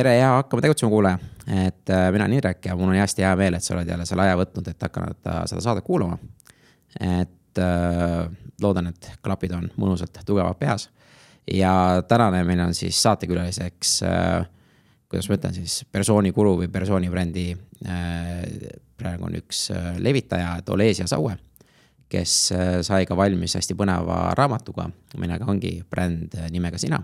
[0.00, 1.18] tere ja hakkame tegutsema, kuulaja.
[1.66, 4.06] et äh, mina olen Indrek ja mul on hästi hea meel, et sa oled jälle
[4.08, 6.16] selle aja võtnud, et hakanud äh, seda saadet kuulama.
[7.00, 8.30] et äh,
[8.62, 10.88] loodan, et klapid on mõnusalt tugevad peas.
[11.52, 11.72] ja
[12.08, 14.00] tänane meil on siis saatekülaliseks
[15.10, 17.46] kuidas ma ütlen siis, persooni guru või persooni brändi
[19.00, 21.36] praegu on üks levitaja, Olesia Saue
[22.10, 22.36] kes
[22.86, 24.88] sai ka valmis hästi põneva raamatuga,
[25.18, 27.02] millega ongi bränd nimega Sina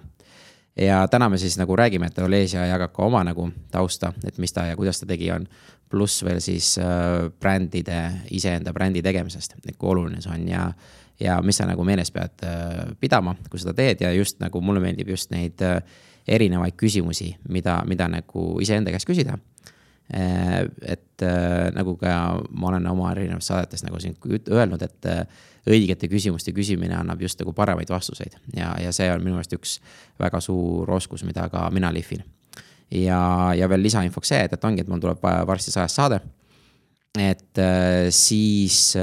[0.77, 4.53] ja täna me siis nagu räägime, et Olesia jagab ka oma nagu tausta, et mis
[4.53, 5.49] ta ja kuidas ta tegi on.
[5.91, 10.49] pluss veel siis äh, brändide, iseenda brändi tegemisest, et kui oluline see on.
[10.49, 10.73] Ja,
[11.21, 14.03] ja mis sa nagu meeles pead äh, pidama, kui seda teed.
[14.03, 15.79] Ja just nagu mulle meeldib just neid äh,
[16.27, 19.39] erinevaid küsimusi, mida, mida nagu iseenda käest küsida
[20.11, 22.11] et äh, nagu ka
[22.55, 24.15] ma olen oma erinevates saadetes nagu siin
[24.55, 25.25] öelnud, et äh,
[25.67, 29.81] õigete küsimuste küsimine annab just nagu paremaid vastuseid ja, ja see on minu meelest üks
[30.23, 32.23] väga suur oskus, mida ka mina lihvin.
[32.91, 36.21] ja, ja veel lisainfoks see, et, et ongi, et mul tuleb varsti sajas saade.
[37.19, 37.63] et
[38.15, 38.95] siis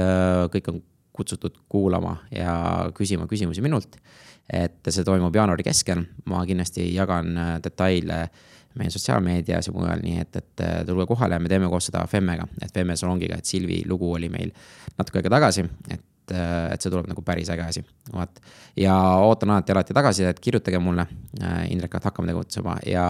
[0.54, 0.80] kõik on
[1.12, 4.00] kutsutud kuulama ja küsima küsimusi minult.
[4.48, 8.30] et see toimub jaanuari keskel, ma kindlasti jagan detaile
[8.78, 12.46] meie sotsiaalmeedias ja mujal, nii et, et äh, tulge kohale, me teeme koos seda Femmega,
[12.62, 14.50] et Femme salongiga, et Silvi lugu oli meil
[14.98, 18.40] natuke aega tagasi, et äh, et see tuleb nagu päris äge asi, vaat.
[18.76, 21.06] ja ootan alati, alati tagasisidet, kirjutage mulle,
[21.42, 23.06] äh, Indrek, et hakkame tegutsema ja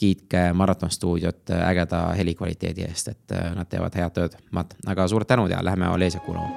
[0.00, 5.52] kiitke Maraton stuudiot ägeda helikvaliteedi eest, et nad teevad head tööd, vaat, aga suured tänud
[5.52, 6.48] ja lähme Olesiat kuulama.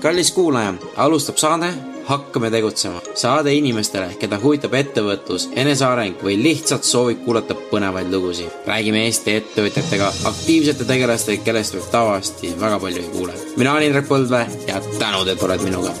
[0.00, 3.00] kallis kuulaja, alustab saade hakkame tegutsema.
[3.14, 8.52] saade inimestele, keda huvitab ettevõtlus, eneseareng või lihtsalt soovib kuulata põnevaid lugusid.
[8.66, 13.34] räägime Eesti ettevõtjatega, aktiivsete tegelastega, kellest võib tavaliselt väga palju ei kuule.
[13.56, 15.92] mina olen Indrek Põldvee ja tänud, et oled minuga.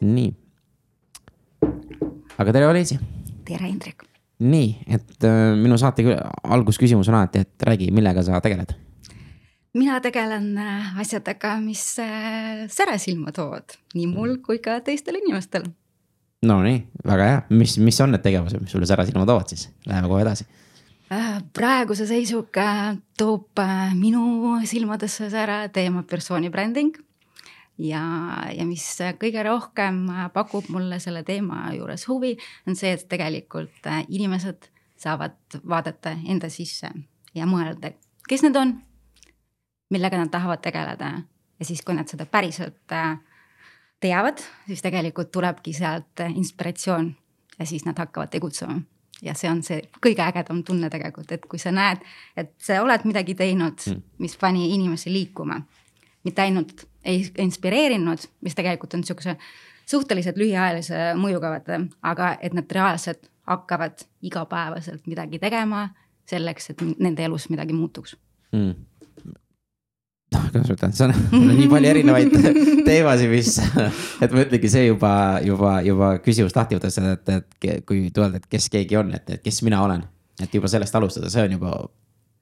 [0.00, 0.34] nii.
[2.38, 2.98] aga tere, Olesi.
[3.44, 4.02] tere, Indrek.
[4.38, 6.02] nii, et äh, minu saate
[6.42, 8.74] algusküsimus on alati, et räägi, millega sa tegeled
[9.76, 14.44] mina tegelen äh, asjadega, mis äh, säre silma toovad nii mul mm.
[14.46, 15.68] kui ka teistel inimestel.
[16.46, 20.10] Nonii, väga hea, mis, mis on need tegevused, mis sulle säre silma toovad siis, läheme
[20.10, 20.46] kohe edasi.
[21.12, 22.68] Äh, praeguse seisuga
[23.18, 23.62] toob
[23.98, 26.96] minu silmadesse säre teema persooni bränding.
[27.78, 28.02] ja,
[28.56, 28.84] ja mis
[29.20, 32.32] kõige rohkem pakub mulle selle teema juures huvi,
[32.66, 36.88] on see, et tegelikult inimesed saavad vaadata enda sisse
[37.36, 37.92] ja mõelda,
[38.28, 38.78] kes need on
[39.90, 41.12] millega nad tahavad tegeleda
[41.58, 43.18] ja siis, kui nad seda päriselt äh,
[44.00, 47.14] teavad, siis tegelikult tulebki sealt inspiratsioon
[47.58, 48.80] ja siis nad hakkavad tegutsema.
[49.22, 52.02] ja see on see kõige ägedam tunne tegelikult, et kui sa näed,
[52.36, 54.02] et sa oled midagi teinud, hmm.
[54.18, 55.62] mis pani inimesi liikuma.
[56.24, 59.36] mitte ainult ei inspireerinud, mis tegelikult on sihukese
[59.86, 65.88] suhteliselt lühiajalise mõjuga vaata, aga et nad reaalselt hakkavad igapäevaselt midagi tegema
[66.26, 68.16] selleks, et nende elus midagi muutuks
[68.52, 68.95] mm
[70.34, 72.34] noh, kuidas ma ütlen, see on, on nii palju erinevaid
[72.88, 73.52] teemasid, mis,
[74.24, 75.12] et ma ütlengi, see juba,
[75.46, 79.44] juba, juba küsimus lahti võttes, et, et kui öelda, et kes keegi on, et, et
[79.44, 80.04] kes mina olen.
[80.42, 81.72] et juba sellest alustada, see on juba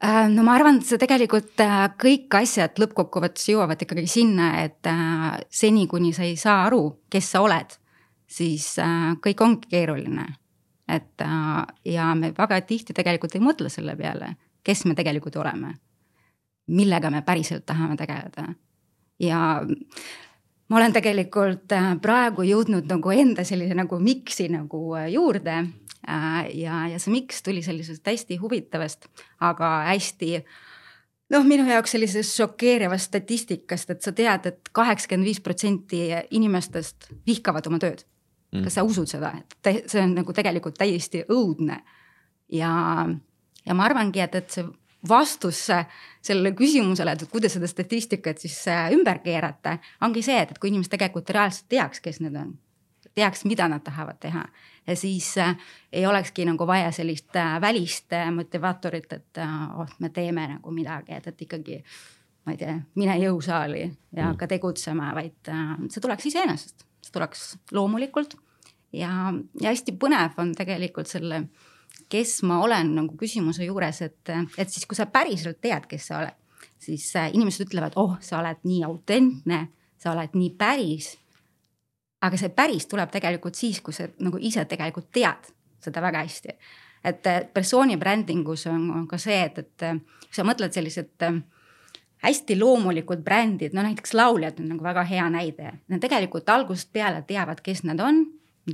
[0.03, 4.91] äh, no ma arvan, et see tegelikult äh, kõik asjad lõppkokkuvõttes jõuavad ikkagi sinna, et
[4.91, 7.77] äh, seni, kuni sa ei saa aru, kes sa oled,
[8.35, 8.73] siis
[9.23, 10.25] kõik ongi keeruline.
[10.89, 11.23] et
[11.89, 14.35] ja me väga tihti tegelikult ei mõtle selle peale,
[14.65, 15.77] kes me tegelikult oleme
[16.67, 18.49] millega me päriselt tahame tegeleda.
[19.21, 19.61] ja
[20.69, 25.59] ma olen tegelikult äh, praegu jõudnud nagu enda sellise nagu miks'i nagu äh, juurde.
[26.05, 29.07] Äh, ja, ja see miks tuli sellisest hästi huvitavast,
[29.45, 30.33] aga hästi
[31.33, 37.09] noh, minu jaoks sellisest šokeerivast statistikast, et sa tead et, et kaheksakümmend viis protsenti inimestest
[37.27, 38.05] vihkavad oma tööd
[38.53, 38.67] mm..
[38.67, 41.81] kas sa usud seda, et see on nagu tegelikult täiesti õudne
[42.53, 42.73] ja,
[43.65, 44.67] ja ma arvangi, et, et see
[45.09, 45.67] vastus
[46.25, 50.71] sellele küsimusele, et kuidas seda statistikat siis äh, ümber keerata, ongi see, et, et kui
[50.73, 52.55] inimesed tegelikult reaalselt teaks, kes need on,
[53.15, 54.45] teaks, mida nad tahavad teha
[55.01, 55.55] siis äh,
[55.93, 59.43] ei olekski nagu vaja sellist äh, välist motivaatorit, et
[59.77, 61.83] oh, me teeme nagu midagi, et, et ikkagi
[62.45, 63.85] ma ei tea, mine jõusaali
[64.17, 65.53] ja hakka tegutsema, vaid
[65.89, 68.37] see tuleks iseenesest, see tuleks loomulikult.
[68.93, 71.71] ja, ja hästi põnev on tegelikult selle äh,
[72.15, 76.21] kes ma olen nagu küsimuse juures, et, et siis, kui sa päriselt tead, kes sa
[76.21, 76.39] oled,
[76.85, 79.61] siis äh, inimesed ütlevad, oh, sa oled nii autentne,
[79.99, 81.15] sa oled nii päris.
[82.25, 85.51] aga see päris tuleb tegelikult siis, kui sa nagu ise tegelikult tead
[85.85, 86.55] seda väga hästi.
[87.05, 89.83] et persooni brändingus on, on ka see, et, et
[90.25, 91.43] kui sa mõtled sellised äh,
[92.25, 95.75] hästi loomulikud brändid, no näiteks lauljad on nagu väga hea näide.
[95.89, 98.25] Nad tegelikult algusest peale teavad, kes nad on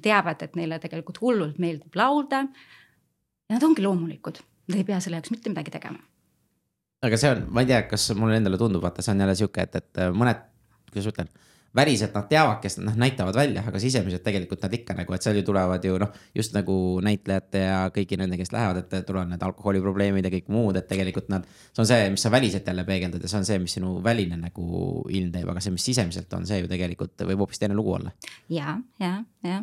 [0.02, 2.44] teavad, et neile tegelikult hullult meeldib laulda.
[3.50, 5.98] Ja nad ongi loomulikud, nad ei pea selle jaoks mitte midagi tegema.
[7.02, 9.66] aga see on, ma ei tea, kas mulle endale tundub, vaata, see on jälle sihuke,
[9.66, 10.44] et, et mõned,
[10.90, 11.32] kuidas ma ütlen
[11.74, 15.38] väliselt nad teavad, kes nad näitavad välja, aga sisemiselt tegelikult nad ikka nagu, et seal
[15.38, 16.74] ju tulevad ju noh, just nagu
[17.06, 21.30] näitlejate ja kõigi nende, kes lähevad, et tulevad need alkoholiprobleemid ja kõik muud, et tegelikult
[21.30, 21.46] nad.
[21.70, 24.40] see on see, mis sa väliselt jälle peegeldad ja see on see, mis sinu väline
[24.40, 27.94] nagu ilm teeb, aga see, mis sisemiselt on, see ju tegelikult võib hoopis teine lugu
[28.00, 28.10] olla.
[28.50, 29.62] ja, ja, ja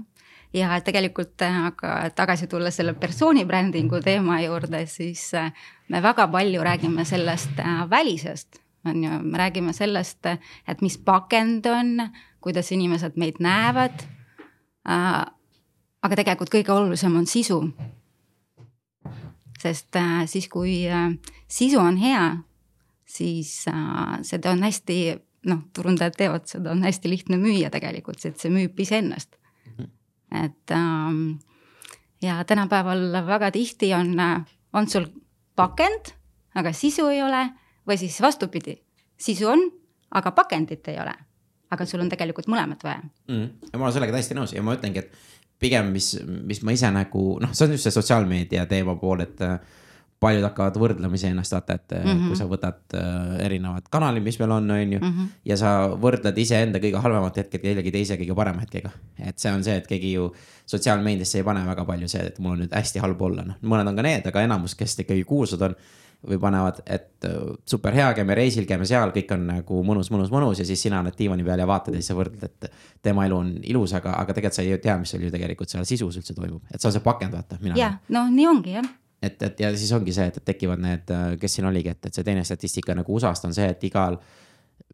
[0.54, 5.32] ja tegelikult aga tagasi tulles selle persooni brändingu teema juurde, siis
[5.90, 10.26] me väga palju räägime sellest äh, välisest on ju, me räägime sellest,
[10.68, 12.10] et mis pakend on,
[12.42, 14.06] kuidas inimesed meid näevad.
[14.88, 17.62] Aga tegelikult kõige olulisem on sisu.
[19.58, 19.96] sest
[20.30, 20.84] siis, kui
[21.50, 22.38] sisu on hea,
[23.06, 23.66] siis
[24.22, 25.18] seda on hästi,
[25.50, 29.36] noh, turundajad teevad seda, on hästi lihtne müüa tegelikult, sest see müüb iseennast.
[30.32, 31.38] Et ähm,
[32.22, 34.16] ja tänapäeval väga tihti on,
[34.74, 35.08] on sul
[35.56, 36.14] pakend,
[36.56, 37.46] aga sisu ei ole
[37.88, 38.76] või siis vastupidi,
[39.18, 39.64] sisu on,
[40.12, 41.14] aga pakendit ei ole.
[41.72, 43.74] aga sul on tegelikult mõlemat vaja mm..
[43.76, 45.12] ma olen sellega täiesti nõus ja ma ütlengi, et
[45.60, 49.42] pigem, mis, mis ma ise nagu noh, see on just see sotsiaalmeedia teema pool, et
[49.44, 49.58] äh,
[50.20, 52.30] paljud hakkavad võrdlema iseennast, vaata, et mm -hmm.
[52.30, 55.12] kui sa võtad äh, erinevad kanalid, mis meil on, on ju mm.
[55.12, 55.28] -hmm.
[55.46, 55.74] ja sa
[56.06, 58.90] võrdled iseenda kõige halvemat hetket kellegi teise kõige parema hetkega.
[59.20, 60.34] et see on see, et keegi ju
[60.66, 63.88] sotsiaalmeediasse ei pane väga palju see, et mul on nüüd hästi halb olla, noh, mõned
[63.88, 65.76] on ka need, aga enamus, kes ikkagi kuulsad on
[66.28, 70.32] või panevad, et äh, super hea, käime reisil, käime seal, kõik on nagu mõnus, mõnus,
[70.34, 72.72] mõnus ja siis sina oled diivani peal ja vaatad ja siis sa võrdled, et
[73.02, 75.86] tema elu on ilus, aga, aga tegelikult sa ei tea, mis seal ju tegelikult seal
[75.86, 77.76] sisus üldse toimub, et see on see pakend, vaata.
[77.76, 81.38] ja, no nii ongi jah et, et ja siis ongi see, et, tekivad need, äh,
[81.42, 84.20] kes siin oligi, et, et see teine statistika nagu USA-st on see, et igal.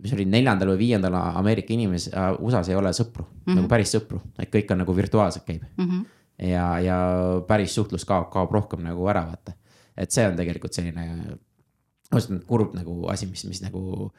[0.03, 3.57] mis oli neljandal või viiendal Ameerika inimes- uh,, USA-s ei ole sõpru mm, -hmm.
[3.59, 5.89] nagu päris sõpru, et kõik on nagu virtuaalselt käib mm.
[5.89, 6.05] -hmm.
[6.49, 6.97] ja, ja
[7.47, 9.53] päris suhtlus kaob, kaob rohkem nagu ära, vaata
[9.97, 11.37] et see on tegelikult selline,
[12.13, 14.09] ausalt kurb nagu asi, mis, mis nagu,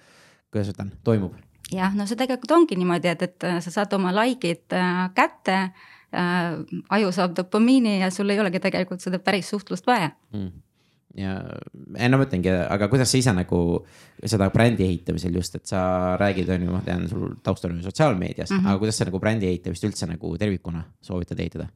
[0.52, 1.34] kuidas ütlen, toimub.
[1.72, 5.92] jah, no see tegelikult ongi niimoodi, et, et sa saad oma like'id äh, kätte äh,.
[6.14, 10.64] Aju saab dopamiini ja sul ei olegi tegelikult seda päris suhtlust vaja mm
[11.14, 11.34] ja
[11.94, 13.60] ei no ma ütlengi, aga kuidas sa ise nagu
[14.18, 15.80] seda brändi ehitamisel just, et sa
[16.20, 18.68] räägid, on ju, ma tean, sul taust on ju sotsiaalmeedias mm, -hmm.
[18.68, 21.68] aga kuidas sa nagu brändi ehitamist üldse nagu tervikuna soovitad ehitada?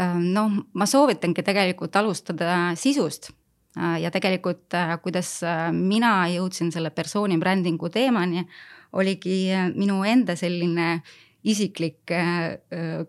[0.00, 3.30] Ehm, noh, ma soovitangi tegelikult alustada sisust
[3.76, 8.46] äh, ja tegelikult, äh, kuidas äh, mina jõudsin selle persooni brändingu teemani,
[8.92, 11.02] oligi minu enda selline
[11.44, 12.10] isiklik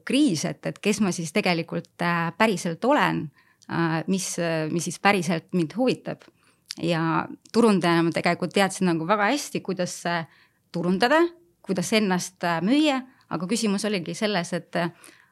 [0.07, 2.03] kriis, et, et kes ma siis tegelikult
[2.37, 3.25] päriselt olen,
[4.07, 4.27] mis,
[4.71, 6.23] mis siis päriselt mind huvitab.
[6.79, 9.97] ja turundajana ma tegelikult teadsin nagu väga hästi, kuidas
[10.71, 11.19] turundada,
[11.61, 14.79] kuidas ennast müüa, aga küsimus oligi selles, et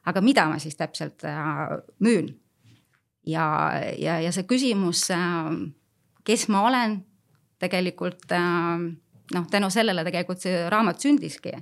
[0.08, 2.34] aga mida ma siis täpselt äh, müün?
[3.26, 5.50] ja, ja, ja see küsimus, äh,
[6.24, 7.00] kes ma olen,
[7.60, 8.86] tegelikult äh,
[9.34, 11.54] noh, tänu sellele tegelikult see raamat sündiski.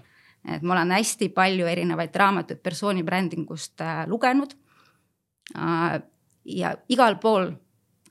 [0.56, 4.54] Et ma olen hästi palju erinevaid raamatuid persooni brändingust lugenud.
[6.44, 7.50] ja igal pool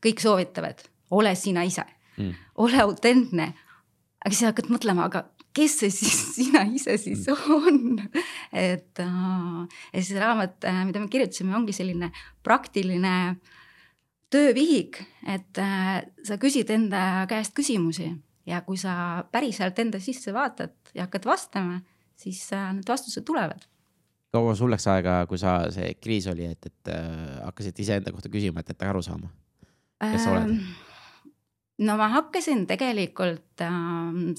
[0.03, 0.81] kõik soovitavad,
[1.11, 1.85] ole sina ise
[2.17, 3.53] mm., ole autentne.
[4.25, 5.23] aga siis hakkad mõtlema, aga
[5.57, 7.97] kes see siis sina ise siis on?
[8.69, 12.11] et äh, ja siis raamat, äh, mida me kirjutasime, ongi selline
[12.45, 13.37] praktiline
[14.33, 18.11] töövihik, et äh, sa küsid enda käest küsimusi
[18.47, 21.81] ja kui sa päriselt enda sisse vaatad ja hakkad vastama,
[22.17, 23.65] siis need vastused tulevad
[24.37, 28.31] kaua sul läks aega, kui sa, see kriis oli, et, et äh, hakkasid iseenda kohta
[28.33, 29.31] küsima, et, et aru saama,
[30.03, 30.51] kes sa oled?
[30.51, 31.33] Ähm,
[31.87, 33.73] no ma hakkasin tegelikult äh,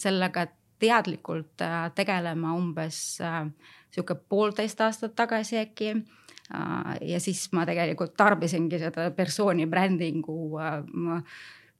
[0.00, 0.47] sellega
[0.78, 3.44] teadlikult äh, tegelema umbes äh,
[3.94, 6.99] sihuke poolteist aastat tagasi äkki äh,.
[7.14, 11.32] ja siis ma tegelikult tarbisingi seda persooni brändingu äh,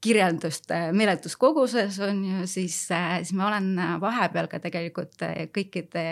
[0.05, 5.25] kirjeldust äh, meeletus koguses on ju, siis, äh, siis ma olen vahepeal ka tegelikult
[5.55, 6.05] kõikide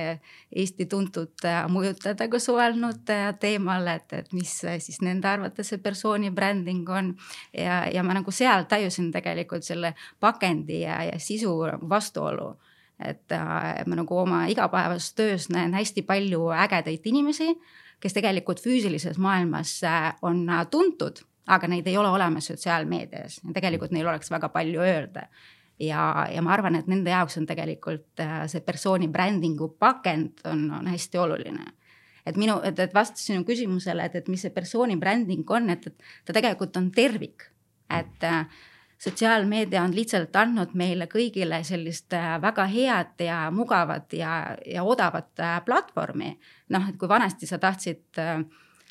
[0.57, 7.15] Eesti tuntud mõjutajatega suhelnud teemal, et, et mis siis nende arvates see persooni bränding on.
[7.53, 12.55] ja, ja ma nagu seal tajusin tegelikult selle pakendi ja, ja sisu vastuolu
[12.99, 17.53] et äh, ma nagu oma igapäevases töös näen hästi palju ägedaid inimesi,
[18.01, 23.55] kes tegelikult füüsilises maailmas äh, on äh, tuntud, aga neid ei ole olemas sotsiaalmeedias ja
[23.55, 25.27] tegelikult neil oleks väga palju öelda
[25.81, 30.87] ja, ja ma arvan, et nende jaoks on tegelikult see persooni brändingu pakend on, on
[30.91, 31.67] hästi oluline.
[32.27, 35.87] et minu, et, et vastus sinu küsimusele, et, et mis see persooni bränding on, et,
[35.87, 37.47] et ta tegelikult on tervik,
[37.91, 38.27] et
[38.99, 45.41] sotsiaalmeedia on lihtsalt andnud meile kõigile sellist äh, väga head ja mugavat ja, ja odavat
[45.41, 46.37] äh, platvormi.
[46.69, 48.41] noh, et kui vanasti sa tahtsid äh,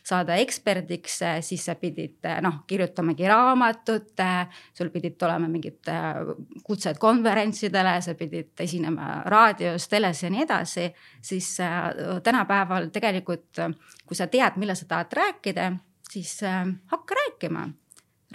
[0.06, 4.22] saada eksperdiks, siis sa pidid noh, kirjutamagi raamatut,
[4.78, 5.90] sul pidid olema mingid
[6.66, 10.92] kutsed konverentsidele, sa pidid esinema raadios, teles ja nii edasi.
[11.22, 11.58] siis
[12.24, 13.64] tänapäeval tegelikult,
[14.06, 15.72] kui sa tead, millal sa tahad rääkida,
[16.10, 16.40] siis
[16.92, 17.68] hakka rääkima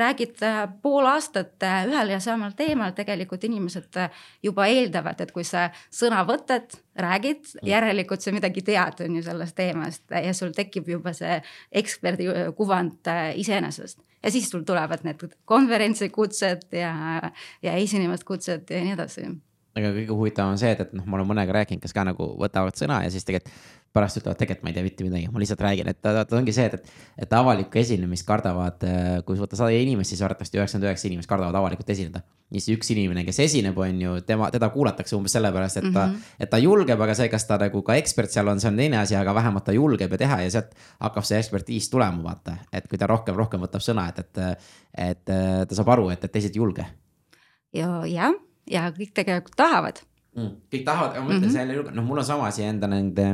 [0.01, 5.33] räägid äh, pool aastat äh, ühel ja samal teemal, tegelikult inimesed äh, juba eeldavad, et
[5.35, 7.67] kui sa sõna võtad, räägid, mm.
[7.69, 11.39] järelikult sa midagi tead, on ju sellest teemast ja sul tekib juba see
[11.83, 14.01] eksperdi kuvand iseenesest.
[14.23, 16.95] ja siis sul tulevad need konverentsikutsed ja,
[17.63, 19.31] ja esinemiskutsed ja nii edasi
[19.79, 22.33] aga kõige huvitavam on see, et, et noh, ma olen mõnega rääkinud, kes ka nagu
[22.41, 23.55] võtavad sõna ja siis tegelikult
[23.95, 26.53] pärast ütlevad, tegelikult ma ei tea mitte midagi, ma lihtsalt räägin, et ta, ta ongi
[26.55, 30.87] see, et, et, et avalikku esinemist kardavad, äh, kui võtta sada inimest, siis arvatavasti üheksakümmend
[30.87, 32.23] üheksa inimest kardavad avalikult esineda.
[32.51, 36.07] ja siis üks inimene, kes esineb, on ju, tema, teda kuulatakse umbes sellepärast, et ta
[36.07, 36.37] mm, -hmm.
[36.39, 38.99] et ta julgeb, aga see, kas ta nagu ka ekspert seal on, see on teine
[38.99, 42.57] asi, aga vähemalt ta julgeb ja teha ja sealt hakkab see ekspertiis tulema, vaata.
[42.73, 44.39] et kui ta rohkem, rohkem võtab sõna, et, et,
[44.99, 46.87] et ta saab aru, et, et teised ei julge.
[47.75, 48.35] ja, jah,
[48.71, 50.03] ja kõik tegelikult tahavad
[50.37, 50.53] mm..
[50.73, 51.83] kõik tahavad, aga ma ütlen mm -hmm.
[51.83, 53.27] selle noh, mul on sama asi enda nende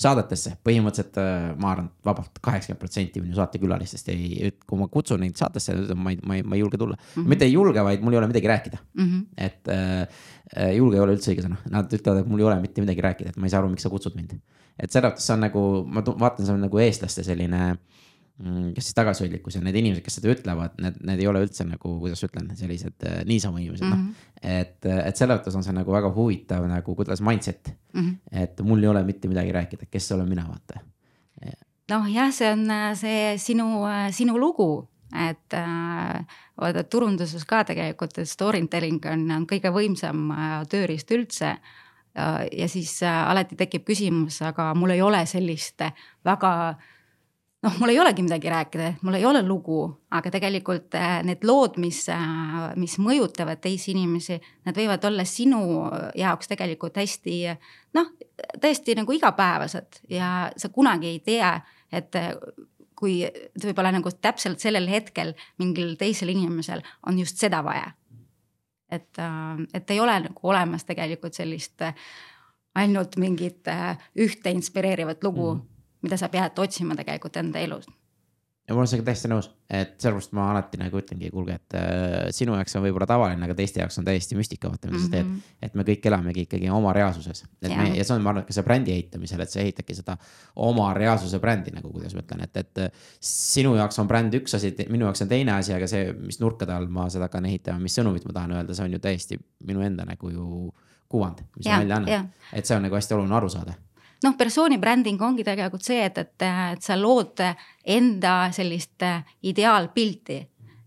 [0.00, 5.36] saadetesse, põhimõtteliselt äh, ma arvan, vabalt kaheksakümmend protsenti minu saatekülalistest ei, kui ma kutsun neid
[5.36, 7.22] saatesse, ma ei, ma ei, ma ei julge tulla mm.
[7.22, 7.28] -hmm.
[7.34, 9.06] mitte ei julge, vaid mul ei ole midagi rääkida mm.
[9.06, 9.26] -hmm.
[9.36, 10.08] et äh,
[10.56, 13.00] äh, julge ei ole üldse õige sõna, nad ütlevad, et mul ei ole mitte midagi
[13.08, 14.38] rääkida, et ma ei saa aru, miks sa kutsud mind.
[14.78, 17.78] et selles mõttes see on nagu, ma vaatan, see on nagu eestlaste selline äh,
[18.74, 21.94] kes siis tagasihoidlikkus ja need inimesed, kes seda ütlevad, need, need ei ole üldse nagu,
[22.00, 23.96] kuidas ütlen, sellised äh, niisama inimesed mm, -hmm.
[23.96, 24.04] noh.
[24.04, 24.60] Mhm.
[24.60, 28.42] et, et selle mõttes on see nagu väga huvitav nagu, kuidas mindset mm, -hmm.
[28.44, 30.80] et mul ei ole mitte midagi rääkida, kes olen mina, vaata.
[31.90, 34.88] noh, jah, see on äh, see sinu, äh, sinu lugu,
[35.28, 36.24] et äh,
[36.60, 41.58] vaata turunduses ka tegelikult story telling on, on kõige võimsam äh, tööriist üldse
[42.52, 45.82] ja siis äh, alati tekib küsimus, aga mul ei ole sellist
[46.24, 46.88] väga äh,
[47.62, 49.82] noh, mul ei olegi midagi rääkida, mul ei ole lugu,
[50.16, 55.62] aga tegelikult äh, need lood, mis, äh, mis mõjutavad teisi inimesi, need võivad olla sinu
[56.18, 57.36] jaoks tegelikult hästi
[57.96, 58.12] noh,
[58.60, 61.54] täiesti nagu igapäevased ja sa kunagi ei tea,
[61.92, 62.32] et äh,
[63.00, 63.22] kui
[63.62, 67.94] võib-olla nagu täpselt sellel hetkel mingil teisel inimesel on just seda vaja.
[68.90, 69.16] et,
[69.72, 71.80] et ei ole nagu olemas tegelikult sellist
[72.74, 73.68] ainult mingit
[74.18, 77.88] ühte inspireerivat lugu mm mida sa pead otsima tegelikult enda elus.
[78.68, 82.28] ja ma olen sellega täiesti nõus, et sellepärast ma alati nagu ütlengi, kuulge, et äh,
[82.34, 85.08] sinu jaoks on võib-olla tavaline, aga teiste jaoks on täiesti müstika, vaata, mida mm -hmm.
[85.08, 85.26] sa teed.
[85.26, 85.56] Mhm.
[85.66, 87.76] et me kõik elamegi ikkagi oma reaalsuses, et ja.
[87.76, 90.16] me ja see on, ma arvan, ka see brändi ehitamisel, et sa ehitadki seda
[90.54, 94.74] oma reaalsuse brändi nagu, kuidas ma ütlen, et, et sinu jaoks on bränd üks asi,
[94.88, 97.98] minu jaoks on teine asi, aga see, mis nurkade all ma seda hakkan ehitama, mis
[97.98, 100.70] sõnumit ma tahan öelda, see on ju täiesti minu enda nagu ju
[101.10, 102.30] kuvand, mis ja, ma välja annan.
[102.52, 103.74] et see on nagu hästi oluline aru saada
[104.24, 107.40] noh, persooni bränding ongi tegelikult see, et, et, et sa lood
[107.84, 109.04] enda sellist
[109.42, 110.38] ideaalpilti.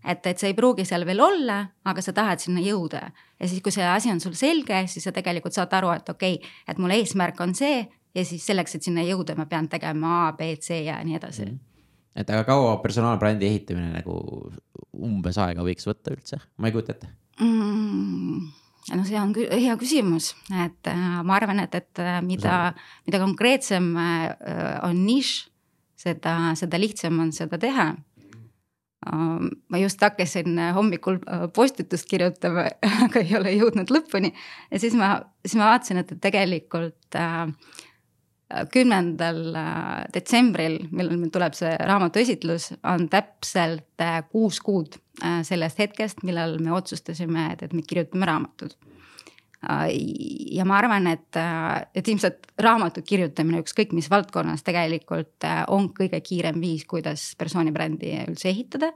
[0.04, 3.06] et, et see ei pruugi seal veel olla, aga sa tahad sinna jõuda.
[3.40, 6.34] Ja siis, kui see asi on sul selge, siis sa tegelikult saad aru, et okei
[6.36, 7.78] okay,, et mul eesmärk on see
[8.14, 11.46] ja siis selleks, et sinna jõuda, ma pean tegema A, B, C ja nii edasi.
[11.46, 11.54] Mm.
[11.54, 11.70] -hmm
[12.14, 14.52] et aga kaua personaalbrändi ehitamine nagu
[14.94, 17.08] umbes aega võiks võtta üldse, ma ei kujuta ette.
[17.40, 22.74] Mm no see on hea küsimus, et äh, ma arvan, et, et äh, mida,
[23.08, 24.34] mida konkreetsem äh,
[24.84, 25.36] on nišš,
[26.04, 27.94] seda, seda lihtsam on seda teha.
[29.04, 31.18] ma just hakkasin hommikul
[31.52, 32.70] postitust kirjutama,
[33.04, 34.30] aga ei ole jõudnud lõpuni
[34.70, 37.18] ja siis ma, siis ma vaatasin, et tegelikult
[38.72, 39.40] kümnendal
[40.14, 46.56] detsembril, millal meil tuleb see raamatu esitlus, on täpselt kuus kuud Äh, sellest hetkest, millal
[46.58, 48.72] me otsustasime, et, et me kirjutame raamatut.
[49.62, 49.92] Äh,
[50.56, 56.18] ja ma arvan, et, äh, et ilmselt raamatu kirjutamine ükskõik mis valdkonnas tegelikult on kõige
[56.18, 58.92] kiirem viis, kuidas persoonibrändi üldse ehitada.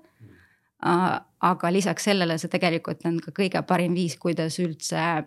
[0.79, 5.25] aga lisaks sellele see tegelikult on ka kõige parim viis, kuidas üldse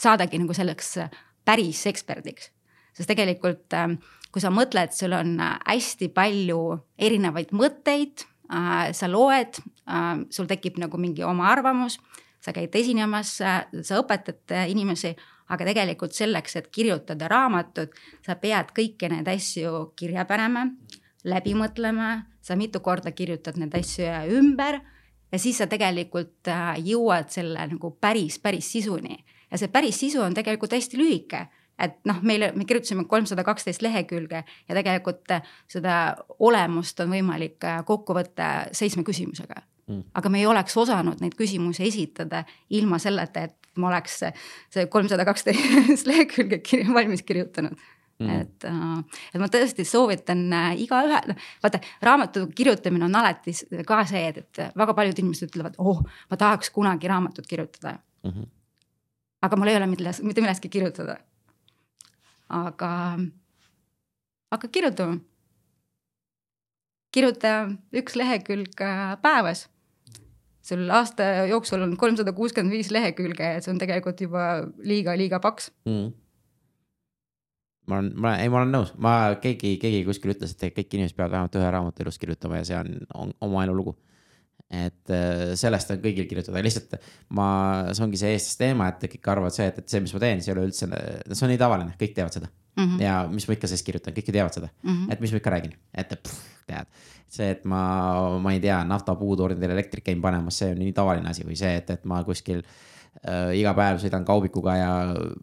[0.00, 0.94] saadagi nagu selleks
[1.44, 2.48] päris eksperdiks.
[2.92, 3.72] Sest tegelikult,
[4.32, 6.60] kui sa mõtled, sul on hästi palju
[7.00, 9.56] erinevaid mõtteid Äh, sa loed,
[9.88, 11.96] äh, sul tekib nagu mingi oma arvamus,
[12.42, 15.14] sa käid esinemas, sa õpetad inimesi,
[15.54, 17.94] aga tegelikult selleks, et kirjutada raamatut,
[18.26, 20.66] sa pead kõiki neid asju kirja panema,
[21.24, 24.82] läbi mõtlema, sa mitu korda kirjutad neid asju ümber
[25.32, 29.16] ja siis sa tegelikult äh, jõuad selle nagu päris, päris sisuni.
[29.48, 31.46] Ja see päris sisu on tegelikult hästi lühike
[31.82, 35.34] et noh, meile, me kirjutasime kolmsada kaksteist lehekülge ja tegelikult
[35.70, 35.98] seda
[36.38, 40.04] olemust on võimalik äh, kokku võtta seitsme küsimusega mm..
[40.18, 45.26] aga me ei oleks osanud neid küsimusi esitada ilma selleta, et ma oleks see kolmsada
[45.28, 47.76] kaksteist lehekülge kirja valmis kirjutanud
[48.22, 48.40] mm.
[48.40, 53.54] et, äh, et ma tõesti soovitan äh, igaühe, noh vaata raamatu kirjutamine on alati
[53.88, 58.30] ka see, et, et väga paljud inimesed ütlevad, oh, ma tahaks kunagi raamatut kirjutada mm.
[58.30, 58.48] -hmm.
[59.48, 61.18] aga mul ei ole milles, mitte millestki kirjutada.
[62.52, 62.92] Aga,
[64.52, 65.20] hakka kirjutama.
[67.12, 67.52] kirjuta
[67.92, 69.66] üks lehekülg äh, päevas
[70.62, 75.72] sul aasta jooksul on kolmsada kuuskümmend viis lehekülge ja see on tegelikult juba liiga-liiga paks
[75.84, 76.12] mm
[77.86, 81.18] ma olen, ma, ei, ma olen nõus, ma, keegi, keegi kuskil ütles, et kõik inimesed
[81.18, 82.92] peavad vähemalt ühe raamatu elus kirjutama ja see on,
[83.24, 83.96] on oma elulugu.
[84.72, 86.96] Et äh, sellest on kõigil kirjutada, lihtsalt
[87.36, 87.46] ma,
[87.92, 90.40] see ongi see eestlaste teema, et kõik arvavad see, et, et see, mis ma teen,
[90.40, 90.88] see ei ole üldse,
[91.28, 92.84] see on nii tavaline, kõik teevad seda mm.
[92.84, 93.02] -hmm.
[93.04, 95.12] ja mis ma ikka sellest kirjutan, kõik ju teavad seda mm, -hmm.
[95.12, 97.02] et mis ma ikka räägin, et pff, tead.
[97.32, 97.82] see, et ma,
[98.44, 101.76] ma ei tea, naftapuud ordinil elektrit käin panemas, see on nii tavaline asi või see,
[101.80, 104.90] et, et ma kuskil äh, iga päev sõidan kaubikuga ja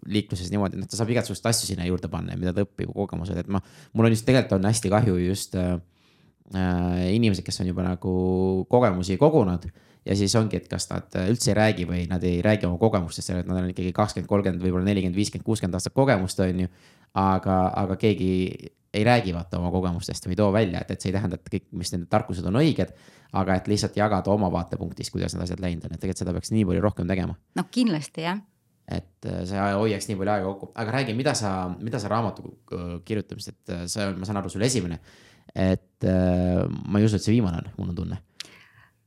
[0.06, 3.38] liikluses niimoodi, et ta saab igasuguseid asju sinna juurde panna ja mida ta õpib, kogemused,
[3.38, 3.62] et ma,
[3.94, 5.78] mul on just tegelikult on hästi kahju just äh,
[6.50, 8.12] inimesed, kes on juba nagu
[8.72, 9.68] kogemusi kogunud
[10.06, 13.30] ja siis ongi, et kas nad üldse ei räägi või nad ei räägi oma kogemustest,
[13.36, 16.72] et nad on ikkagi kakskümmend, kolmkümmend, võib-olla nelikümmend, viiskümmend, kuuskümmend aastat kogemust, on ju.
[17.14, 18.32] aga, aga keegi
[18.94, 21.54] ei räägi vaata oma kogemustest või ei too välja, et, et see ei tähenda, et
[21.54, 22.96] kõik, mis nende tarkused on õiged
[23.38, 26.54] aga et lihtsalt jagada oma vaatepunktist, kuidas need asjad läinud on, et tegelikult seda peaks
[26.54, 27.36] nii palju rohkem tegema.
[27.56, 28.42] no kindlasti jah.
[28.90, 32.46] et äh, see hoiaks nii palju aega kokku, aga räägi, mida sa, mida sa raamatu
[32.50, 35.00] äh, kirjutamist, et äh, see on, ma saan aru, sul esimene.
[35.56, 38.20] Et ma ei usu, et see viimane on, mul on tunne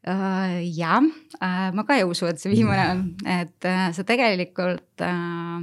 [0.06, 0.58] uh,.
[0.76, 3.04] jah uh,, ma ka ei usu, et see viimane on,
[3.38, 5.62] et uh, see tegelikult uh,,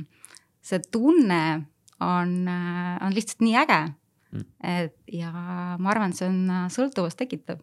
[0.61, 1.43] see tunne
[1.99, 4.45] on uh,, on lihtsalt nii äge mm..
[4.77, 5.33] et ja
[5.77, 7.61] ma arvan, et see on sõltuvust tekitav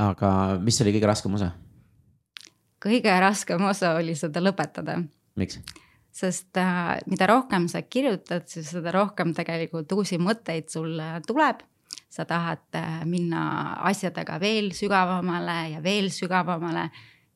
[0.00, 0.30] aga
[0.62, 1.52] mis oli kõige raskem osa?
[2.84, 4.98] kõige raskem osa oli seda lõpetada.
[5.40, 5.60] miks?
[6.14, 11.64] sest äh, mida rohkem sa kirjutad, siis seda rohkem tegelikult uusi mõtteid sulle tuleb.
[12.14, 13.42] Sa tahad äh, minna
[13.88, 16.88] asjadega veel sügavamale ja veel sügavamale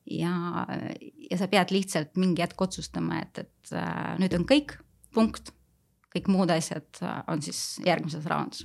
[0.09, 0.33] ja,
[1.31, 4.79] ja sa pead lihtsalt mingi hetk otsustama, et, et äh, nüüd on kõik,
[5.15, 5.55] punkt.
[6.15, 8.65] kõik muud asjad äh, on siis järgmises raamatus.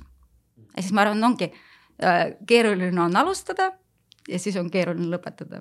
[0.76, 1.52] ja siis ma arvan, ongi
[2.46, 3.68] keeruline on alustada
[4.26, 5.60] ja siis on keeruline lõpetada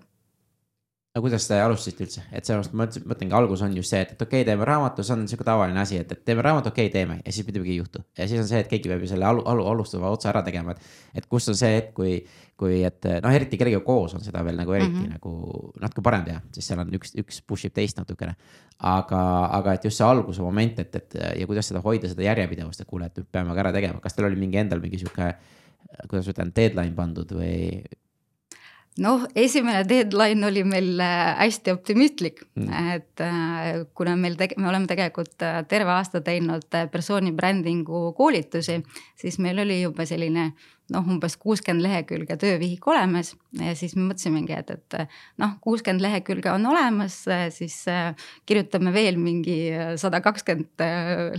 [1.14, 4.22] no kuidas te alustasite üldse, et sellepärast ma mõtlengi, algus on just see, et, et
[4.24, 6.94] okei okay,, teeme raamatu, see on sihuke tavaline asi, et, et teeme raamatu, okei okay,,
[6.96, 8.02] teeme ja siis midagi ei juhtu.
[8.18, 10.74] ja siis on see, et keegi peab ju selle alu, alu, alustava otsa ära tegema,
[10.74, 10.90] et,
[11.22, 12.16] et kus on see hetk, kui,
[12.58, 15.14] kui, et noh, eriti kellegagi koos on seda veel nagu eriti mm -hmm.
[15.20, 18.36] nagu natuke parem teha, sest seal on üks, üks push ib teist natukene.
[18.80, 19.24] aga,
[19.54, 22.88] aga et just see alguse moment, et, et ja kuidas seda hoida, seda järjepidevust, et
[22.88, 25.36] kuule, et nüüd peame ka ära tegema, kas teil oli mingi endal mingi sihuke
[26.10, 27.84] kuidas ma ütlen, deadline pandud või,
[29.02, 34.70] noh, esimene deadline oli meil äh, hästi optimistlik mm., et äh, kuna meil tege-, me
[34.70, 38.80] oleme tegelikult äh, terve aasta teinud persooni brändingu koolitusi,
[39.20, 40.52] siis meil oli juba selline
[40.94, 44.98] noh, umbes kuuskümmend lehekülge töövihik olemas ja siis me mõtlesimegi, et, et
[45.42, 47.24] noh, kuuskümmend lehekülge on olemas,
[47.56, 47.80] siis
[48.46, 49.58] kirjutame veel mingi
[49.98, 50.84] sada kakskümmend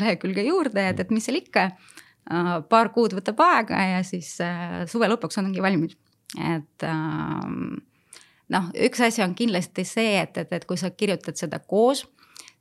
[0.00, 1.68] lehekülge juurde, et, et mis seal ikka.
[2.72, 4.32] paar kuud võtab aega ja siis
[4.88, 5.92] suve lõpuks ongi valmis
[6.38, 7.76] et ähm,
[8.54, 12.04] noh, üks asi on kindlasti see, et, et, et kui sa kirjutad seda koos,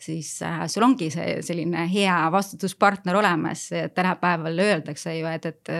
[0.01, 5.73] siis äh, sul ongi see selline hea vastutuspartner olemas, tänapäeval öeldakse ju, et, et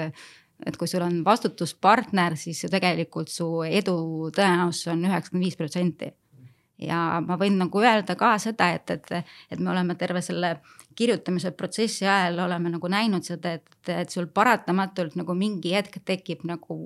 [0.65, 3.95] et kui sul on vastutuspartner, siis tegelikult su edu
[4.35, 6.11] tõenäosus on üheksakümmend viis protsenti.
[6.83, 9.11] Ja ma võin nagu öelda ka seda, et, et,
[9.51, 10.55] et me oleme terve selle
[10.95, 16.45] kirjutamise protsessi ajal oleme nagu näinud seda, et, et sul paratamatult nagu mingi hetk tekib
[16.47, 16.79] nagu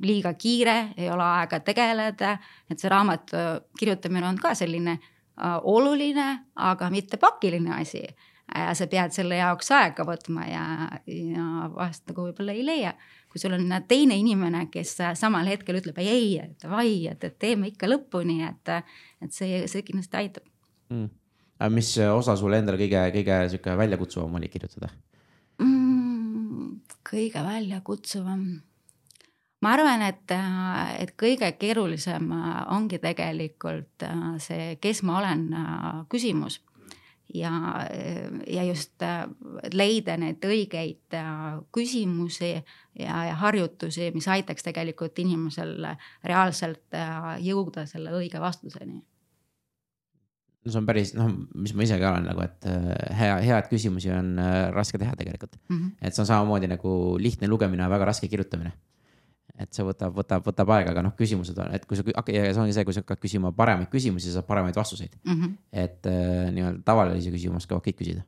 [0.00, 2.38] liiga kiire, ei ole aega tegeleda.
[2.70, 3.44] et see raamatu
[3.78, 8.06] kirjutamine on ka selline äh, oluline, aga mitte pakiline asi.
[8.54, 10.64] ja sa pead selle jaoks aega võtma ja,
[11.06, 12.94] ja vahest nagu võib-olla ei leia
[13.28, 17.90] kui sul on teine inimene, kes samal hetkel ütleb ei, ei, davai, et teeme ikka
[17.90, 18.72] lõpuni, et,
[19.20, 20.46] et see, see kindlasti aitab
[20.88, 21.17] mm..
[21.58, 24.90] Aga mis osa sulle endale kõige, kõige sihuke väljakutsuvam oli kirjutada?
[25.62, 26.78] Mm,?
[27.08, 28.46] kõige väljakutsuvam.
[29.64, 30.30] Ma arvan, et,
[31.02, 32.30] et kõige keerulisem
[32.70, 34.04] ongi tegelikult
[34.44, 35.44] see, kes ma olen
[36.10, 36.60] küsimus.
[37.28, 37.50] Ja,
[38.48, 39.26] ja just äh,
[39.76, 45.74] leida neid õigeid äh, küsimusi ja, ja harjutusi, mis aitaks tegelikult inimesel
[46.24, 49.02] reaalselt äh, jõuda selle õige vastuseni
[50.64, 52.68] no see on päris noh, mis ma ise ka olen nagu, et
[53.18, 54.36] hea, head küsimusi on
[54.74, 55.76] raske teha tegelikult mm.
[55.76, 55.90] -hmm.
[56.02, 58.72] et see on samamoodi nagu lihtne lugemine väga raske kirjutamine.
[59.58, 62.62] et see võtab, võtab, võtab aega, aga noh, küsimused on, et kui sa, ja see
[62.62, 65.34] ongi see, kui sa hakkad küsima paremaid küsimusi, saad paremaid vastuseid mm.
[65.34, 65.56] -hmm.
[65.72, 68.22] et äh, nii-öelda tavalisi küsimusi oskavad kõik küsida.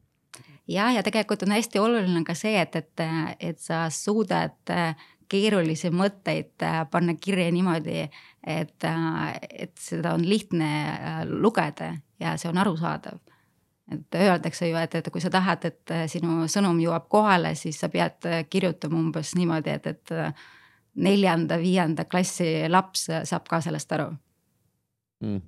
[0.68, 3.06] ja, ja tegelikult on hästi oluline ka see, et, et,
[3.40, 4.96] et sa suudad äh,
[5.30, 8.08] keerulisi mõtteid äh, panna kirja niimoodi,
[8.46, 13.18] et, äh, et seda on lihtne äh, lugeda ja see on arusaadav
[13.90, 17.88] et öeldakse ju, et, et kui sa tahad, et sinu sõnum jõuab kohale, siis sa
[17.90, 20.12] pead kirjutama umbes niimoodi, et, et
[21.02, 24.12] neljanda-viienda klassi laps saab ka sellest aru
[25.24, 25.40] mm,.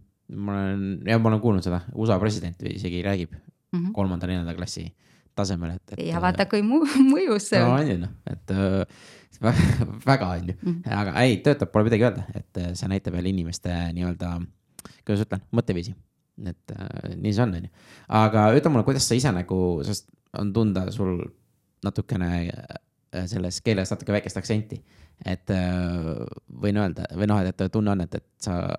[0.42, 3.92] ma olen, jah, ma olen kuulnud seda, USA president isegi räägib mm -hmm.
[3.94, 4.88] kolmanda-neljanda klassi
[5.34, 6.06] tasemel, et, et.
[6.06, 6.62] ja vaata, kui
[7.14, 7.68] mõjus see on.
[7.68, 8.86] no on ju noh, et äh,
[10.10, 10.94] väga on ju -hmm.
[10.96, 14.32] aga ei, töötab, pole midagi öelda, et äh, see näitab jälle inimeste nii-öelda,
[15.06, 15.94] kuidas ütlen, mõtteviisi.
[16.46, 17.70] et äh, nii see on, on ju,
[18.08, 21.18] aga ütle mulle, kuidas sa ise nagu, sest on tunda sul
[21.84, 24.82] natukene äh, selles keeles natuke väikest aktsenti.
[25.24, 25.50] et
[26.62, 28.76] võin öelda või noh, et tunne on, et, et sa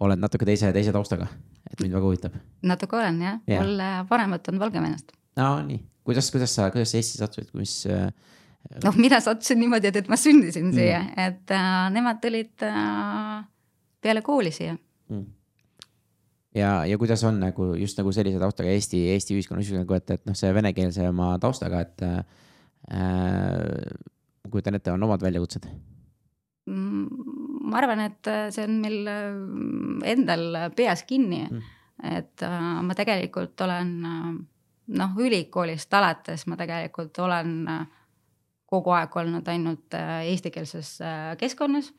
[0.00, 1.28] oled natuke teise, teise taustaga,
[1.70, 2.34] et mind väga huvitab.
[2.62, 3.78] natuke olen jah ja., mul
[4.10, 8.10] vanemad on Valgevenest no nii, kuidas, kuidas sa, kuidas sa Eestisse sattusid, mis äh,?
[8.84, 10.76] Noh, mina sattusin niimoodi, et, et ma sündisin mm.
[10.76, 13.40] siia, et äh, nemad tulid äh,
[14.04, 15.24] peale kooli siia mm.
[16.58, 20.26] ja, ja kuidas on nagu just nagu sellise taustaga Eesti, Eesti ühiskonnas nagu, et, et
[20.28, 22.20] noh, see venekeelsema taustaga, et äh,
[22.88, 25.70] ma kujutan ette, on omad väljakutsed
[26.66, 27.26] mm,?
[27.68, 33.60] ma arvan, et see on meil äh, endal peas kinni mm., et äh, ma tegelikult
[33.60, 34.26] olen äh,
[34.98, 37.86] noh, ülikoolist alates ma tegelikult olen äh,
[38.68, 41.92] kogu aeg olnud ainult äh, eestikeelses äh, keskkonnas.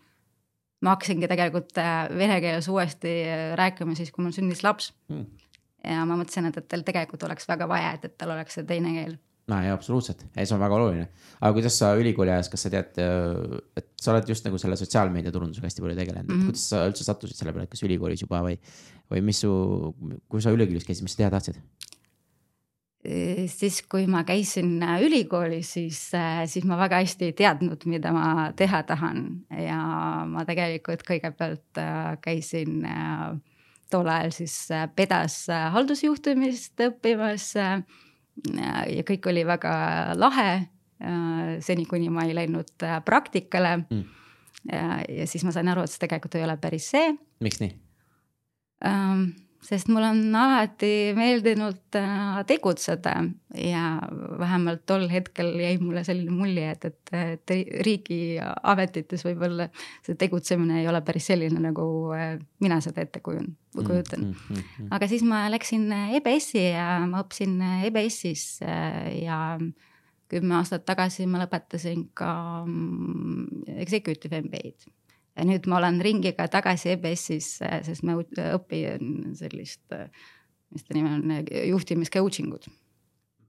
[0.81, 1.75] ma hakkasingi tegelikult
[2.15, 3.11] vene keeles uuesti
[3.59, 5.25] rääkima siis, kui mul sündis laps mm..
[5.83, 8.67] ja ma mõtlesin, et, et tal tegelikult oleks väga vaja, et, et tal oleks see
[8.69, 9.17] teine keel
[9.49, 11.07] no jaa, absoluutselt, ei see on väga oluline.
[11.39, 12.99] aga kuidas sa ülikooli ajas, kas sa tead,
[13.79, 16.51] et sa oled just nagu selle sotsiaalmeedia turundusega hästi palju tegelenud mm, -hmm.
[16.51, 18.57] kuidas sa üldse sattusid selle peale, et kas ülikoolis juba või,
[19.11, 19.51] või mis su,
[20.29, 21.61] kui sa ülikoolis käisid, mis sa teha tahtsid?
[23.47, 28.11] Siis, kui ma käisin äh, ülikoolis, siis, äh, siis ma väga hästi ei teadnud, mida
[28.15, 29.23] ma teha tahan
[29.55, 29.79] ja
[30.27, 32.83] ma tegelikult kõigepealt äh, käisin
[33.89, 34.55] tol ajal siis
[34.95, 37.55] pedas haldusjuhtimist õppimas.
[37.57, 39.71] ja kõik oli väga
[40.13, 40.51] lahe,
[41.65, 44.07] seni kuni ma ei läinud praktikale mm..
[44.69, 47.13] Ja, siis ma sain aru, et see tegelikult ei ole päris see.
[47.39, 47.71] miks nii
[48.83, 49.29] um,?
[49.63, 53.15] Sest mul on alati meeldinud äh, tegutseda
[53.59, 53.83] ja
[54.39, 57.53] vähemalt tol hetkel jäi mulle selline mulje, et, et, et
[57.85, 59.67] riigiametites võib-olla
[60.05, 64.29] see tegutsemine ei ole päris selline, nagu äh, mina seda ette kujun, kujutan.
[64.29, 64.69] Mm, mm.
[64.79, 69.41] Mm, aga siis ma läksin EBS-i ja ma õppisin EBS-is äh, ja
[70.29, 72.31] kümme aastat tagasi ma lõpetasin ka
[72.63, 74.98] mm, executive MBA-d
[75.45, 77.47] nüüd ma olen ringiga tagasi EBS-is,
[77.85, 79.85] sest ma õpin sellist,
[80.73, 82.69] mis ta nimi on, juhtimis coaching ut.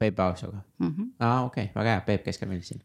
[0.00, 2.80] Peep Aaksoga mm -hmm., aa okei okay,, väga hea, Peep käis ka meil siin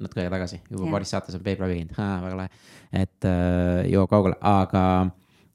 [0.00, 2.48] natuke aega tagasi, juba paaris saates on Peep läbi käinud, väga lahe.
[2.92, 4.82] et äh, jõuab kaugele, aga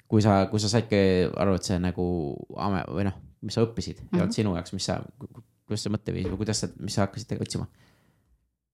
[0.07, 2.05] kui sa, kui sa saidki aru, et see nagu
[2.49, 4.17] või noh, mis sa õppisid mm -hmm.
[4.17, 7.41] ei olnud sinu jaoks, mis sa, kuidas see mõtteviis või kuidas sa, mis sa hakkasid
[7.41, 7.67] otsima?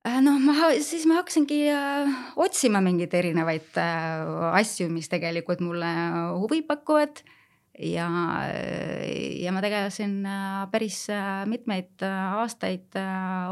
[0.07, 5.89] Äh, noh, ma siis ma hakkasingi äh, otsima mingeid erinevaid äh, asju, mis tegelikult mulle
[6.39, 7.23] huvi pakuvad.
[7.79, 8.09] ja,
[9.39, 10.25] ja ma tegelesin
[10.71, 11.05] päris
[11.47, 12.97] mitmeid aastaid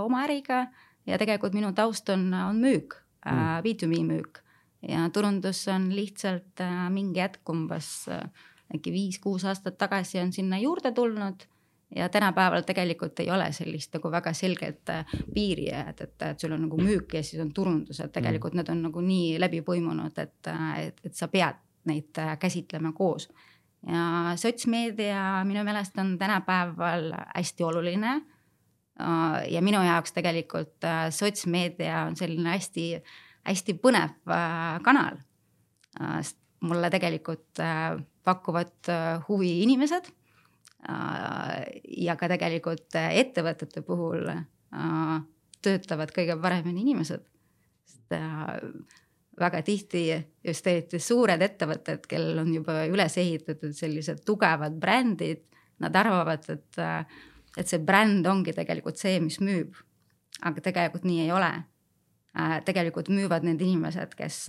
[0.04, 0.66] oma äriga
[1.08, 4.42] ja tegelikult minu taust on, on müük mm., B2B müük
[4.84, 6.60] ja turundus on lihtsalt
[6.92, 8.10] mingi hetk umbes
[8.76, 11.48] äkki viis-kuus aastat tagasi on sinna juurde tulnud
[11.96, 16.52] ja tänapäeval tegelikult ei ole sellist nagu väga selget äh, piiri, et, et, et sul
[16.52, 18.62] on nagu müük ja siis on turundus, et tegelikult mm.
[18.62, 20.50] need on nagu nii läbi põimunud, et,
[20.84, 23.30] et, et sa pead neid äh, käsitlema koos.
[23.88, 28.18] ja sotsmeedia minu meelest on tänapäeval hästi oluline.
[29.00, 32.90] Äh, ja minu jaoks tegelikult sotsmeedia on selline hästi,
[33.48, 34.36] hästi põnev
[34.84, 35.24] kanal.
[36.60, 37.60] mulle tegelikult
[38.24, 38.90] pakuvad
[39.28, 40.17] huvi inimesed Äh,
[40.86, 45.18] ja ka tegelikult äh, ettevõtete puhul äh,
[45.66, 47.26] töötavad kõige paremini inimesed.
[47.88, 48.16] sest
[49.40, 50.04] väga tihti
[50.44, 55.44] just eriti suured ettevõtted, kellel on juba üles ehitatud sellised tugevad brändid,
[55.80, 56.80] nad arvavad, et,
[57.58, 59.76] et see bränd ongi tegelikult see, mis müüb.
[60.42, 61.52] aga tegelikult nii ei ole.
[62.66, 64.48] tegelikult müüvad need inimesed, kes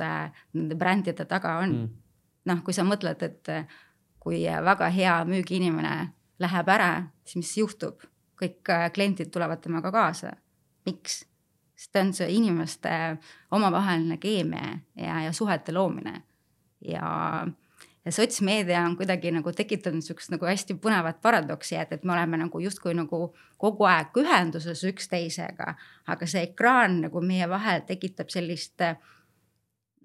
[0.52, 1.92] nende brändide taga on mm..
[2.50, 3.52] noh, kui sa mõtled, et
[4.18, 6.92] kui väga hea müügiinimene läheb ära,
[7.24, 8.06] siis mis juhtub?
[8.38, 10.36] kõik äh, kliendid tulevad temaga kaasa.
[10.86, 11.24] miks?
[11.78, 12.90] sest see on see inimeste
[13.54, 16.22] omavaheline keemia ja, ja suhete loomine.
[16.80, 17.46] ja,
[18.04, 22.38] ja sotsmeedia on kuidagi nagu tekitanud niisugust nagu hästi põnevat paradoksi, et, et me oleme
[22.38, 25.74] nagu justkui nagu kogu aeg ühenduses üksteisega,
[26.06, 28.82] aga see ekraan nagu meie vahel tekitab sellist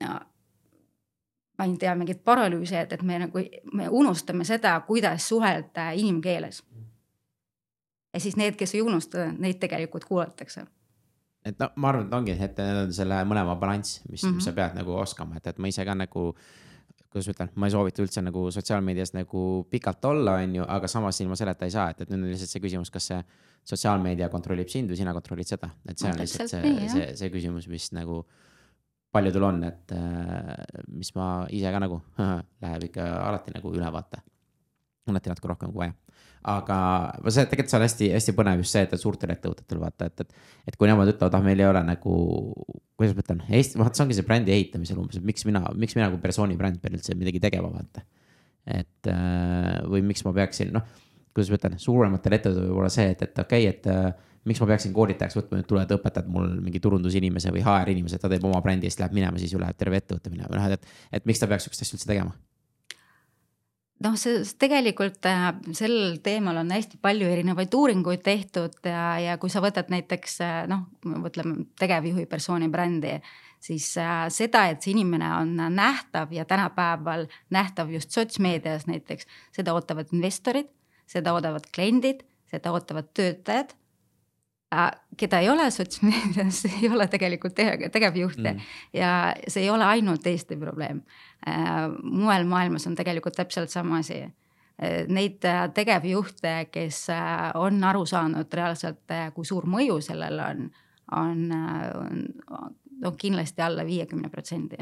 [0.02, 0.20] no,
[1.58, 3.42] ma ei tea, mingit paralüüsi, et, et me nagu,
[3.74, 6.64] me unustame seda, kuidas suhelda inimkeeles.
[8.14, 10.66] ja siis need, kes ei unusta, neid tegelikult kuulatakse
[11.46, 14.36] et no ma arvan, et ongi, et need on selle mõlema balanss, mis mm, -hmm.
[14.36, 14.60] mis sa mhm.
[14.60, 16.34] pead nagu oskama, et, et ma ise ka nagu.
[17.14, 20.88] kuidas ma ütlen, ma ei soovita üldse nagu sotsiaalmeedias nagu pikalt olla, on ju, aga
[20.88, 23.24] samas ilma selleta ei saa, et, et nüüd on lihtsalt see küsimus, kas see.
[23.64, 27.68] sotsiaalmeedia kontrollib sind või sina kontrollid seda, et see on lihtsalt see, see, see küsimus,
[27.72, 28.26] mis nagu
[29.14, 30.54] paljudel on, et äh,
[30.92, 32.00] mis ma ise ka nagu
[32.64, 34.24] läheb ikka alati nagu üle vaata.
[35.12, 35.98] alati natuke rohkem kui vaja
[36.44, 36.78] aga
[37.32, 40.50] see tegelikult see on hästi-hästi põnev just see, et suurtel ettevõtetel vaata, et, et.
[40.68, 42.16] et kui nemad ütlevad, ah meil ei ole nagu,
[43.00, 45.96] kuidas ma ütlen, Eesti, vaata see ongi see brändi ehitamisel umbes, et miks mina, miks
[45.96, 48.04] mina kui persooni bränd pean üldse midagi tegema, vaata.
[48.68, 50.84] et äh, või miks ma peaksin, noh,
[51.32, 54.62] kuidas ma ütlen, suurematel ettevõtetel võib olla see, et, et okei okay,, et äh, miks
[54.62, 58.44] ma peaksin koolitajaks võtma, nüüd tuled, õpetad mul mingi turundusinimese või HR inimese, ta teeb
[58.48, 61.30] oma brändi ja siis läheb minema, siis ju läheb terve ettevõte minema, noh et, et
[61.30, 62.36] miks ta peaks sihukest asja üldse tegema?
[64.04, 65.46] Noh, see tegelikult äh,
[65.78, 70.56] sel teemal on hästi palju erinevaid uuringuid tehtud ja, ja kui sa võtad näiteks äh,
[70.68, 73.14] noh, mõtleme tegevjuhi persooni brändi,
[73.64, 79.78] siis äh, seda, et see inimene on nähtav ja tänapäeval nähtav just sotsmeedias näiteks, seda
[79.78, 80.68] ootavad investorid,
[81.08, 83.72] seda ootavad kliendid, seda ootavad töötajad
[85.18, 87.56] keda ei ole sotsmeedias, ei ole tegelikult
[87.92, 88.72] tegevjuhte mm.
[88.94, 89.12] ja
[89.48, 91.04] see ei ole ainult Eesti probleem
[91.48, 94.22] Äh, mujal maailmas on tegelikult täpselt sama asi.
[94.24, 97.08] Äh, neid äh, tegevjuhte, kes
[97.60, 99.04] on aru saanud reaalselt,
[99.36, 100.70] kui suur mõju sellel on,
[101.12, 101.44] on,
[102.00, 102.24] on,
[103.04, 104.80] on kindlasti alla viiekümne protsendi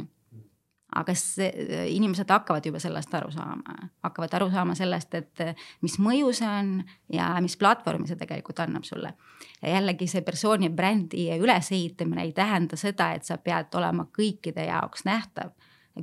[0.96, 1.48] aga see,
[1.94, 5.44] inimesed hakkavad juba sellest aru saama, hakkavad aru saama sellest, et
[5.82, 6.74] mis mõju see on
[7.14, 9.14] ja mis platvormi see tegelikult annab sulle.
[9.62, 15.06] ja jällegi see persooni brändi ülesehitamine ei tähenda seda, et sa pead olema kõikide jaoks
[15.06, 15.56] nähtav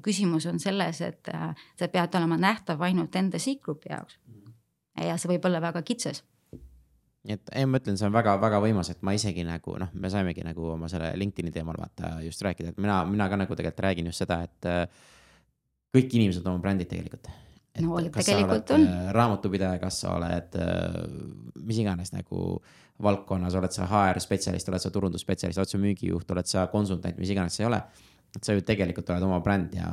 [0.03, 4.19] küsimus on selles, et äh, sa pead olema nähtav ainult enda sihtgrupi jaoks.
[4.99, 6.25] ja see võib olla väga kitsas
[7.29, 10.11] nii et ei, ma ütlen, see on väga-väga võimas, et ma isegi nagu noh, me
[10.13, 13.85] saimegi nagu oma selle LinkedIn'i teemal vaata just rääkida, et mina, mina ka nagu tegelikult
[13.85, 14.83] räägin just seda, et äh,
[15.95, 17.31] kõik inimesed on oma brändid tegelikult.
[17.85, 18.89] no tegelikult on.
[18.89, 20.59] Äh, raamatupidaja, kas sa oled
[21.63, 22.59] mis iganes nagu
[23.05, 27.31] valdkonnas, oled sa HR spetsialist, oled sa turundusspetsialist, oled sa müügijuht, oled sa konsultant, mis
[27.37, 27.83] iganes sa ei ole
[28.37, 29.91] et sa ju tegelikult oled oma bränd ja,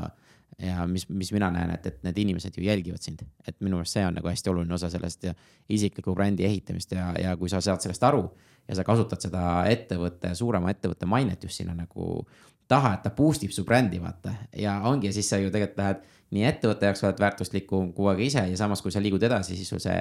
[0.62, 3.26] ja mis, mis mina näen, et, et need inimesed ju jälgivad sind.
[3.48, 5.34] et minu meelest see on nagu hästi oluline osa sellest ja
[5.70, 8.24] isikliku brändi ehitamist ja, ja kui sa saad sellest aru
[8.68, 12.26] ja sa kasutad seda ettevõtte, suurema ettevõtte mainet just sinna nagu
[12.68, 14.34] taha, et ta boost ib su brändi, vaata.
[14.58, 18.48] ja ongi, siis sa ju tegelikult lähed nii ettevõtte jaoks oled väärtuslikum kui aga ise
[18.50, 20.00] ja samas, kui sa liigud edasi, siis sul see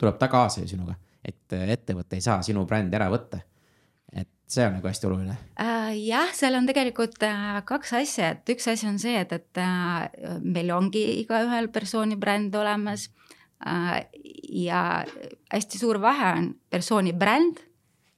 [0.00, 0.96] tuleb ta kaasa ju sinuga.
[1.24, 3.42] et ettevõte ei saa sinu brändi ära võtta
[4.50, 5.94] see on nagu hästi oluline äh,.
[6.02, 10.36] jah, seal on tegelikult äh, kaks asja, et üks asi on see, et, et äh,
[10.42, 13.08] meil ongi igaühel persooni bränd olemas
[13.66, 14.04] äh,.
[14.50, 14.84] ja
[15.52, 17.62] hästi suur vahe on persooni bränd,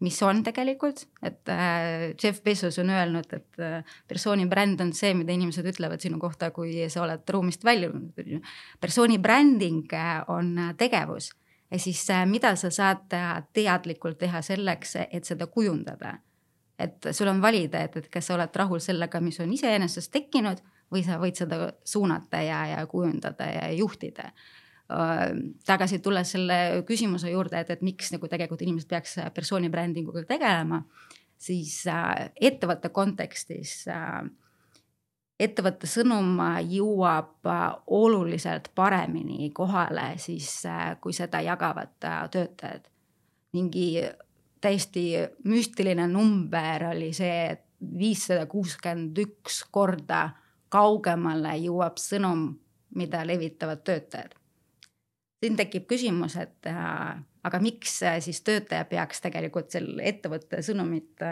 [0.02, 5.12] mis on tegelikult, et äh, Jeff Bezos on öelnud, et äh, persooni bränd on see,
[5.14, 8.24] mida inimesed ütlevad sinu kohta, kui sa oled ruumist väljunud.
[8.80, 11.30] persooni bränding äh, on tegevus
[11.72, 13.08] ja siis äh, mida sa saad
[13.52, 16.18] teadlikult teha selleks, et seda kujundada.
[16.78, 20.58] et sul on valida, et, et kas sa oled rahul sellega, mis on iseenesest tekkinud
[20.90, 25.26] või sa võid seda suunata ja, ja kujundada ja juhtida äh,
[25.66, 30.82] tagasi tulles selle küsimuse juurde, et, et miks nagu tegelikult inimesed peaks persooni brändinguga tegelema,
[31.38, 34.22] siis äh, ettevõtte kontekstis äh,
[35.42, 42.88] ettevõtte sõnum jõuab äh, oluliselt paremini kohale siis, äh, kui seda jagavad äh, töötajad.
[43.52, 44.00] mingi
[44.60, 45.02] täiesti
[45.44, 47.64] müstiline number oli see, et
[47.98, 50.30] viissada kuuskümmend üks korda
[50.72, 52.46] kaugemale jõuab sõnum,
[52.94, 54.34] mida levitavad töötajad.
[55.42, 56.66] siin tekib küsimus, et
[57.42, 61.24] aga miks siis töötaja peaks tegelikult selle ettevõtte sõnumit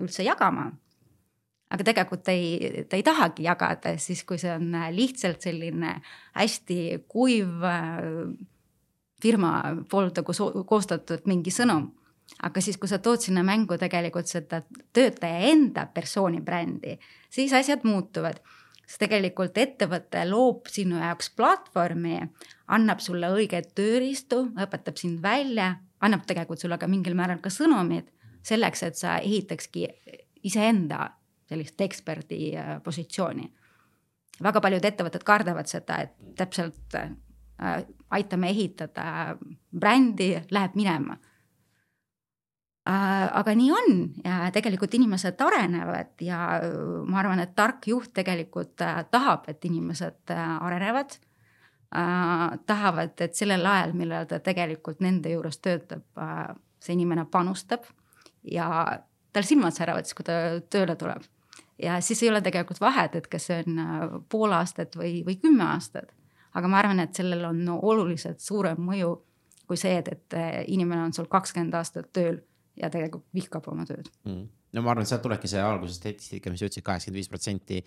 [0.00, 0.70] üldse jagama
[1.70, 5.98] aga tegelikult ta ei, ta ei tahagi jagada, siis kui see on lihtsalt selline
[6.36, 6.78] hästi
[7.08, 8.04] kuiv äh,
[9.22, 9.52] firma
[9.90, 11.90] poolt nagu koostatud mingi sõnum.
[12.44, 14.60] aga siis, kui sa tood sinna mängu tegelikult seda
[14.92, 16.98] töötaja enda persooni brändi,
[17.32, 18.40] siis asjad muutuvad
[18.88, 22.22] sest tegelikult ettevõte loob sinu jaoks platvormi,
[22.72, 28.08] annab sulle õigeid tööriistu, õpetab sind välja, annab tegelikult sulle ka mingil määral ka sõnumid
[28.48, 29.84] selleks, et sa ehitakski
[30.48, 31.10] iseenda
[31.48, 33.48] sellist eksperdi äh, positsiooni.
[34.42, 37.10] väga paljud ettevõtted kardavad seda, et täpselt äh,
[38.10, 39.36] aitame ehitada
[39.74, 41.16] brändi, läheb minema
[42.88, 46.60] äh, aga nii on ja tegelikult inimesed arenevad ja
[47.06, 48.76] ma arvan, et tark juht tegelikult
[49.10, 51.18] tahab, et inimesed arenevad
[51.96, 52.58] äh,.
[52.66, 57.88] tahavad, et sellel ajal, millal ta tegelikult nende juures töötab äh,, see inimene panustab
[58.44, 58.68] ja
[59.32, 60.38] tal silmad säravad siis, kui ta
[60.70, 61.24] tööle tuleb.
[61.82, 65.38] Ja siis ei ole tegelikult vahet, et kas see on äh, pool aastat või, või
[65.42, 66.12] kümme aastat.
[66.54, 69.14] aga ma arvan, et sellel on no, oluliselt suurem mõju
[69.68, 72.40] kui see, et, et äh, inimene on sul kakskümmend aastat tööl
[72.78, 74.46] ja tegelikult vihkab oma tööd mm..
[74.72, 77.82] no ma arvan, et sealt tulebki see alguse statistika, mis sa ütlesid, kaheksakümmend viis protsenti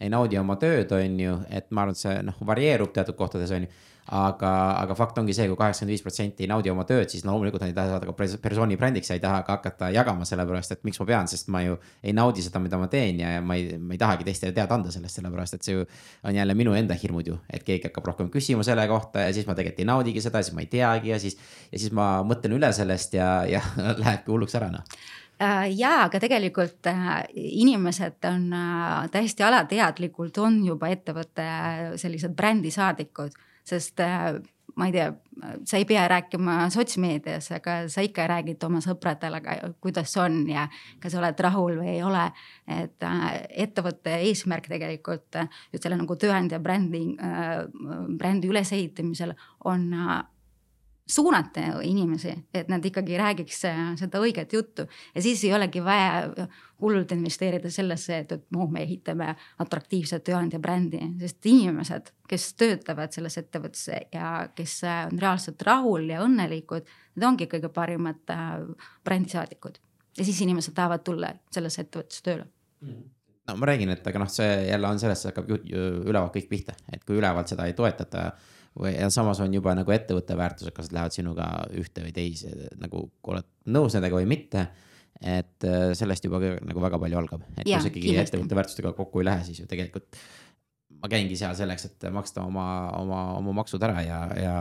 [0.00, 3.52] ei naudi oma tööd, on ju, et ma arvan, et see noh, varieerub teatud kohtades,
[3.56, 3.84] on ju.
[4.06, 7.24] Aga, aga fakt ongi see kui, kui kaheksakümmend viis protsenti ei naudi oma tööd, siis
[7.26, 10.76] loomulikult nad ei taha saada ka persooni brändiks ja ei taha ka hakata jagama, sellepärast
[10.76, 13.42] et miks ma pean, sest ma ju ei naudi seda, mida ma teen ja, ja
[13.42, 15.84] ma ei, ma ei tahagi teistele teada anda sellest, sellepärast et see ju
[16.26, 17.38] on jälle minu enda hirmud ju.
[17.50, 20.54] et keegi hakkab rohkem küsima selle kohta ja siis ma tegelikult ei naudigi seda, siis
[20.54, 21.38] ma ei teagi ja siis,
[21.72, 23.62] ja siis ma mõtlen üle sellest ja, ja
[24.02, 24.98] lähebki hulluks ära noh
[25.36, 31.44] Äh, ja, aga tegelikult äh, inimesed on äh, täiesti alateadlikult on juba ettevõtte
[32.00, 34.00] sellised brändisaadikud, sest
[34.76, 35.08] ma ei tea,
[35.64, 39.40] sa ei pea rääkima sotsmeedias, aga sa ikka räägid oma sõpradele,
[39.80, 40.66] kuidas on ja
[41.00, 42.26] kas oled rahul või ei ole.
[42.68, 43.06] et
[43.64, 45.40] ettevõtte eesmärk tegelikult
[45.72, 47.02] selle nagu tööandja brändi,
[48.18, 49.32] brändi ülesehitamisel
[49.64, 49.88] on
[51.06, 54.86] suunata inimesi, et nad ikkagi räägiks äh, seda õiget juttu.
[55.14, 56.46] Ja siis ei olegi vaja
[56.82, 59.30] hullult investeerida sellesse, et, et noh, me ehitame
[59.62, 66.10] atraktiivset tööandja brändi, sest inimesed, kes töötavad selles ettevõttes ja kes äh, on reaalselt rahul
[66.10, 68.56] ja õnnelikud, need ongi kõige parimad äh,
[69.06, 69.78] brändisaadikud.
[70.18, 72.50] ja siis inimesed tahavad tulla sellesse ettevõttesse tööle.
[73.46, 77.04] No ma räägin, et aga noh, see jälle on sellest hakkab ülevalt kõik pihta, et
[77.06, 78.32] kui ülevalt seda ei toetata
[78.76, 82.52] või, ja samas on juba nagu ettevõtte väärtused, kas nad lähevad sinuga ühte või teise,
[82.80, 84.66] nagu oled nõus nendega või mitte.
[85.16, 89.22] et äh, sellest juba nagu väga palju algab, et kui sa ikkagi ettevõtte väärtustega kokku
[89.22, 90.18] ei lähe, siis ju tegelikult.
[91.02, 92.66] ma käingi seal selleks, et maksta oma,
[93.00, 94.56] oma, oma maksud ära ja, ja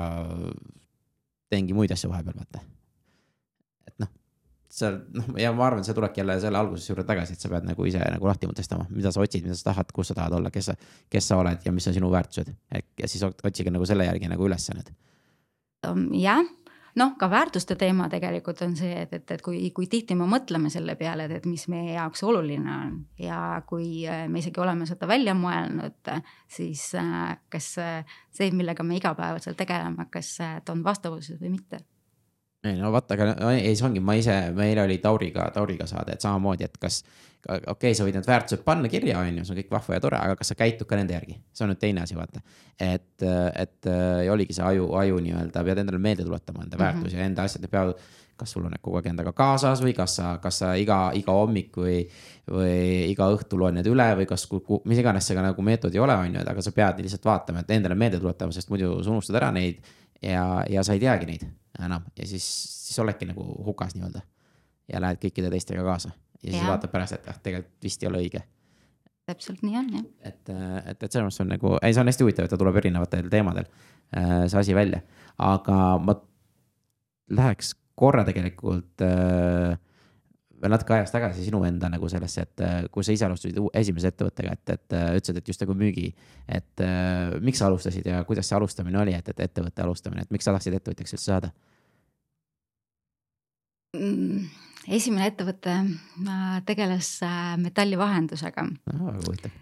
[1.51, 2.63] teengi muid asju vahepeal, vaata.
[3.87, 4.11] et noh
[4.75, 7.67] seal noh, ja ma arvan, see tulebki jälle selle algusesse juurde tagasi, et sa pead
[7.67, 10.51] nagu ise nagu lahti mõtestama, mida sa otsid, mida sa tahad, kus sa tahad olla,
[10.51, 10.75] kes sa,
[11.11, 12.51] kes sa oled ja mis on sinu väärtused.
[12.99, 14.91] ja siis otsige nagu selle järgi nagu ülesannet.
[15.87, 16.43] Um, jah,
[16.99, 20.71] noh, ka väärtuste teema tegelikult on see, et, et, et kui, kui tihti me mõtleme
[20.73, 24.89] selle peale, et, et mis meie jaoks oluline on ja kui äh, me isegi oleme
[24.89, 26.13] seda välja mõelnud,
[26.51, 31.85] siis äh, kas see, millega me igapäevaselt tegeleme, kas ta on vastavuses või mitte
[32.71, 36.25] ei no vaata, aga ei, see ongi, ma ise, meil oli Tauriga, Tauriga saade, et
[36.25, 37.03] samamoodi, et kas.
[37.45, 40.03] okei okay,, sa võid need väärtused panna kirja, on ju, see on kõik vahva ja
[40.03, 42.41] tore, aga kas sa käitud ka nende järgi, see on nüüd teine asi, vaata.
[42.81, 43.25] et,
[43.55, 43.89] et
[44.25, 46.85] ja oligi see aju, aju nii-öelda, pead endale meelde tuletama enda mm -hmm.
[46.85, 48.01] väärtusi ja enda asjad peavad
[48.35, 51.35] kas sul on need kogu aeg endaga kaasas või kas sa, kas sa iga, iga
[51.35, 52.01] hommik või,
[52.51, 54.47] või iga õhtu loed need üle või kas,
[54.83, 57.63] mis iganes see ka nagu meetod ei ole, on ju, aga sa pead lihtsalt vaatama,
[57.63, 59.79] et endale meelde tuletama, sest muidu sa unustad ära neid
[60.23, 61.47] ja, ja sa ei teagi neid
[61.83, 62.45] enam ja siis,
[62.87, 64.21] siis oledki nagu hukas nii-öelda.
[64.91, 66.11] ja lähed kõikide teistega kaasa
[66.43, 66.67] ja siis ja.
[66.69, 68.43] vaatad pärast, et ah, tegelikult vist ei ole õige.
[69.25, 70.05] täpselt nii on jah.
[70.21, 72.77] et, et, et selles mõttes on nagu, ei, see on hästi huvitav, et ta tuleb
[72.81, 73.67] erinevatel teemadel,
[74.15, 75.01] äh, see asi välja,
[75.41, 76.17] aga ma
[77.33, 79.79] läheks korra tegelikult äh,
[80.65, 84.11] veel natuke ajas tagasi sinu enda nagu sellesse, et äh, kui sa ise alustasid esimese
[84.11, 86.11] ettevõttega, et, et äh, ütlesid, et just nagu müügi.
[86.47, 90.33] et äh, miks sa alustasid ja kuidas see alustamine oli, et, et ettevõtte alustamine, et
[90.33, 91.51] miks sa tahtsid ettevõtjaks üldse saada
[93.97, 94.47] mm,?
[94.95, 95.77] esimene ettevõte
[96.65, 97.11] tegeles
[97.61, 98.97] metallivahendusega no,.
[99.05, 99.61] väga huvitav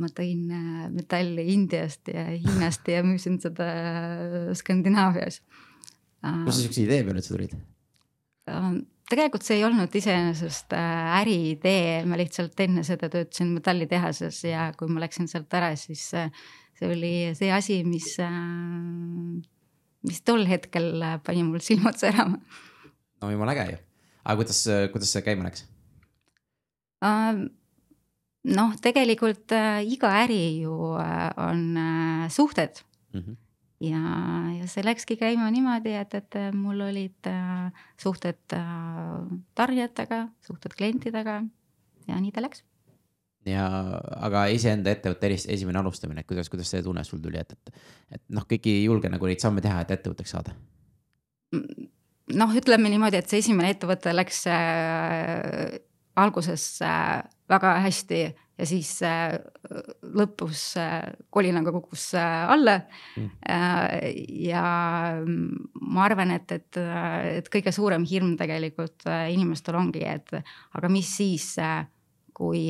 [0.00, 0.50] ma tõin
[0.92, 3.66] metalli Indiast ja Hiinast ja müüsin seda
[4.56, 5.40] Skandinaavias.
[6.20, 7.56] kust sa siukse idee peale üldse tulid?
[9.10, 14.90] Tegelikult see ei olnud iseenesest äh, äriidee, ma lihtsalt enne seda töötasin metallitehases ja kui
[14.90, 16.30] ma läksin sealt ära, siis äh,
[16.78, 18.30] see oli see asi, mis, äh,
[20.06, 22.40] mis tol hetkel pani mul silmad särama.
[23.20, 23.82] no jumala äge ju,
[24.24, 24.62] aga kuidas,
[24.94, 25.66] kuidas see käima läks?
[27.00, 29.52] noh, tegelikult
[29.88, 30.74] iga äri ju
[31.40, 31.62] on
[32.28, 32.82] suhted
[33.14, 33.20] mm.
[33.20, 33.38] -hmm
[33.80, 34.00] ja,
[34.58, 38.64] ja see läkski käima niimoodi, et, et mul olid äh, suhted äh,
[39.58, 41.40] tarnijatega, suhted klientidega
[42.08, 42.64] ja nii ta läks.
[43.48, 43.66] ja,
[44.20, 47.86] aga iseenda ettevõtte esimene alustamine, kuidas, kuidas see tunne sul tuli, et, et,
[48.18, 50.56] et noh, kõik ei julge nagu neid samme teha, et ettevõtteks saada?
[51.50, 55.80] noh, ütleme niimoodi, et see esimene ettevõte läks äh,
[56.20, 58.20] alguses äh, väga hästi
[58.60, 59.34] ja siis äh,
[60.16, 61.00] lõpus äh,
[61.32, 62.76] kolinaga kukkus äh, alla.
[63.16, 63.30] Mm..
[64.40, 64.64] Ja
[65.80, 66.80] ma arvan, et, et,
[67.40, 71.52] et kõige suurem hirm tegelikult inimestel ongi, et aga mis siis,
[72.36, 72.68] kui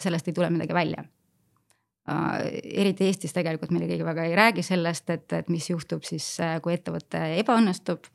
[0.00, 1.04] sellest ei tule midagi välja?
[2.04, 6.26] Eriti Eestis tegelikult meil keegi väga ei räägi sellest, et, et mis juhtub siis,
[6.62, 8.10] kui ettevõte ebaõnnestub.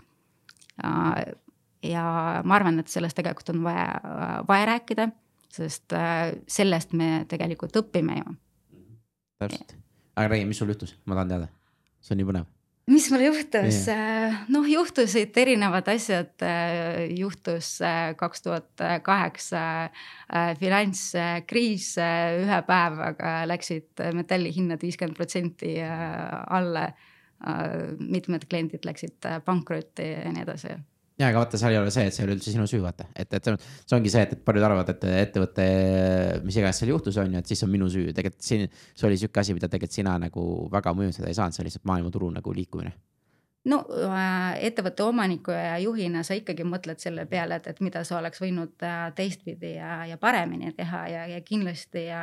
[1.84, 2.04] ja
[2.46, 3.90] ma arvan, et sellest tegelikult on vaja,
[4.48, 5.10] vaja rääkida,
[5.54, 5.96] sest
[6.48, 8.38] sellest me tegelikult õpime ju.
[9.42, 9.76] täpselt,
[10.16, 11.52] aga räägi, mis sul juhtus, ma tahan teada,
[12.04, 12.48] see on nii põnev.
[12.90, 19.62] Mis mul juhtus, äh, noh, juhtusid erinevad asjad, äh, juhtus äh, kaks tuhat kaheksa
[20.58, 26.90] finantskriis, ühe päevaga läksid metallihinnad viiskümmend protsenti alla.
[28.00, 30.74] mitmed kliendid läksid pankrotti ja nii edasi
[31.20, 33.10] ja, aga vaata, seal ei ole see, et see ei ole üldse sinu süü, vaata,
[33.20, 35.68] et, et see ongi see, et, et paljud arvavad, et ettevõte,
[36.48, 39.20] mis iganes seal juhtus, on ju, et siis on minu süü, tegelikult siin, see oli
[39.20, 42.56] sihuke asi, mida tegelikult sina nagu väga mõjutada ei saanud, see oli lihtsalt maailmaturu nagu
[42.56, 42.96] liikumine.
[43.68, 48.22] No äh, ettevõtte omaniku ja juhina sa ikkagi mõtled selle peale, et, et mida sa
[48.22, 52.22] oleks võinud äh, teistpidi ja, ja paremini teha ja, ja kindlasti ja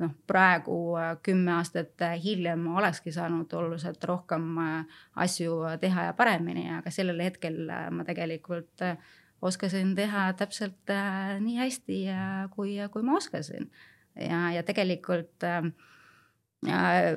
[0.00, 6.14] noh, praegu äh, kümme aastat äh, hiljem olekski saanud oluliselt rohkem äh, asju teha ja
[6.16, 8.84] paremini, aga sellel hetkel ma tegelikult
[9.42, 10.92] oskasin teha täpselt
[11.42, 11.98] nii hästi,
[12.54, 13.70] kui, kui ma oskasin.
[14.14, 15.44] ja, ja tegelikult
[16.68, 17.16] äh,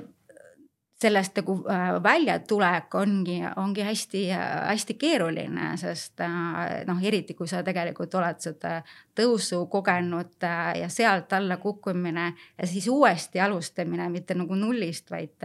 [1.01, 8.15] sellest nagu äh, väljatulek ongi, ongi hästi-hästi keeruline, sest äh, noh, eriti kui sa tegelikult
[8.15, 8.77] oled seda
[9.17, 15.35] tõusu kogenud äh, ja sealt alla kukkumine ja siis uuesti alustamine, mitte nagu nullist, vaid,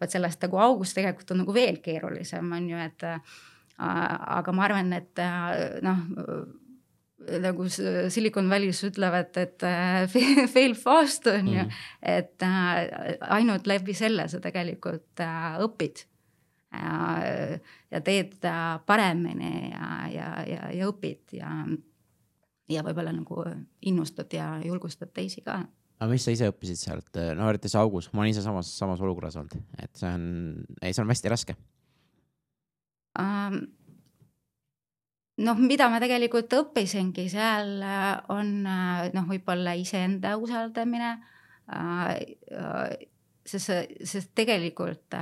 [0.00, 3.06] vaid sellest nagu august tegelikult on nagu veel keerulisem, on ju, et
[3.78, 5.20] aga ma arvan, et
[5.86, 6.00] noh
[7.42, 7.66] nagu
[8.08, 10.06] Silicon Valley's ütlevad, et äh,
[10.54, 11.64] fail fast on ju.
[11.64, 11.80] Mm.,
[12.14, 16.06] et äh, ainult läbi selle sa tegelikult äh, õpid.
[16.68, 18.42] ja teed
[18.84, 21.48] paremini ja, ja, ja, ja õpid ja,
[22.68, 23.40] ja võib-olla nagu
[23.88, 25.62] innustad ja julgustad teisi ka.
[25.96, 29.00] Aga mis sa ise õppisid sealt, no eriti see augus, ma olen ise samas, samas
[29.00, 30.28] olukorras olnud, et see on,
[30.82, 31.56] ei, see on hästi raske.
[33.18, 33.62] Um,
[35.44, 41.12] noh, mida ma tegelikult õppisingi seal äh, on äh, noh, võib-olla iseenda usaldamine.
[41.74, 42.14] Äh,
[43.48, 45.14] sest, sest tegelikult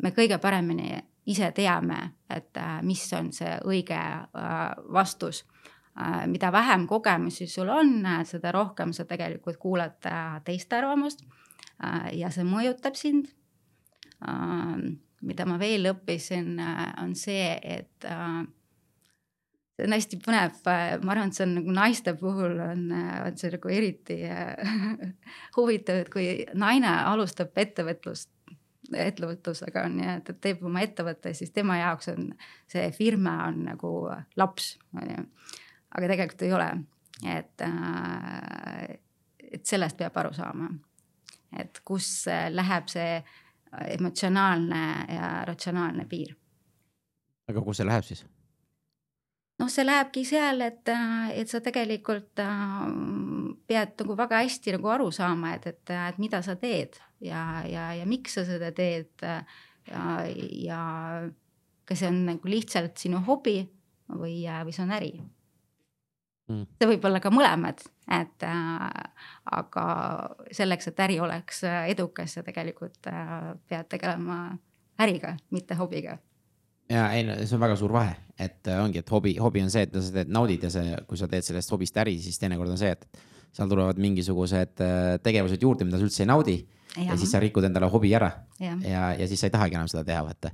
[0.00, 0.92] me kõige paremini
[1.30, 1.98] ise teame,
[2.30, 3.98] et mis on see õige
[4.94, 5.44] vastus.
[6.30, 9.98] mida vähem kogemusi sul on, seda rohkem sa tegelikult kuulad
[10.44, 11.24] teiste arvamust
[12.12, 13.26] ja see mõjutab sind.
[15.20, 16.54] mida ma veel õppisin,
[17.02, 18.06] on see, et
[19.80, 23.52] see on hästi põnev, ma arvan, et see on nagu naiste puhul on, on see
[23.54, 24.18] nagu eriti
[25.56, 26.26] huvitav, et kui
[26.58, 28.30] naine alustab ettevõtlust,
[28.90, 32.30] ettevõtlusega on et, et teeb oma ettevõtte, siis tema jaoks on
[32.70, 33.92] see firma on nagu
[34.40, 35.26] laps, on ju.
[35.96, 36.70] aga tegelikult ei ole,
[37.36, 37.66] et,
[39.50, 40.68] et sellest peab aru saama.
[41.56, 43.22] et kus läheb see
[43.96, 46.36] emotsionaalne ja ratsionaalne piir.
[47.48, 48.26] aga kus see läheb siis?
[49.70, 50.90] Noh, see lähebki seal, et,
[51.34, 52.86] et sa tegelikult äh,
[53.70, 57.90] pead nagu väga hästi nagu aru saama, et, et, et mida sa teed ja, ja,
[57.94, 59.12] ja miks sa seda teed.
[59.22, 60.80] ja, ja
[61.86, 63.62] kas see on nagu lihtsalt sinu hobi
[64.10, 65.12] või, või see on äri
[66.50, 66.66] mm..
[66.78, 68.88] see võib olla ka mõlemad, et äh,
[69.56, 69.86] aga
[70.52, 74.42] selleks, et äri oleks edukas, sa tegelikult äh, pead tegelema
[75.00, 76.18] äriga, mitte hobiga
[76.90, 79.86] ja ei see on väga suur vahe, et äh, ongi, et hobi, hobi on see,
[79.86, 82.80] et sa teed, naudid ja see, kui sa teed sellest hobist äri, siis teinekord on
[82.80, 83.22] see, et
[83.54, 86.58] seal tulevad mingisugused äh, tegevused juurde, mida sa üldse ei naudi.
[86.98, 89.86] ja siis sa rikud endale hobi ära ja, ja, ja siis sa ei tahagi enam
[89.86, 90.50] seda teha, vaata.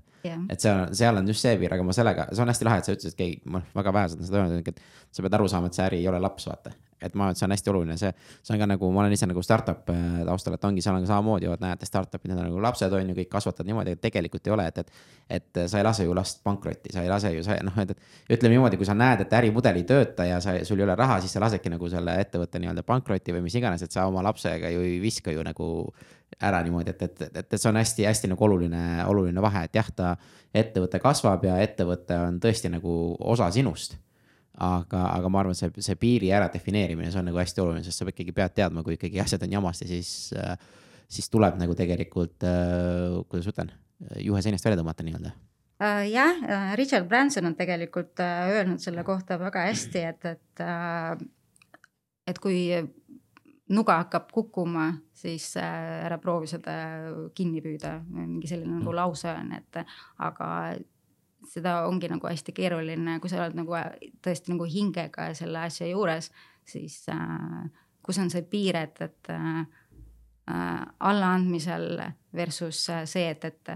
[0.53, 2.82] et see on, seal on just see piir, aga ma sellega, see on hästi lahe,
[2.82, 4.82] et sa ütlesid, et keegi, ma väga vähesed on seda öelnud, et
[5.16, 7.40] sa pead aru saama, et see äri ei ole laps, vaata et ma arvan, et
[7.40, 10.22] see on hästi oluline, see, see on ka nagu, ma olen ise nagu startup äh,
[10.28, 13.12] taustal, et ongi, seal on ka samamoodi, et näete, startup'id, need on nagu lapsed on
[13.12, 14.92] ju, kõik kasvatavad niimoodi, et tegelikult ei ole, et, et.
[15.38, 18.36] et sa ei lase ju last pankrotti, sa ei lase ju, sa noh, et, et
[18.38, 21.18] ütleme niimoodi, kui sa näed, et ärimudel ei tööta ja sa, sul ei ole raha,
[21.24, 24.72] siis sa lasedki nagu selle ettevõtte nii-öelda pankrotti või mis iganes, et sa oma lapsega
[24.72, 25.68] ju ei viska ju nagu
[26.42, 29.92] ära niimoodi, et, et, et, et see on hästi-hästi nagu oluline, oluline vahe, et jah,
[29.97, 30.16] ta
[30.57, 33.97] ettevõte kasvab ja ettevõte on tõesti nagu osa sinust
[34.57, 37.84] aga, aga ma arvan, et see, see piiri ära defineerimine, see on nagu hästi oluline,
[37.84, 40.12] sest sa ikkagi pead teadma, kui ikkagi asjad on jamasti, siis,
[41.09, 42.46] siis tuleb nagu tegelikult,
[43.28, 43.74] kuidas ma ütlen,
[44.24, 46.04] juhe seinast välja tõmmata nii-öelda uh,.
[46.09, 50.64] jah, äh, Richard Branson on tegelikult öelnud selle kohta väga hästi, et, et
[52.26, 52.59] et kui
[53.74, 56.74] nuga hakkab kukkuma, siis äh, ära proovi seda
[57.34, 58.98] kinni püüda, mingi selline nagu mm.
[58.98, 59.80] lause on, et
[60.22, 60.50] aga
[61.51, 63.74] seda ongi nagu hästi keeruline, kui sa oled nagu
[64.24, 66.30] tõesti nagu hingega selle asja juures,
[66.66, 67.66] siis äh,
[68.07, 69.66] kus on see piir, et, et äh,
[70.47, 71.99] allaandmisel
[72.36, 73.70] versus see, et, et,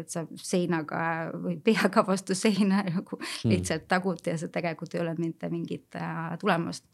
[0.00, 3.52] et sa seinaga või peaga vastu seina nagu mm.
[3.52, 6.84] lihtsalt tagud ja see tegelikult ei ole mitte mingit äh, tulemust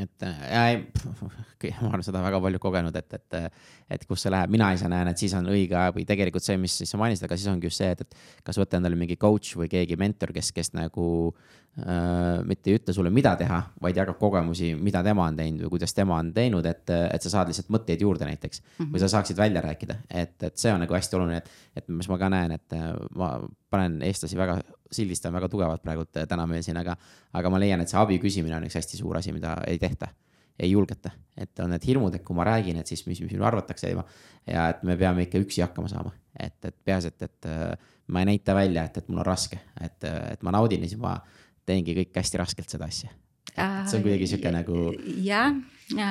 [0.00, 0.80] et ja ei,
[1.82, 3.60] ma olen seda väga palju kogenud, et, et,
[3.96, 6.56] et kus see läheb, mina ise näen, et siis on õige aeg või tegelikult see,
[6.60, 9.56] mis sa mainisid, aga siis ongi just see, et, et kas võtta endale mingi coach
[9.60, 11.60] või keegi mentor, kes, kes nagu äh,
[12.44, 15.94] mitte ei ütle sulle, mida teha, vaid jagab kogemusi, mida tema on teinud või kuidas
[15.94, 18.72] tema on teinud, et, et sa saad lihtsalt mõtteid juurde näiteks mm.
[18.74, 18.90] -hmm.
[18.92, 22.08] või sa saaksid välja rääkida, et, et see on nagu hästi oluline, et, et mis
[22.10, 22.76] ma ka näen, et
[23.16, 23.30] ma
[23.70, 24.58] panen eestlasi väga
[24.92, 26.96] sildistan väga tugevalt praegult täna meil siin, aga,
[27.32, 30.08] aga ma leian, et see abi küsimine on üks hästi suur asi, mida ei tehta.
[30.60, 31.08] ei julgeta,
[31.40, 34.02] et on need hirmud, et kui ma räägin, et siis mis, mis minu arvatakse ja,
[34.44, 36.12] ja et me peame ikka üksi hakkama saama.
[36.36, 37.48] et, et peaasi, et, et
[38.08, 41.00] ma ei näita välja, et, et mul on raske, et, et ma naudin ja siis
[41.00, 41.14] ma
[41.70, 43.12] teengi kõik hästi raskelt seda asja.
[43.54, 44.90] see on kuidagi sihuke nagu.
[45.24, 45.54] jah,
[45.94, 46.08] ja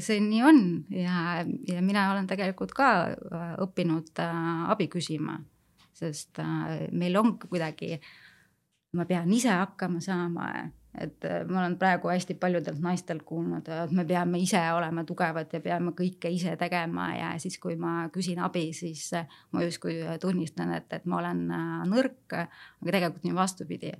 [0.00, 0.60] see nii on
[0.94, 2.90] ja, ja mina olen tegelikult ka
[3.66, 5.40] õppinud äh, abi küsima
[6.00, 7.98] sest äh, meil on kuidagi,
[8.96, 10.48] ma pean ise hakkama saama,
[10.98, 15.52] et äh, ma olen praegu hästi paljudelt naistelt kuulnud, et me peame ise olema tugevad
[15.52, 20.00] ja peame kõike ise tegema ja siis, kui ma küsin abi, siis äh, ma justkui
[20.22, 21.44] tunnistan, et, et ma olen
[21.90, 23.92] nõrk, aga tegelikult nii vastupidi.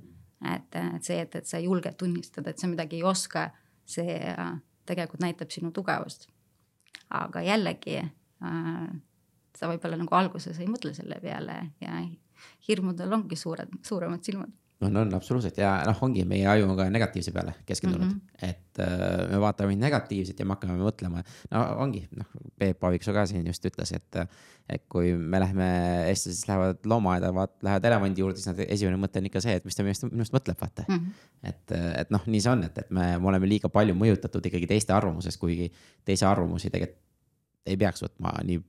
[0.55, 3.49] Et, et see, et, et sa julged tunnistada, et sa midagi ei oska,
[3.85, 4.17] see
[4.89, 6.29] tegelikult näitab sinu tugevust.
[7.11, 8.91] aga jällegi äh,
[9.57, 11.99] sa võib-olla nagu alguses ei mõtle selle peale ja
[12.69, 16.87] hirmudel ongi suured, suuremad silmad on, on absoluutselt ja noh, ongi meie aju on ka
[16.93, 18.49] negatiivse peale keskendunud mm, -hmm.
[18.49, 21.23] et äh, me vaatame negatiivset ja me hakkame mõtlema.
[21.51, 22.27] no ongi, noh,
[22.59, 24.21] Peep Aaviksoo ka siin just ütles, et,
[24.69, 25.69] et kui me läheme,
[26.09, 29.69] eestlased lähevad loomaaeda, vaat-, lähevad elevandi juurde, siis nad esimene mõte on ikka see, et
[29.69, 30.97] mis ta minust, minust mõtleb, vaata mm.
[30.97, 31.53] -hmm.
[31.53, 34.67] et, et noh, nii see on, et, et me, me oleme liiga palju mõjutatud ikkagi
[34.67, 35.73] teiste arvamusest, kuigi
[36.05, 37.07] teise arvamusi tegelikult
[37.69, 38.63] ei peaks võtma nii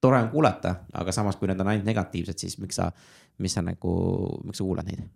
[0.00, 2.90] tore on kuulata, aga samas, kui need on ainult negatiivsed, siis miks sa,
[3.38, 3.94] mis sa nagu,
[4.44, 5.06] miks sa kuulad neid?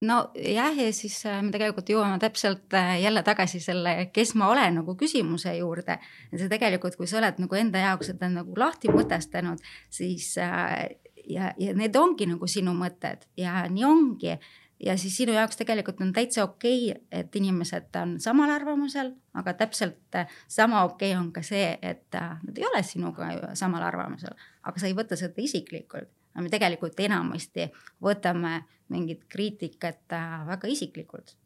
[0.00, 4.80] nojah, ja siis äh, me tegelikult jõuame täpselt äh, jälle tagasi selle, kes ma olen
[4.80, 5.98] nagu küsimuse juurde.
[6.32, 9.60] see tegelikult, kui sa oled nagu enda jaoks seda nagu lahti mõtestanud,
[9.92, 10.88] siis äh,
[11.28, 14.38] ja, ja need ongi nagu sinu mõtted ja nii ongi
[14.80, 19.52] ja siis sinu jaoks tegelikult on täitsa okei okay,, et inimesed on samal arvamusel, aga
[19.52, 20.16] täpselt
[20.48, 24.32] sama okei okay on ka see, et nad ei ole sinuga samal arvamusel,
[24.64, 26.08] aga sa ei võta seda isiklikult.
[26.38, 27.66] Me tegelikult enamasti
[28.02, 28.60] võtame
[28.90, 31.36] mingit kriitikat äh, väga isiklikult.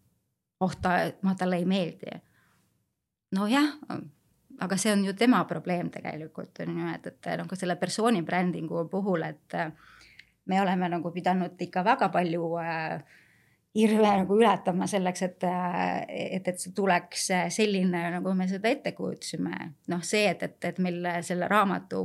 [0.61, 2.21] oh, ta, ma talle ei meeldi.
[3.35, 3.73] nojah,
[4.61, 8.89] aga see on ju tema probleem tegelikult on ju, et, et nagu selle persooni brändingu
[8.89, 9.59] puhul, et
[10.47, 13.03] me oleme nagu pidanud ikka väga palju äh,
[13.75, 15.47] hirme nagu ületama selleks, et,
[16.09, 19.57] et, et see tuleks selline, nagu me seda ette kujutasime.
[19.91, 22.05] noh, see, et, et, et meil selle raamatu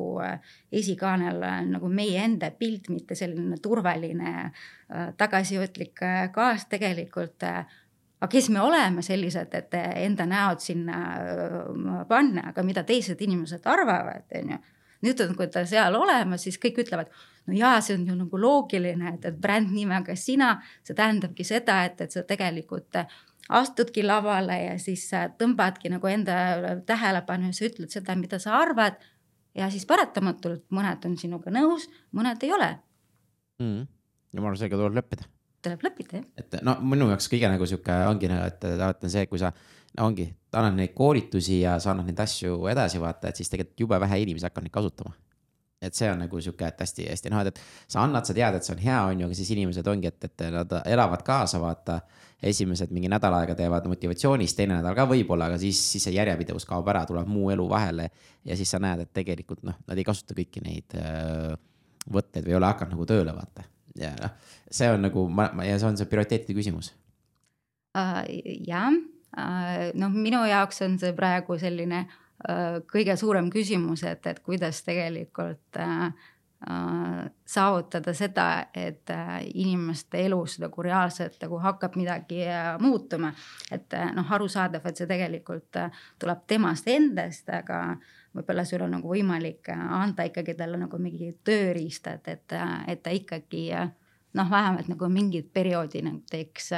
[0.71, 4.49] esikaanel on nagu meie enda pilt, mitte selline turvaline
[5.17, 6.01] tagasihoidlik
[6.33, 7.45] kaas tegelikult
[8.19, 10.97] aga kes me oleme sellised, et enda näod sinna
[12.09, 14.59] panna, aga mida teised inimesed arvavad, on ju.
[15.05, 17.11] Nüüd on, kui ta seal olemas, siis kõik ütlevad
[17.49, 22.01] no jaa, see on ju nagu loogiline, et, et brändnimega sina, see tähendabki seda, et,
[22.05, 22.99] et sa tegelikult
[23.49, 25.07] astudki lavale ja siis
[25.39, 26.35] tõmbadki nagu enda
[26.87, 28.99] tähelepanu ja sa ütled seda, mida sa arvad.
[29.57, 32.69] ja siis paratamatult mõned on sinuga nõus, mõned ei ole
[33.59, 33.81] mm..
[34.33, 35.25] ja ma arvan, sellega tuleb leppida.
[35.65, 36.27] tuleb leppida, jah.
[36.37, 39.51] et no minu jaoks kõige nagu sihuke ongi nagu, et alati on see, kui sa
[39.97, 43.87] no ongi, annad neid koolitusi ja sa annad neid asju edasi vaata, et siis tegelikult
[43.87, 45.15] jube vähe inimesi hakkab neid kasutama
[45.81, 48.73] et see on nagu sihuke, et hästi-hästi noh, et, sa annad, sa tead, et see
[48.75, 52.01] on hea, on ju, aga siis inimesed ongi, et, et nad elavad kaasa, vaata.
[52.43, 56.67] esimesed mingi nädal aega teevad motivatsioonist, teine nädal ka võib-olla, aga siis, siis see järjepidevus
[56.67, 58.09] kaob ära, tuleb muu elu vahele.
[58.45, 61.55] ja siis sa näed, et tegelikult noh, nad ei kasuta kõiki neid öö,
[62.11, 63.63] võtteid või ei ole hakanud nagu tööle, vaata.
[63.99, 64.35] ja noh,
[64.71, 66.93] see on nagu, ma, ja see on see prioriteetide küsimus
[67.95, 68.23] uh,.
[68.67, 72.05] jah uh,, noh, minu jaoks on see praegu selline
[72.47, 76.05] Äh, kõige suurem küsimus, et, et kuidas tegelikult äh,
[76.71, 79.11] äh, saavutada seda, et
[79.59, 82.45] inimeste elus nagu reaalselt nagu hakkab midagi
[82.79, 83.33] muutuma.
[83.71, 85.81] et noh, arusaadav, et see tegelikult
[86.19, 87.97] tuleb temast endast, aga
[88.31, 92.55] võib-olla sul on nagu võimalik anda ikkagi talle nagu mingi tööriistad, et,
[92.87, 96.71] et ta ikkagi noh, vähemalt nagu mingit perioodi nagu teeks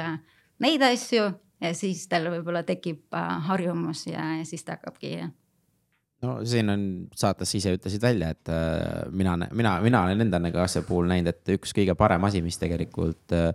[0.58, 1.30] neid asju
[1.62, 5.14] ja siis tal võib-olla tekib äh, harjumus ja, ja siis ta hakkabki.
[6.24, 6.86] no siin on
[7.18, 11.32] saates ise ütlesid välja, et äh, mina, mina, mina olen enda nagu asja puhul näinud,
[11.32, 13.52] et üks kõige parem asi, mis tegelikult äh,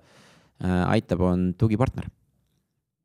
[0.87, 2.09] aitab, on tugipartner.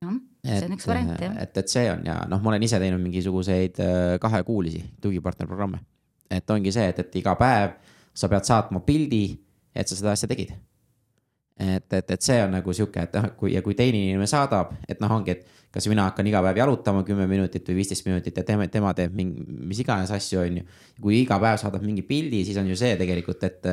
[0.03, 1.38] jah, see on üks variant jah.
[1.44, 3.80] et, et see on ja noh, ma olen ise teinud mingisuguseid
[4.22, 5.82] kahekuulisi tugipartner programme.
[6.30, 7.78] et ongi see, et, et iga päev
[8.12, 9.24] sa pead saatma pildi,
[9.74, 10.53] et sa seda asja tegid
[11.59, 14.72] et, et, et see on nagu sihuke, et noh, kui ja kui teine inimene saadab,
[14.88, 18.36] et noh, ongi, et kas mina hakkan iga päev jalutama kümme minutit või viisteist minutit
[18.36, 20.78] ja tema, tema teeb mingi, mis iganes asju, on ju.
[21.00, 23.68] kui iga päev saadab mingi pildi, siis on ju see tegelikult, et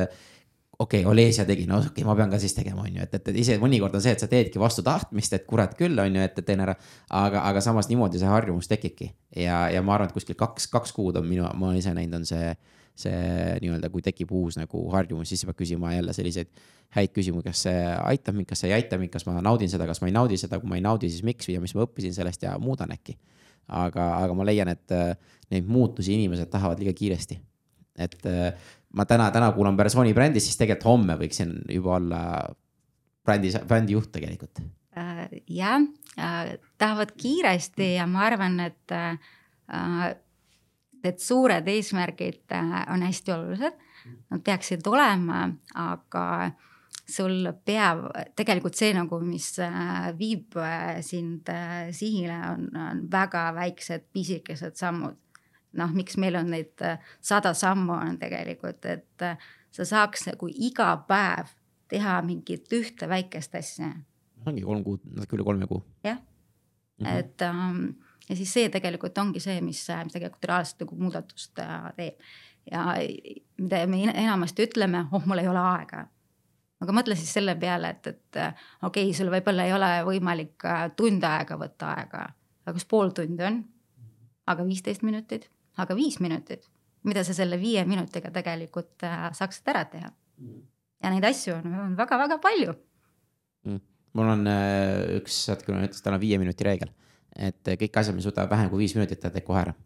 [0.80, 3.14] okei okay,, Olesia tegi, no okei okay,, ma pean ka siis tegema, on ju, et,
[3.18, 6.16] et, et ise mõnikord on see, et sa teedki vastu tahtmist, et kurat küll, on
[6.16, 6.74] ju, et teen ära.
[7.20, 10.96] aga, aga samas niimoodi see harjumus tekibki ja, ja ma arvan, et kuskil kaks, kaks
[10.96, 12.54] kuud on minu, ma olen ise näinud, on see
[13.00, 16.50] see nii-öelda, kui tekib uus nagu harjumus, siis peab küsima jälle selliseid
[16.96, 19.86] häid küsimusi, kas see aitab mind, kas see ei aita mind, kas ma naudin seda,
[19.88, 22.14] kas ma ei naudi seda, kui ma ei naudi, siis miks ja mis ma õppisin
[22.16, 23.18] sellest ja muudan äkki.
[23.70, 25.12] aga, aga ma leian, et äh,
[25.54, 27.38] neid muutusi inimesed tahavad liiga kiiresti.
[27.98, 28.50] et äh,
[28.94, 32.22] ma täna, täna kuulan persooni brändis, siis tegelikult homme võiksin juba olla
[33.24, 34.62] brändi, brändijuht tegelikult
[34.96, 35.28] äh,.
[35.46, 35.78] jah
[36.78, 38.98] tahavad kiiresti ja ma arvan, et
[41.00, 43.86] äh, need suured eesmärgid äh, on hästi olulised,
[44.30, 45.46] nad peaksid olema,
[45.78, 46.24] aga
[47.10, 48.06] sul peab
[48.38, 51.50] tegelikult see nagu, mis äh, viib äh, sind
[51.96, 55.18] sihile, on, on väga väiksed pisikesed sammud.
[55.78, 56.82] noh, miks meil on neid
[57.22, 59.22] sada sammu on tegelikult, et
[59.70, 61.52] sa saaks nagu iga päev
[61.90, 63.92] teha mingit ühte väikest asja.
[64.46, 65.84] ongi kolm kuud, natuke üle kolme kuu.
[66.02, 66.18] jah
[67.00, 67.18] -hmm.
[67.18, 67.94] et um,
[68.30, 72.30] ja siis see tegelikult ongi see, mis, mis tegelikult reaalselt nagu muudatust äh, teeb.
[72.70, 72.86] ja
[73.58, 76.04] mida me enamasti ütleme, oh, mul ei ole aega.
[76.80, 80.66] aga mõtle siis selle peale, et, et äh, okei okay,, sul võib-olla ei ole võimalik
[80.68, 82.26] äh, tund aega võtta aega,
[82.64, 83.62] aga kas pool tundi on?
[84.50, 86.64] aga viisteist minutit, aga viis minutit,
[87.06, 89.04] mida sa selle viie minutiga tegelikult
[89.36, 90.10] saaksid ära teha.
[91.02, 92.74] ja neid asju on väga-väga palju
[93.66, 93.84] mm..
[94.18, 94.48] mul on
[95.18, 96.94] üks, hetk, ma ütlesin, on viie minuti reegel
[97.36, 99.76] et kõik asjad, mis võtavad vähem kui viis minutit, ta teeb kohe ära.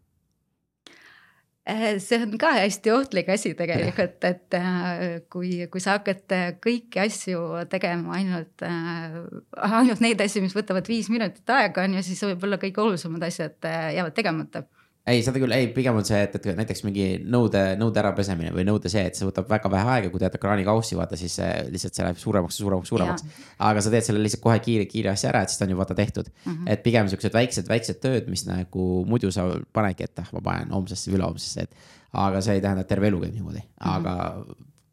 [1.65, 7.01] Äh, see on ka hästi ohtlik asi tegelikult, et äh, kui, kui sa hakkad kõiki
[7.01, 12.61] asju tegema ainult, ainult neid asju, mis võtavad viis minutit aega, on ju, siis võib-olla
[12.61, 14.65] kõige olulisemad asjad jäävad tegemata
[15.05, 18.63] ei, seda küll, ei, pigem on see, et, et näiteks mingi nõude, nõude ärapesemine või
[18.65, 21.97] nõude see, et see võtab väga vähe aega, kui teed ekraanikaussi, vaata siis see, lihtsalt
[21.97, 23.43] see läheb suuremaks ja suuremaks, suuremaks.
[23.67, 25.77] aga sa teed selle lihtsalt kohe kiire, kiire asja ära, et siis ta on ju
[25.77, 26.49] vaata tehtud mm.
[26.49, 26.71] -hmm.
[26.73, 30.73] et pigem siuksed väiksed, väiksed tööd, mis nagu muidu sa panedki, et ah, ma panen
[30.73, 31.87] homsesse või ülehomsesse, et.
[32.25, 33.95] aga see ei tähenda, et terve elu käib niimoodi mm, -hmm.
[33.95, 34.45] aga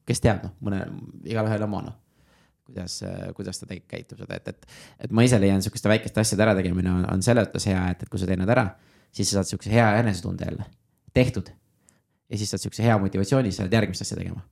[0.07, 0.85] kes teab, noh, mõne,
[1.25, 1.99] igalühel oma noh
[2.67, 3.03] kuidas,
[3.37, 4.67] kuidas ta tegelikult käitub seda, et, et,
[5.01, 8.09] et ma ise leian sihukeste väikeste asjade ärategemine on, on selles mõttes hea, et, et
[8.09, 8.71] kui sa teed nad ära
[9.13, 10.65] siis sa saad siukse hea enesetunde jälle,
[11.15, 11.53] tehtud.
[12.29, 14.43] ja siis saad siukse hea motivatsiooni, sa lähed järgmist asja tegema.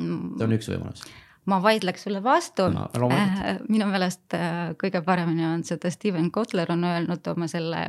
[0.00, 1.06] see on üks võimalus
[1.46, 2.88] ma vaidleks sulle vastu no,.
[3.10, 7.84] Äh, minu meelest äh, kõige paremini on seda Steven Kotler on öelnud oma selle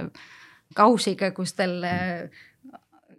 [0.77, 2.43] kausiga, kus tal äh,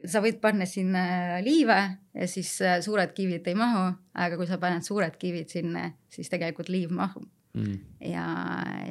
[0.07, 1.79] sa võid panna sinna liive
[2.15, 2.53] ja siis
[2.85, 7.27] suured kivid ei mahu, aga kui sa paned suured kivid sinna, siis tegelikult liiv mahub
[7.59, 7.79] mm..
[8.11, 8.27] ja,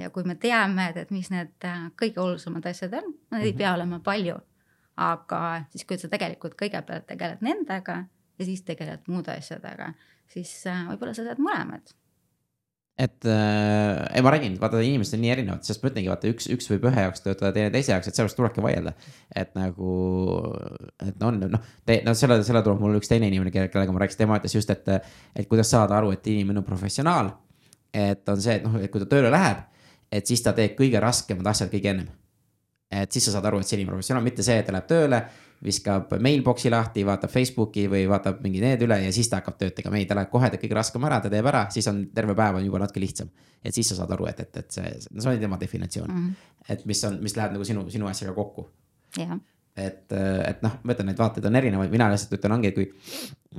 [0.01, 3.45] ja kui me teame, et, mis need äh, kõige olulisemad asjad on, nad mm -hmm.
[3.45, 3.57] ei mhm.
[3.57, 4.37] pea olema palju.
[4.97, 8.05] aga siis, kui sa tegelikult kõigepealt tegeled nendega
[8.39, 9.93] ja siis tegeled muude asjadega,
[10.27, 11.93] siis äh, võib-olla sa saad mõlemad
[12.97, 16.47] et äh, ei, ma räägin, vaata inimesed on nii erinevad, sest ma ütlengi, vaata üks,
[16.49, 18.93] üks võib ühe jaoks töötada, teine teise jaoks, et sellepärast tulebki vaielda.
[19.37, 19.91] et nagu,
[21.05, 21.67] et on noh,
[22.07, 24.89] no selle, selle tuleb mul üks teine inimene, kellega ma rääkisin, tema ütles just, et,
[25.35, 27.29] et kuidas saada aru, et inimene on professionaal
[27.97, 29.65] et on see, et noh, et kui ta tööle läheb,
[30.13, 32.07] et siis ta teeb kõige raskemad asjad kõige ennem.
[32.91, 34.85] et siis sa saad aru, et see inimene on professionaal, mitte see, et ta läheb
[34.87, 35.17] tööle,
[35.63, 39.75] viskab mailbox'i lahti, vaatab Facebooki või vaatab mingi need üle ja siis ta hakkab tööd
[39.75, 39.97] tegema.
[39.97, 42.61] ei, ta läheb kohe, teeb kõige raskem ära, ta teeb ära, siis on terve päev
[42.61, 43.33] on juba natuke lihtsam.
[43.63, 46.23] et siis sa saad aru, et, et, et see, no see on tema definitsioon mm.
[46.23, 46.73] -hmm.
[46.73, 48.69] et mis on, mis läheb nagu sinu, sinu asjaga kokku.
[49.17, 49.37] jah
[49.77, 50.13] et,
[50.47, 52.87] et noh, ma ütlen, neid vaateid on erinevaid, mina lihtsalt ütlen, ongi, kui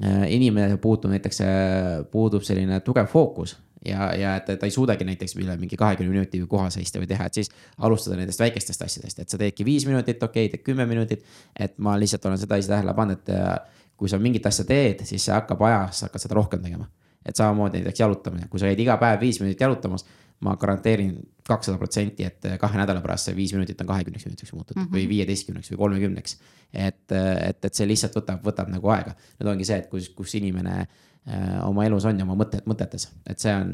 [0.03, 5.07] äh, inimene puutub näiteks, äh, puudub selline tugev fookus ja, ja et ta ei suudagi
[5.07, 9.23] näiteks üle mingi kahekümne minuti koha seista või teha, et siis alustada nendest väikestest asjadest,
[9.23, 11.25] et sa teedki viis minutit, okei okay,, teed kümme minutit.
[11.59, 15.25] et ma lihtsalt olen seda ise tähele pannud, et kui sa mingit asja teed, siis
[15.25, 16.89] see hakkab ajas, hakkad seda rohkem tegema.
[17.27, 20.07] et samamoodi näiteks jalutamine, kui sa käid iga päev viis minutit jalutamas,
[20.41, 21.17] ma garanteerin
[21.49, 24.95] kakssada protsenti, et kahe nädala pärast see viis minutit on kahekümneks minutiks muutunud mm -hmm.
[24.95, 26.39] või viieteistkümneks või kolmekümneks.
[26.73, 29.15] et, et, et see lihtsalt võtab, võtab nagu aega.
[29.41, 30.87] nüüd ongi see, et kus, kus inimene
[31.29, 33.73] Äh, oma elus on ja oma mõtted, mõtetes, et see on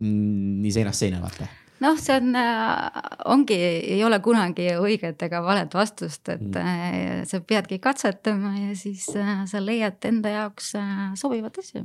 [0.00, 1.44] nii seinast seina, vaata
[1.82, 2.30] noh, see on,
[3.34, 7.26] ongi, ei ole kunagi õiget ega valet vastust, et mm.
[7.28, 10.72] sa peadki katsetama ja siis sa leiad enda jaoks
[11.20, 11.84] sobivat asja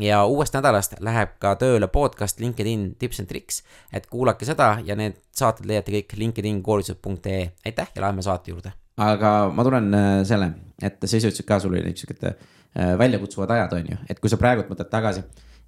[0.00, 4.96] ja uuest nädalast läheb ka tööle podcast LinkedIn tips and tricks, et kuulake seda ja
[4.98, 8.72] need saated leiate kõik LinkedIn koolitused.ee, aitäh ja läheme saate juurde.
[9.00, 10.50] aga ma tulen äh, selle,
[10.82, 14.32] et sa ise ütlesid ka, sul oli niisugused äh, väljakutsuvad ajad, on ju, et kui
[14.32, 15.24] sa praegult mõtled tagasi,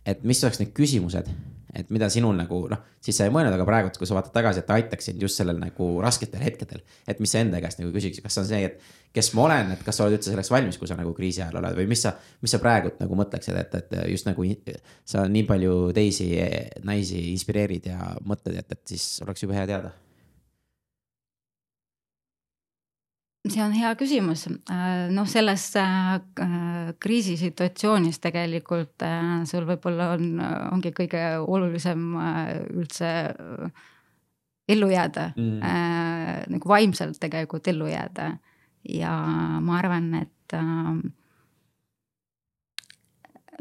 [0.06, 1.28] et mis oleks need küsimused
[1.76, 4.60] et mida sinul nagu noh, siis sa ei mõelnud, aga praegu, kui sa vaatad tagasi,
[4.60, 6.82] et ta aitaks sind just sellel nagu rasketel hetkedel.
[7.08, 8.78] et mis sa enda käest nagu küsiksid, kas on see, et
[9.14, 11.60] kes ma olen, et kas sa oled üldse selleks valmis, kui sa nagu kriisi ajal
[11.62, 12.14] oled või mis sa,
[12.44, 14.46] mis sa praegult nagu mõtleksid, et, et just nagu
[15.08, 16.30] sa nii palju teisi
[16.84, 19.92] naisi inspireerid ja mõtled, et, et siis oleks jube hea teada
[23.50, 26.20] see on hea küsimus, äh, noh, selles äh,
[27.02, 30.28] kriisisituatsioonis tegelikult äh, sul võib-olla on,
[30.76, 32.12] ongi kõige olulisem
[32.70, 33.10] üldse
[34.70, 38.30] ellu jääda mm., nagu vaimselt tegelikult ellu jääda.
[38.88, 39.10] ja
[39.62, 40.54] ma arvan, et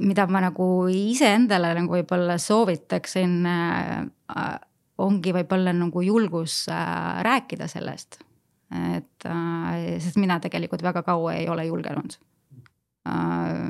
[0.02, 3.38] mida ma nagu iseendale nagu võib-olla soovitaksin,
[5.02, 8.22] ongi võib-olla nagu julgus rääkida sellest
[8.72, 12.16] et äh, sest mina tegelikult väga kaua ei ole julgenud
[13.10, 13.68] äh,.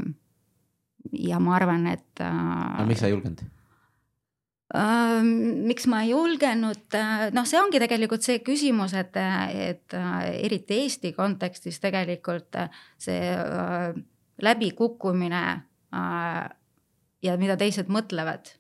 [1.18, 2.78] ja ma arvan, et äh,.
[2.78, 3.44] aga miks sa ei julgenud?
[4.72, 6.96] Miks ma ei julgenud,
[7.36, 9.18] noh, see ongi tegelikult see küsimus, et,
[9.52, 9.96] et
[10.32, 12.56] eriti Eesti kontekstis tegelikult
[12.96, 13.34] see
[14.48, 15.42] läbikukkumine
[17.28, 18.54] ja mida teised mõtlevad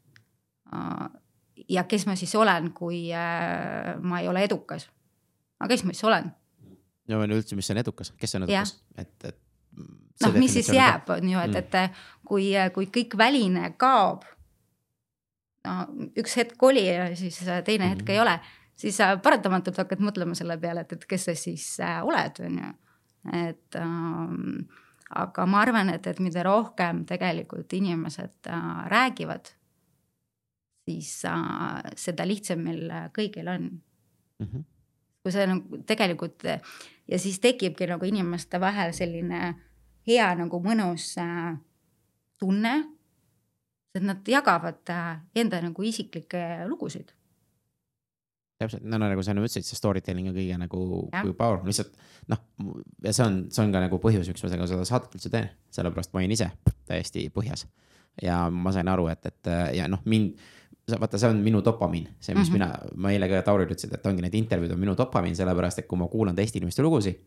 [1.71, 4.89] ja kes ma siis olen, kui ma ei ole edukas
[5.61, 6.31] aga kes ma siis olen?
[7.11, 9.39] no üldse, mis on edukas, kes on edukas, et, et.
[10.25, 12.03] noh, mis siis jääb, on ju, et, et mm.
[12.27, 14.25] kui, kui kõik väline kaob.
[15.67, 15.77] no
[16.17, 18.13] üks hetk oli ja siis teine hetk mm.
[18.15, 18.37] ei ole,
[18.81, 22.71] siis paratamatult hakkad mõtlema selle peale, et, et kes sa siis äh, oled, on ju.
[23.45, 24.61] et ähm,
[25.21, 29.53] aga ma arvan, et, et mida rohkem tegelikult inimesed äh, räägivad,
[30.87, 34.47] siis äh, seda lihtsam meil kõigil on mm.
[34.47, 34.70] -hmm
[35.21, 36.45] kui see nagu tegelikult
[37.11, 39.53] ja siis tekibki nagu inimeste vahel selline
[40.07, 41.55] hea nagu mõnus äh,
[42.39, 42.75] tunne.
[43.95, 47.11] et nad jagavad äh, enda nagu isiklikke lugusid.
[48.61, 51.93] täpselt, no nagu sa enne ütlesid, see story telling on kõige nagu kui power, lihtsalt
[52.29, 52.41] noh,
[53.03, 56.13] ja see on, see on ka nagu põhjus, miks ma seda saadet üldse teen, sellepärast
[56.13, 56.51] ma olin ise
[56.89, 57.65] täiesti põhjas.
[58.21, 60.37] ja ma sain aru, et, et ja noh, mind
[60.89, 62.57] vaata, see on minu dopamiin, see, mis mm -hmm.
[62.57, 65.87] mina, ma eile ka Taurile ütlesin, et ongi need intervjuud on minu dopamiin, sellepärast et
[65.87, 67.19] kui ma kuulan teiste inimeste lugusid.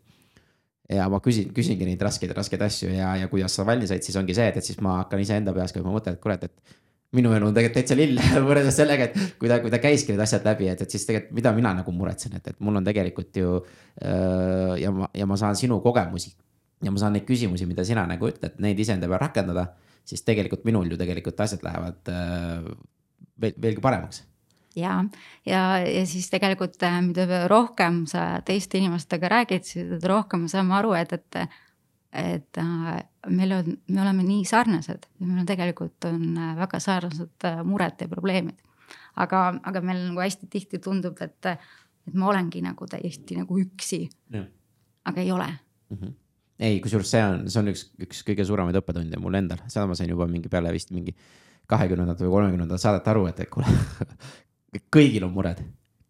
[0.90, 4.16] ja ma küsin, küsingi neid raskeid, raskeid asju ja, ja kuidas sa valmis said, siis
[4.20, 6.52] ongi see, et, et siis ma hakkan iseenda peas ka juba mõtlema, et kurat, et
[7.12, 10.20] minu elu on tegelikult täitsa lill võrreldes sellega, et kui ta, kui ta käiski need
[10.20, 13.36] asjad läbi, et, et siis tegelikult, mida mina nagu muretsen, et, et mul on tegelikult
[13.36, 13.54] ju
[14.02, 14.74] äh,.
[14.82, 16.34] ja ma, ja ma saan sinu kogemusi
[16.84, 19.72] ja ma saan neid küsimusi, mida sina nagu ütled, neid iseenda peal rakendada.
[20.04, 22.66] siis tegelikult minul ju tegelikult asjad lähevad äh,
[23.40, 24.24] veel, veelgi paremaks
[24.76, 25.04] ja,
[25.46, 30.94] ja, ja siis tegelikult, äh, mida rohkem sa teiste inimestega räägid, siis rohkem saame aru,
[30.98, 31.60] et, et,
[32.24, 32.90] et äh,
[33.30, 38.10] meil on, me oleme nii sarnased meil on tegelikult on äh, väga sarnased mured ja
[38.10, 38.58] probleemid.
[39.16, 41.54] aga, aga meil nagu hästi tihti tundub, et,
[42.08, 44.08] et ma olengi nagu täiesti nagu üksi.
[45.04, 45.96] aga ei ole mm.
[45.96, 46.20] -hmm
[46.58, 49.96] ei, kusjuures see on, see on üks, üks kõige suuremaid õppetunde mul endal, seda ma
[49.98, 51.10] sain juba mingi peale vist mingi
[51.70, 53.70] kahekümnendat või kolmekümnendat saadet aru, et, et kuule
[54.94, 55.60] kõigil on mured,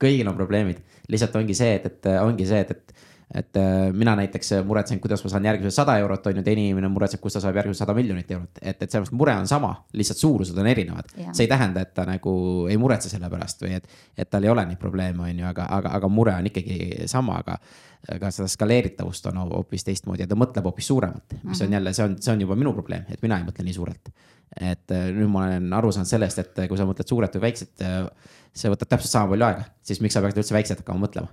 [0.00, 0.82] kõigil on probleemid.
[1.08, 5.24] lihtsalt ongi see, et, et ongi see, et, et, et äh, mina näiteks muretsen, kuidas
[5.24, 7.94] ma saan järgmised sada eurot, on ju, teine inimene muretseb, kust ta saab järgmised sada
[7.96, 8.60] miljonit eurot.
[8.62, 11.14] et, et selles mõttes mure on sama, lihtsalt suurused on erinevad.
[11.30, 12.34] see ei tähenda, et ta nagu
[12.70, 15.68] ei muretse selle pärast või et, et tal ei ole neid probleeme, on ju, aga,
[15.78, 17.58] aga, aga mure on ikkagi sama, aga
[18.12, 21.76] aga seda skaleeritavust on hoopis teistmoodi ja ta mõtleb hoopis suuremalt, mis on mhm.
[21.78, 24.10] jälle, see on, see on juba minu probleem, et mina ei mõtle nii suurelt.
[24.60, 27.48] Et äh, nüüd ma olen aru saanud sellest, et äh, kui sa mõtled suurelt või
[27.48, 28.04] väikselt, äh,
[28.54, 31.32] see võtab täpselt sama palju aega, siis miks sa peaksid üldse väikselt hakkama mõtlema?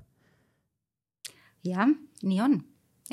[1.67, 1.89] jah,
[2.25, 2.57] nii on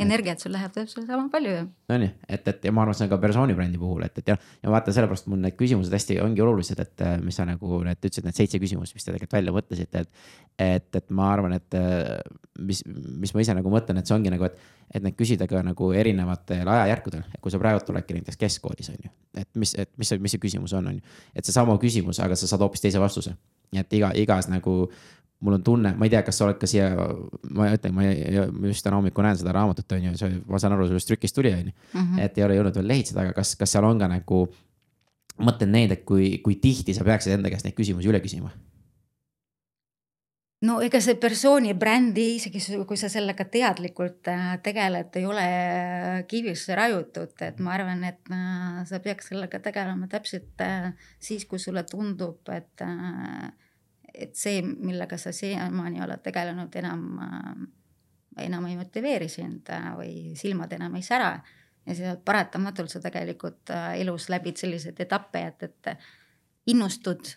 [0.03, 1.66] energiat sul läheb täpselt sama palju ju.
[1.92, 4.36] Nonii, et, et ja ma arvan, see on ka persooni brändi puhul, et, et ja,
[4.62, 8.26] ja vaata, sellepärast mul need küsimused hästi ongi olulised, et mis sa nagu need ütlesid,
[8.28, 10.32] need seitse küsimust, mis te tegelikult välja mõtlesite, et.
[10.68, 11.78] et, et ma arvan, et
[12.59, 12.82] mis,
[13.22, 14.59] mis ma ise nagu mõtlen, et see ongi nagu, et,
[14.94, 18.99] et neid küsida ka nagu erinevatel ajajärkudel, et kui sa praegu oledki näiteks keskkoolis on
[19.05, 19.12] ju.
[19.38, 22.51] et mis, et mis mis see küsimus on, on ju, et seesama küsimus, aga sa
[22.51, 23.34] saad hoopis teise vastuse.
[23.76, 24.88] et iga, igas nagu
[25.41, 26.89] mul on tunne, ma ei tea, kas sa oled ka siia,
[27.55, 28.07] ma ütlen, ma
[28.70, 31.53] just täna hommikul näen seda raamatut, on ju, see, ma saan aru, sellest trükist tuli,
[31.55, 31.74] on ju.
[31.93, 32.22] Mhm.
[32.24, 34.47] et ei ole jõudnud veel lehitseda, aga kas, kas seal on ka nagu,
[35.39, 38.51] mõtlen neid, et kui, kui tihti sa peaksid enda käest neid küsimusi üle küsima?
[40.66, 45.47] no ega see persooni brändi, isegi kui sa sellega teadlikult äh, tegeled, ei ole
[46.30, 50.91] kivisse raiutud, et ma arvan, et äh, sa peaks sellega tegelema täpselt äh,
[51.22, 52.86] siis, kui sulle tundub, et
[54.18, 57.02] et see, millega sa siiamaani oled tegelenud, enam,
[58.38, 61.38] enam ei motiveeri sind äh, või silmad enam ei sära.
[61.86, 65.94] ja siis paratamatult sa tegelikult äh, elus läbid selliseid etappe, et, et
[66.66, 67.32] innustud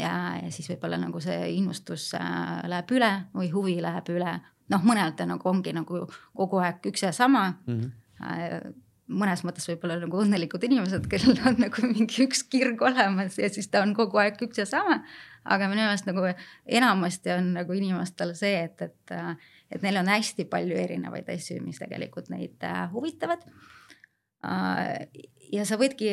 [0.00, 4.38] ja, ja siis võib-olla nagu see innustus äh, läheb üle või huvi läheb üle.
[4.70, 6.06] noh, mõnel ta nagu ongi nagu
[6.36, 7.80] kogu aeg üks ja sama mm.
[8.20, 13.50] -hmm mõnes mõttes võib-olla nagu õnnelikud inimesed, kellel on nagu mingi üks kirg olemas ja
[13.52, 15.00] siis ta on kogu aeg üks ja sama.
[15.44, 16.26] aga minu meelest nagu
[16.66, 19.14] enamasti on nagu inimestel see, et, et,
[19.72, 23.44] et neil on hästi palju erinevaid asju, mis tegelikult neid äh, huvitavad.
[24.44, 25.06] Äh,
[25.52, 26.12] ja sa võidki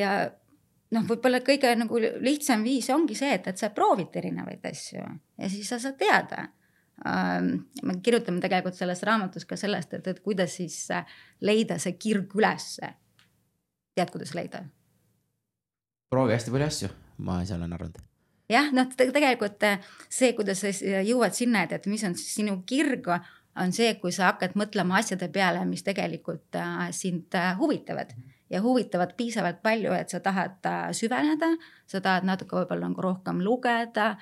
[0.96, 5.52] noh, võib-olla kõige nagu lihtsam viis ongi see, et, et sa proovid erinevaid asju ja
[5.52, 6.48] siis sa saad teada
[7.84, 11.06] me kirjutame tegelikult selles raamatus ka sellest, et, et kuidas siis äh,
[11.42, 12.94] leida see kirg ülesse.
[13.98, 14.64] tead, kuidas leida?
[16.10, 16.90] proovi hästi palju asju,
[17.26, 18.00] ma ise olen arvanud.
[18.50, 20.72] jah, noh tegelikult äh, see, kuidas sa
[21.04, 23.10] jõuad sinna, et, et mis on siis sinu kirg,
[23.58, 28.14] on see, kui sa hakkad mõtlema asjade peale, mis tegelikult äh, sind huvitavad
[28.50, 30.64] ja huvitavad piisavalt palju, et sa tahad
[30.96, 31.50] süveneda,
[31.88, 34.14] sa tahad natuke võib-olla nagu rohkem lugeda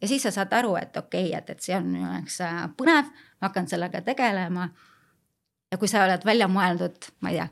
[0.00, 3.10] ja siis sa saad aru, et okei okay,, et, et see on jaoks äh, põnev,
[3.40, 4.68] ma hakkan sellega tegelema.
[5.70, 7.48] ja kui sa oled välja mõeldud, ma ei tea,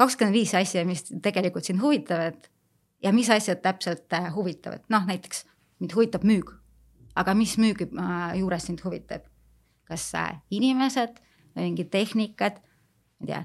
[0.00, 2.48] kakskümmend viis asja, mis tegelikult sind huvitavad
[3.02, 5.46] ja mis asjad täpselt äh, huvitavad, noh näiteks
[5.80, 6.58] mind huvitab müük.
[7.14, 9.28] aga mis müügi äh, juures sind huvitab?
[9.84, 10.12] kas
[10.50, 11.18] inimesed,
[11.54, 12.62] mingid tehnikad,
[13.20, 13.40] ma ei tea,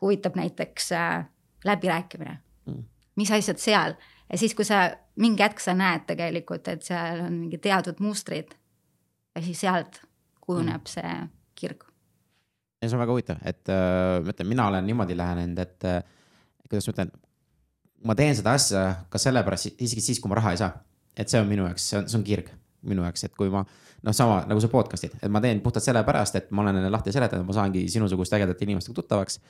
[0.00, 0.90] huvitab näiteks
[1.64, 2.84] läbirääkimine mm.,
[3.16, 3.94] mis asjad seal
[4.32, 8.54] ja siis, kui sa mingi hetk sa näed tegelikult, et seal on mingi teatud mustrid
[9.34, 10.00] ja siis sealt
[10.44, 10.92] kujuneb mm.
[10.92, 11.14] see
[11.58, 11.84] kirg.
[12.82, 15.98] ja see on väga huvitav, et äh, ma ütlen, mina olen niimoodi lähenenud, et äh,
[16.68, 17.12] kuidas ma ütlen,
[18.06, 20.72] ma teen seda asja ka sellepärast, isegi siis, kui ma raha ei saa.
[21.18, 22.50] et see on minu jaoks, see on, see on kirg
[22.86, 23.64] minu jaoks, et kui ma
[24.06, 27.46] noh, sama nagu sa podcast'id, et ma teen puhtalt sellepärast, et ma olen lahti seletanud,
[27.48, 29.40] ma saangi sinusugust ägedate inimestega tuttavaks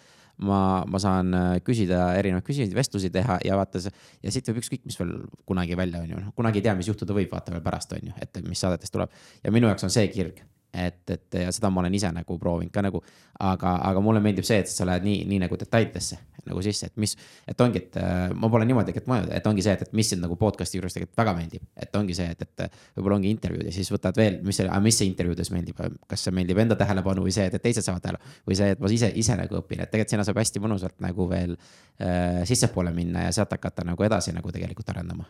[0.45, 4.61] ma, ma saan äh, küsida erinevaid küsimusi, vestlusi teha ja vaata see ja siit võib
[4.63, 5.15] ükskõik mis veel
[5.49, 8.11] kunagi välja on ju, noh kunagi ei tea, mis juhtuda võib, vaata veel pärast on
[8.11, 9.15] ju, et mis saadetest tuleb.
[9.45, 12.73] ja minu jaoks on see kirg, et, et ja seda ma olen ise nagu proovinud
[12.73, 13.03] ka nagu,
[13.41, 17.01] aga, aga mulle meeldib see, et sa lähed nii, nii nagu detailidesse nagu sisse, et
[17.01, 17.15] mis,
[17.49, 20.09] et ongi, et äh, ma pole niimoodi tegelikult mõelnud, et ongi see, et, et mis
[20.13, 21.67] sind nagu podcast'i juures tegelikult väga meeldib.
[21.77, 25.11] et ongi see, et, et võib-olla ongi intervjuud ja siis võtad veel, mis mis see
[25.11, 28.39] intervjuudes meeldib, kas see meeldib enda tähelepanu või see, et teised saavad tähelepanu.
[28.49, 31.29] või see, et ma ise, ise nagu õpin, et tegelikult sinna saab hästi mõnusalt nagu
[31.31, 35.29] veel äh, sissepoole minna ja sealt hakata nagu edasi nagu tegelikult arendama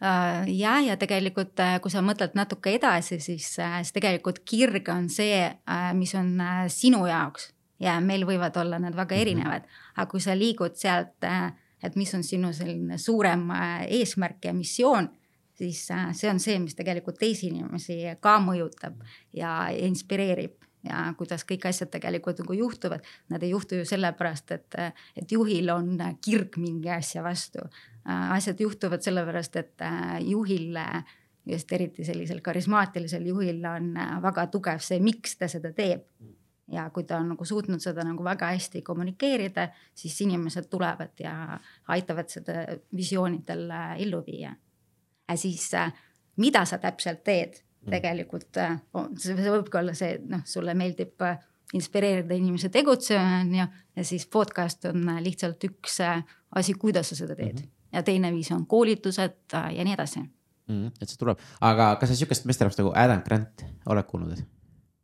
[0.00, 5.08] ja, ja tegelikult, äh, kui sa mõtled natuke edasi, siis, äh, siis tegelikult kirg on
[5.12, 5.42] see,
[5.96, 6.36] mis on
[6.72, 7.50] sinu jaoks.
[7.80, 9.22] Ja meil võivad olla need väga mhm.
[9.22, 11.24] erinevad, aga kui sa liigud sealt,
[11.80, 13.46] et mis on sinu selline suurem
[13.88, 15.08] eesmärk ja missioon,
[15.56, 19.00] siis see on see, mis tegelikult teisi inimesi ka mõjutab
[19.36, 23.04] ja inspireerib ja kuidas kõik asjad tegelikult nagu juhtuvad.
[23.28, 24.78] Nad ei juhtu ju sellepärast, et,
[25.16, 27.66] et juhil on kirg mingi asja vastu,
[28.08, 30.78] Äh, asjad juhtuvad sellepärast, et äh, juhil
[31.46, 36.06] just eriti sellisel karismaatilisel juhil on äh, väga tugev see, miks ta seda teeb.
[36.70, 39.64] ja kui ta on nagu suutnud seda nagu väga hästi kommunikeerida,
[39.94, 41.58] siis inimesed tulevad ja
[41.90, 42.62] aitavad seda
[42.96, 44.54] visioonidel ellu viia.
[45.34, 45.70] siis,
[46.36, 47.58] mida sa täpselt teed.
[47.88, 48.58] Tegelikult
[49.18, 51.24] see võibki olla see, et noh, sulle meeldib
[51.74, 53.66] inspireerida inimesi tegutsema, on ju,
[53.96, 57.60] ja siis podcast on lihtsalt üks asi, kuidas sa seda teed mm.
[57.60, 60.94] -hmm ja teine viis on koolitused äh, ja nii edasi mm,.
[61.00, 64.42] et see tuleb, aga kas sa sihukest meesterahvast nagu Adam Grant oled kuulnud?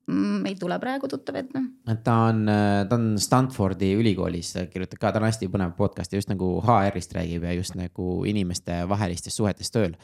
[0.07, 1.63] Mm, ei tule praegu tuttav ette.
[1.91, 6.15] et ta on, äh, ta on Stanfordi ülikoolis, kirjutab ka, ta on hästi põnev podcast
[6.15, 9.99] ja just nagu HR-ist räägib ja just nagu inimeste vahelistest suhetest tööl.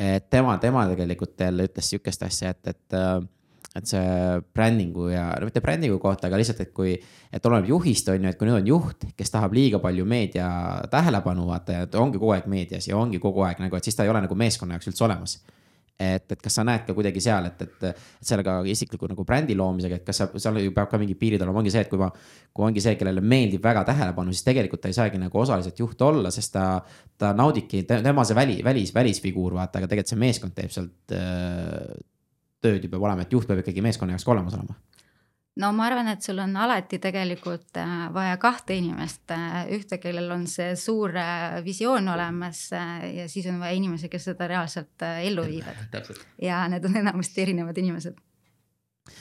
[0.00, 3.20] Et tema, tema tegelikult jälle ütles sihukest asja, et, et äh,
[3.76, 6.96] et see brändingu ja, no mitte brändingu kohta, aga lihtsalt, et kui,
[7.30, 10.48] et oleneb juhist on ju, et kui nüüd on juht, kes tahab liiga palju meedia
[10.90, 14.06] tähelepanu vaata ja ongi kogu aeg meedias ja ongi kogu aeg nagu, et siis ta
[14.06, 15.36] ei ole nagu meeskonna jaoks üldse olemas
[16.00, 19.56] et, et kas sa näed ka kuidagi seal, et, et, et sellega isikliku nagu brändi
[19.58, 22.00] loomisega, et kas sa, seal ju peab ka mingid piirid olema, ongi see, et kui
[22.00, 22.10] ma.
[22.56, 26.00] kui ongi see, kellele meeldib väga tähelepanu, siis tegelikult ta ei saagi nagu osaliselt juht
[26.02, 26.64] olla, sest ta,
[27.20, 31.92] ta naudibki, tema see väli, välis, välisfiguur vaata, aga tegelikult see meeskond teeb sealt äh,
[32.64, 34.74] tööd ju peab olema, et juht peab ikkagi meeskonna jaoks ka olemas olema
[35.60, 40.30] no ma arvan, et sul on alati tegelikult äh, vaja kahte inimest, äh, ühte, kellel
[40.34, 45.46] on see suur äh, visioon olemas ja siis on vaja inimesi, kes seda reaalselt ellu
[45.46, 45.86] viivad.
[46.42, 48.18] ja need on enamasti erinevad inimesed.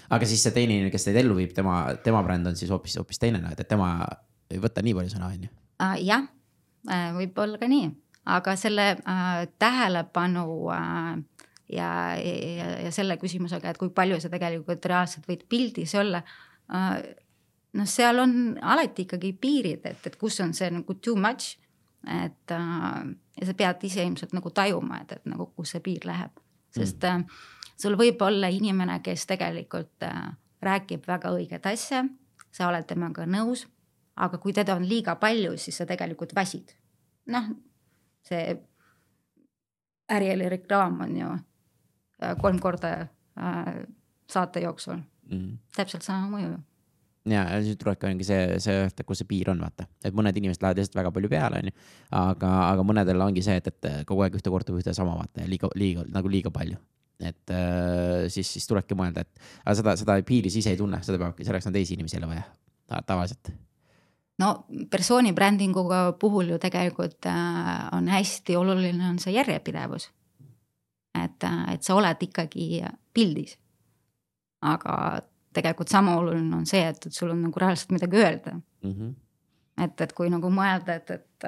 [0.09, 2.97] aga siis see teine inimene, kes teid ellu viib, tema, tema bränd on siis hoopis,
[3.01, 3.93] hoopis teine, et tema
[4.49, 5.55] ei võta nii palju sõna, on ju?
[6.05, 6.27] jah,
[7.15, 7.89] võib-olla ka nii,
[8.29, 11.19] aga selle äh, tähelepanu äh,
[11.69, 16.21] ja, ja, ja selle küsimusega, et kui palju sa tegelikult reaalselt võid pildis olla.
[16.73, 16.95] Äh,
[17.77, 21.57] noh, seal on alati ikkagi piirid, et, et kus on see nagu too much.
[22.07, 23.01] et äh,
[23.41, 26.31] ja sa pead ise ilmselt nagu tajuma, et, et nagu kus see piir läheb,
[26.71, 27.25] sest mm.
[27.75, 30.07] sul võib olla inimene, kes tegelikult
[30.63, 32.05] räägib väga õiget asja,
[32.55, 33.65] sa oled temaga nõus,
[34.15, 36.71] aga kui teda on liiga palju, siis sa tegelikult väsid.
[37.27, 37.51] noh,
[38.23, 38.55] see
[40.09, 41.48] ärieli reklaam on ju Äh,
[42.41, 43.69] kolm korda äh,
[44.29, 45.37] saate jooksul mm.
[45.37, 45.57] -hmm.
[45.75, 46.57] täpselt sama mõju
[47.29, 50.63] ja, ja siis tulebki ongi see, see, kus see piir on, vaata, et mõned inimesed
[50.63, 51.73] lähevad lihtsalt väga palju peale, onju.
[52.19, 55.43] aga, aga mõnedel ongi see, et, et kogu aeg ühte korda või ühte sama vaata
[55.43, 56.77] ja liiga, liiga nagu liiga palju.
[57.19, 61.19] et äh, siis, siis tulebki mõelda, et aga seda, seda piiri siis ei tunne, seda
[61.19, 62.45] peabki, selleks on teisi inimesi jälle vaja
[62.87, 63.51] ta, tavaliselt
[64.39, 64.53] no
[64.91, 70.07] persooni brändinguga puhul ju tegelikult äh, on hästi oluline on see järjepidevus
[71.23, 73.57] et, et sa oled ikkagi pildis.
[74.61, 75.21] aga
[75.55, 78.91] tegelikult sama oluline on see, et, et sul on nagu reaalselt midagi öelda mm.
[78.91, 79.13] -hmm.
[79.85, 81.47] et, et kui nagu mõelda, et, et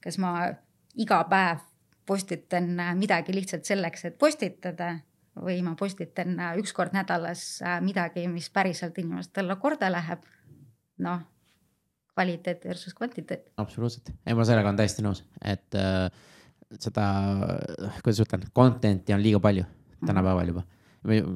[0.00, 0.52] kas ma
[0.94, 1.64] iga päev
[2.06, 4.94] postitan midagi lihtsalt selleks, et postitada
[5.40, 10.22] või ma postitan üks kord nädalas midagi, mis päriselt inimestele korda läheb.
[10.98, 11.20] noh,
[12.14, 13.50] kvaliteet versus kvantiteet.
[13.56, 16.06] absoluutselt, ei ma sellega olen täiesti nõus, et äh,
[16.80, 17.06] seda,
[18.02, 19.64] kuidas ütlen, content'i on liiga palju
[20.06, 20.62] tänapäeval juba.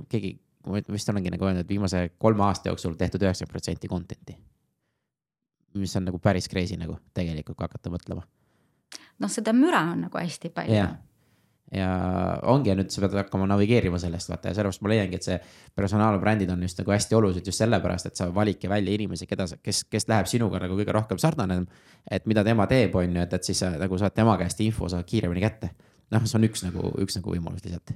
[0.08, 0.32] keegi,
[0.66, 4.38] ma vist olengi nagu öelnud, et viimase kolme aasta jooksul tehtud üheksakümmend protsenti content'i.
[5.74, 8.22] mis on nagu päris crazy nagu tegelikult, kui hakata mõtlema.
[9.18, 10.96] noh, seda müra on nagu hästi palju yeah
[11.74, 11.88] ja
[12.48, 15.38] ongi ja nüüd sa pead hakkama navigeerima sellest vaata ja sellepärast ma leiangi, et see
[15.76, 19.60] personaalbrändid on just nagu hästi olulised just sellepärast, et sa validki välja inimesi, keda sa,
[19.62, 21.64] kes, kes läheb sinuga nagu kõige rohkem sarnane.
[22.10, 24.88] et mida tema teeb, on ju, et, et siis sa nagu saad tema käest info
[24.88, 25.74] saad kiiremini kätte.
[26.10, 27.92] noh, see on üks nagu, üks nagu võimalus lihtsalt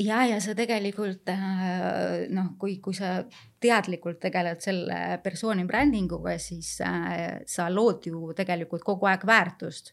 [0.00, 3.18] ja, ja sa tegelikult äh, noh, kui, kui sa
[3.60, 9.92] teadlikult tegeled selle persooni brändinguga, siis äh, sa lood ju tegelikult kogu aeg väärtust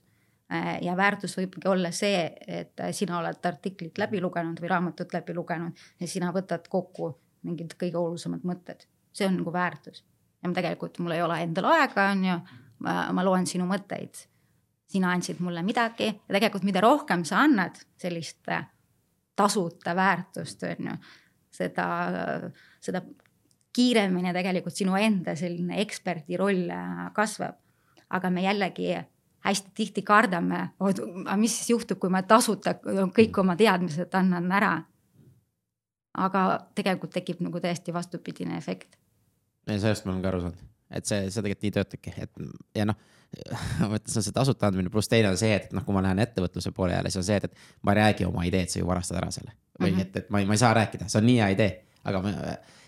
[0.81, 5.81] ja väärtus võibki olla see, et sina oled artiklit läbi lugenud või raamatut läbi lugenud
[5.99, 7.09] ja sina võtad kokku
[7.43, 8.87] mingid kõige olulisemad mõtted.
[9.11, 10.05] see on nagu väärtus
[10.43, 12.39] ja tegelikult mul ei ole endal aega, on ju,
[12.85, 14.25] ma loen sinu mõtteid.
[14.87, 18.63] sina andsid mulle midagi ja tegelikult, mida rohkem sa annad sellist äh,
[19.35, 20.93] tasuta väärtust, on ju,
[21.51, 21.87] seda,
[22.79, 23.01] seda
[23.75, 27.59] kiiremini tegelikult sinu enda selline eksperdi roll äh, kasvab.
[28.09, 28.93] aga me jällegi
[29.47, 32.75] hästi tihti kardame, aga mis siis juhtub, kui ma tasuta
[33.15, 34.77] kõik oma teadmised annan ära.
[36.17, 36.41] aga
[36.75, 38.97] tegelikult tekib nagu täiesti vastupidine efekt.
[39.67, 42.31] sellest ma olen ka aru saanud, et see, see tegelikult nii töötabki, et
[42.75, 42.97] ja noh
[43.81, 46.03] ma mõtlen, see on see tasuta andmine, pluss teine on see, et noh, kui ma
[46.05, 48.79] lähen ettevõtluse poole jälle, siis on see, et, et ma ei räägi oma ideed, sa
[48.79, 49.51] ju varastad ära selle.
[49.77, 50.01] või mm -hmm.
[50.01, 51.71] et, et ma ei, ma ei saa rääkida, see on nii hea idee,
[52.03, 52.31] aga ma,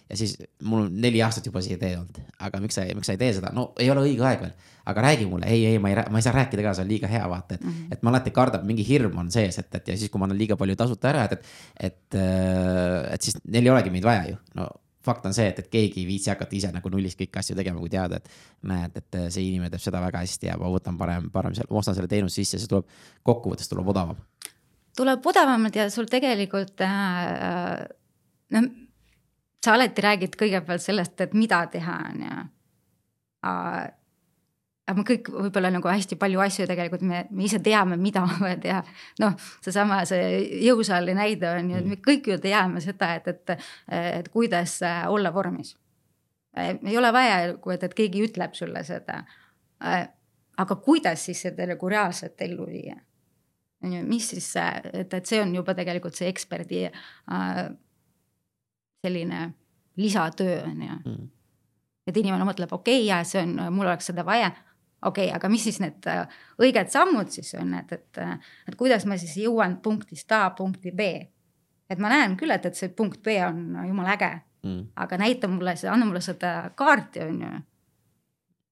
[0.09, 0.35] ja siis
[0.65, 3.29] mul on neli aastat juba see idee olnud, aga miks sa, miks sa ei tee
[3.37, 4.67] seda, no ei ole õige aeg veel.
[4.89, 7.09] aga räägi mulle, ei, ei, ma ei, ma ei saa rääkida ka, see on liiga
[7.11, 7.93] hea, vaata, et mm, -hmm.
[7.93, 10.39] et ma alati kardan, mingi hirm on sees, et, et ja siis, kui ma annan
[10.39, 11.45] liiga palju tasuta ära, et, et,
[11.89, 14.67] et, äh, et siis neil ei olegi meid vaja ju, no
[15.05, 17.79] fakt on see, et, et keegi ei viitsi hakata ise nagu nullist kõiki asju tegema,
[17.79, 18.29] kui teada, et
[18.71, 21.83] näed, et see inimene teeb seda väga hästi ja ma võtan parem, parem seal, ma
[21.83, 22.89] ostan selle teenuse sisse, see tuleb,
[23.23, 24.17] kokkuvõttes tuleb odavam.
[24.97, 27.85] tuleb odavamalt ja sul tegelikult äh,
[28.57, 28.69] noh
[29.63, 32.35] sa alati räägid kõigepealt sellest, et mida teha, on ju.
[33.49, 38.39] aga me kõik võib-olla nagu hästi palju asju tegelikult me, me ise teame, mida on
[38.41, 38.79] vaja teha.
[39.23, 39.35] noh,
[39.65, 44.31] seesama see jõusaali näide on ju, et me kõik ju teame seda, et, et, et
[44.33, 45.75] kuidas olla vormis.
[46.57, 49.23] ei ole vaja, et, et keegi ütleb sulle seda.
[50.59, 52.97] aga kuidas siis seda nagu reaalselt ellu viia?
[53.83, 54.47] on ju, mis siis,
[54.93, 57.69] et, et see on juba tegelikult see eksperdi äh,
[59.05, 59.53] selline
[59.99, 61.29] lisatöö on ju mm..
[62.07, 64.51] et inimene mõtleb, okei okay,, ja see on, mul oleks seda vaja.
[65.01, 68.21] okei okay,, aga mis siis need äh, õiged sammud siis on, et, et,
[68.67, 71.09] et kuidas ma siis jõuan punktist A punkti B.
[71.89, 74.31] et ma näen küll, et, et see punkt B on jumala äge
[74.63, 77.55] mm., aga näita mulle, anna mulle seda kaarti, on ju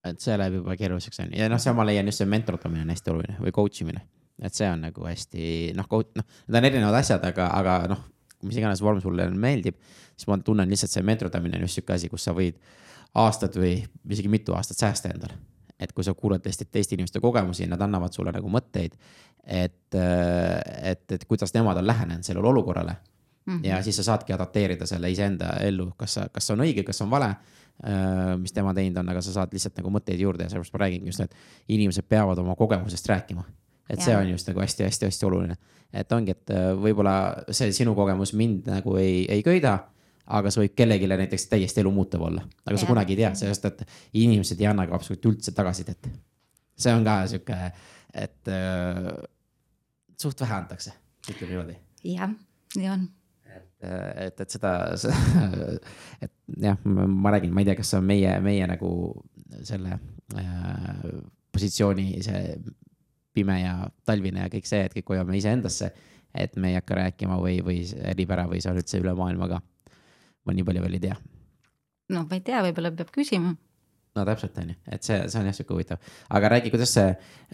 [0.08, 2.86] et see läheb juba keeruliseks on ju ja noh, see ma leian just see mentordamine
[2.86, 4.04] on hästi oluline või coach imine.
[4.42, 8.04] et see on nagu hästi noh, noh, need on erinevad asjad, aga, aga noh,
[8.44, 9.78] mis iganes vorm sulle meeldib,
[10.16, 12.60] siis ma tunnen lihtsalt see mentordamine on just sihuke asi, kus sa võid
[13.18, 13.80] aastad või
[14.10, 15.38] isegi mitu aastat säästa endale.
[15.80, 18.96] et kui sa kuulad teiste, teiste inimeste kogemusi, nad annavad sulle nagu mõtteid,
[19.46, 22.96] et, et, et kuidas nemad on lähenenud sellele olukorrale
[23.46, 23.54] mm.
[23.54, 23.68] -hmm.
[23.68, 27.10] ja siis sa saadki adapteerida selle iseenda ellu, kas sa, kas on õige, kas on
[27.10, 27.36] vale
[27.86, 30.80] Äh, mis tema teinud on, aga sa saad lihtsalt nagu mõtteid juurde ja sellepärast ma
[30.82, 33.44] räägingi just, et inimesed peavad oma kogemusest rääkima.
[33.90, 34.06] Et ja.
[34.06, 35.58] see on just nagu hästi-hästi-hästi oluline,
[35.94, 37.18] et ongi, et äh, võib-olla
[37.52, 39.78] see sinu kogemus mind nagu ei, ei köida
[40.28, 42.82] aga see võib kellelegi näiteks täiesti elu muutev olla, aga ja.
[42.82, 43.84] sa kunagi ei tea, sest et
[44.20, 46.10] inimesed ei anna ka absoluutselt üldse tagasisidet.
[46.78, 47.60] see on ka sihuke,
[48.14, 49.14] et äh,
[50.20, 50.96] suht vähe antakse,
[51.30, 51.78] ütleme niimoodi.
[52.16, 52.36] jah,
[52.76, 53.08] nii on
[53.82, 54.74] et, et seda,
[56.24, 56.34] et
[56.64, 58.92] jah, ma räägin, ma ei tea, kas see on meie, meie nagu
[59.68, 60.00] selle
[60.36, 61.08] äh,
[61.54, 62.42] positsiooni see
[63.38, 63.78] pime ja
[64.08, 65.94] talvine ja kõik see, et kõik hoiame iseendasse.
[66.38, 67.80] et me ei hakka rääkima või, või
[68.12, 69.62] eripära või see on üldse üle maailma ka.
[70.46, 71.16] ma nii palju veel ei tea.
[72.10, 73.56] noh, ma ei tea, võib-olla peab küsima
[74.18, 76.02] no täpselt on ju, et see, see on jah sihuke huvitav,
[76.38, 77.08] aga räägi, kuidas see,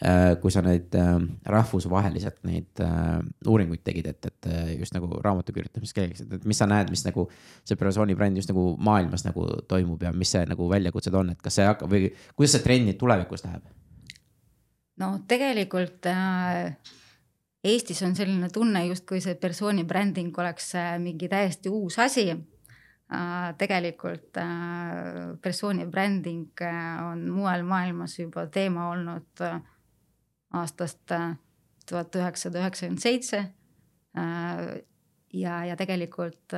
[0.08, 1.12] äh, kui sa neid äh,
[1.56, 3.20] rahvusvaheliselt neid äh,
[3.50, 7.28] uuringuid tegid, et, et just nagu raamatu kirjutamiseks keegi, et mis sa näed, mis nagu
[7.68, 11.44] see persooni bränd just nagu maailmas nagu toimub ja mis see nagu väljakutsed on, et
[11.44, 13.68] kas see hakkab või kuidas see trend tulevikus läheb?
[15.00, 16.76] No tegelikult äh,
[17.64, 22.34] Eestis on selline tunne, justkui see persooni bränding oleks mingi täiesti uus asi
[23.14, 29.44] Äh, tegelikult äh, persooni bränding äh, on mujal maailmas juba teema olnud
[30.54, 31.12] aastast
[31.90, 33.44] tuhat üheksasada üheksakümmend seitse.
[35.34, 36.54] ja, ja tegelikult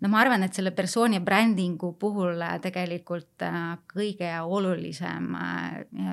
[0.00, 3.46] no ma arvan, et selle persooni brändingu puhul tegelikult
[3.92, 5.32] kõige olulisem,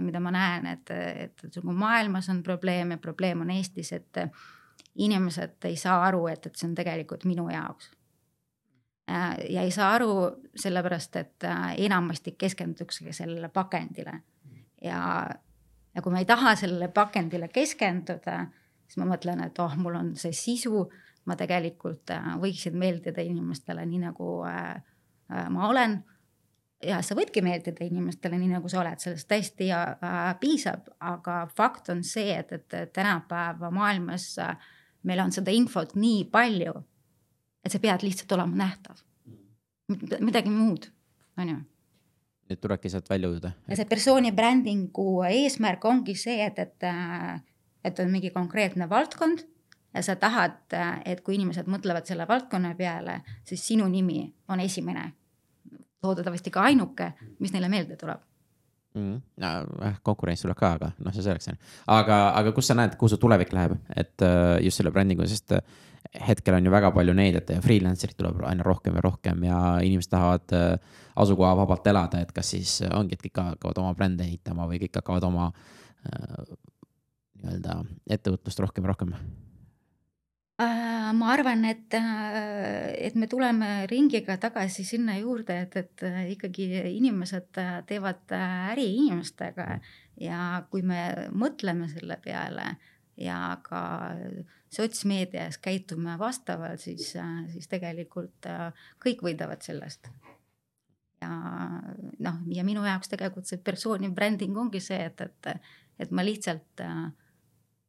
[0.02, 4.24] mida ma näen, et, et nagu maailmas on probleem ja probleem on Eestis, et
[4.96, 7.92] inimesed ei saa aru, et, et see on tegelikult minu jaoks
[9.12, 14.22] Äh, ja ei saa aru, sellepärast et äh, enamasti keskendutakse sellele pakendile.
[14.82, 15.30] ja,
[15.96, 18.48] ja kui ma ei taha sellele pakendile keskenduda,
[18.88, 20.88] siis ma mõtlen, et oh, mul on see sisu,
[21.26, 24.82] ma tegelikult äh, võiksin meeldida inimestele nii nagu äh,
[25.50, 26.04] ma olen.
[26.86, 31.90] ja sa võidki meeldida inimestele nii nagu sa oled, sellest täiesti äh, piisab, aga fakt
[31.90, 34.58] on see, et, et tänapäeva maailmas äh,
[35.04, 36.76] meil on seda infot nii palju
[37.66, 39.02] et sa pead lihtsalt olema nähtav.
[40.22, 40.88] midagi muud,
[41.38, 41.58] on ju.
[42.50, 43.52] nüüd tulebki sealt välja ujuda.
[43.68, 46.88] ja see persooni brändingu eesmärk ongi see, et, et,
[47.86, 49.46] et on mingi konkreetne valdkond
[49.96, 50.76] ja sa tahad,
[51.06, 55.08] et kui inimesed mõtlevad selle valdkonna peale, siis sinu nimi on esimene,
[56.04, 58.22] loodetavasti ka ainuke, mis neile meelde tuleb
[58.96, 59.22] mm,.
[59.42, 59.54] No,
[60.04, 61.60] konkurents tuleb ka, aga noh, see selleks on.
[61.96, 64.26] aga, aga kus sa näed, kuhu su tulevik läheb, et
[64.66, 65.56] just selle brändingu, sest
[66.28, 70.12] hetkel on ju väga palju neid, et freelancer'id tuleb aina rohkem ja rohkem ja inimesed
[70.12, 70.54] tahavad
[71.16, 75.02] asukoha vabalt elada, et kas siis ongi, et kõik hakkavad oma brände ehitama või kõik
[75.02, 75.50] hakkavad oma
[77.42, 77.82] nii-öelda
[78.16, 79.18] ettevõtlust rohkem ja rohkem
[80.58, 88.32] ma arvan, et, et me tuleme ringiga tagasi sinna juurde, et, et ikkagi inimesed teevad
[88.72, 89.82] äri inimestega
[90.24, 90.42] ja
[90.72, 91.02] kui me
[91.36, 92.70] mõtleme selle peale
[93.20, 93.82] ja ka
[94.76, 97.14] sotsmeedias käitume vastavalt, siis,
[97.54, 100.10] siis tegelikult äh, kõik võidavad sellest.
[101.22, 101.30] ja
[102.20, 105.70] noh, ja minu jaoks tegelikult see persooni bränding ongi see, et, et,
[106.00, 107.06] et me lihtsalt äh,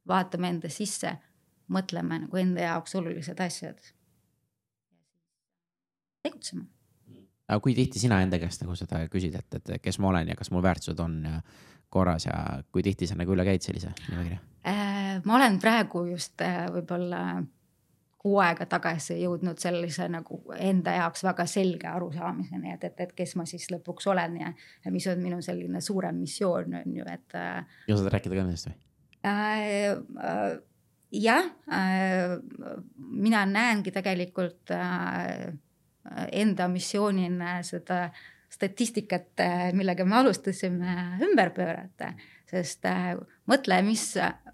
[0.07, 1.17] vaatame enda sisse,
[1.73, 3.79] mõtleme nagu enda jaoks olulised asjad.
[6.23, 6.67] tegutseme
[7.47, 10.35] aga kui tihti sina enda käest nagu seda küsid, et, et kes ma olen ja
[10.35, 11.41] kas mu väärtused on ja
[11.89, 15.21] korras ja kui tihti sa nagu üle käid sellise nimekirja äh,?
[15.25, 17.21] ma olen praegu just äh, võib-olla
[18.17, 23.35] kuu aega tagasi jõudnud sellise nagu enda jaoks väga selge arusaamiseni, et, et, et kes
[23.39, 24.51] ma siis lõpuks olen ja,
[24.83, 27.37] ja mis on minu selline suurem missioon on ju, et.
[27.37, 28.75] Äh, ja saad rääkida ka nendest või
[29.23, 29.93] äh,?
[30.17, 30.57] äh
[31.11, 32.37] jah äh,,
[32.97, 35.53] mina näengi tegelikult äh,
[36.31, 38.07] enda missioonina seda
[38.49, 39.41] statistikat,
[39.75, 42.13] millega me alustasime, ümber pöörata.
[42.47, 43.11] sest äh,
[43.51, 44.13] mõtle, mis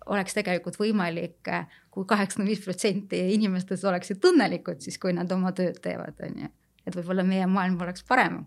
[0.10, 1.46] oleks tegelikult võimalik,
[1.94, 6.50] kui kaheksakümmend viis protsenti inimestest oleksid õnnelikud siis, kui nad oma tööd teevad, on ju.
[6.86, 8.42] et võib-olla meie maailm oleks parem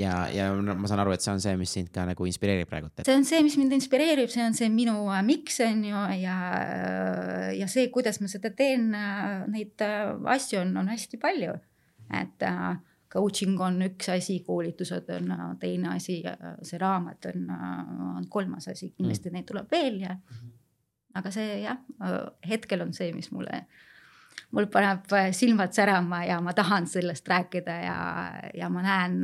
[0.00, 3.02] ja, ja ma saan aru, et see on see, mis sind ka nagu inspireerib praegult.
[3.04, 6.36] see on see, mis mind inspireerib, see on see minu äh, miks on ju ja,
[7.58, 11.58] ja see, kuidas ma seda teen, äh, neid äh, asju on, on hästi palju.
[12.12, 12.44] et
[13.12, 16.18] coaching on üks asi, koolitused on teine asi,
[16.64, 17.46] see raamat on,
[18.16, 19.36] on kolmas asi, kindlasti mm.
[19.36, 20.16] neid tuleb veel ja.
[21.16, 21.80] aga see jah,
[22.48, 23.62] hetkel on see, mis mulle,
[24.56, 27.98] mul paneb silmad särama ja ma tahan sellest rääkida ja,
[28.56, 29.20] ja ma näen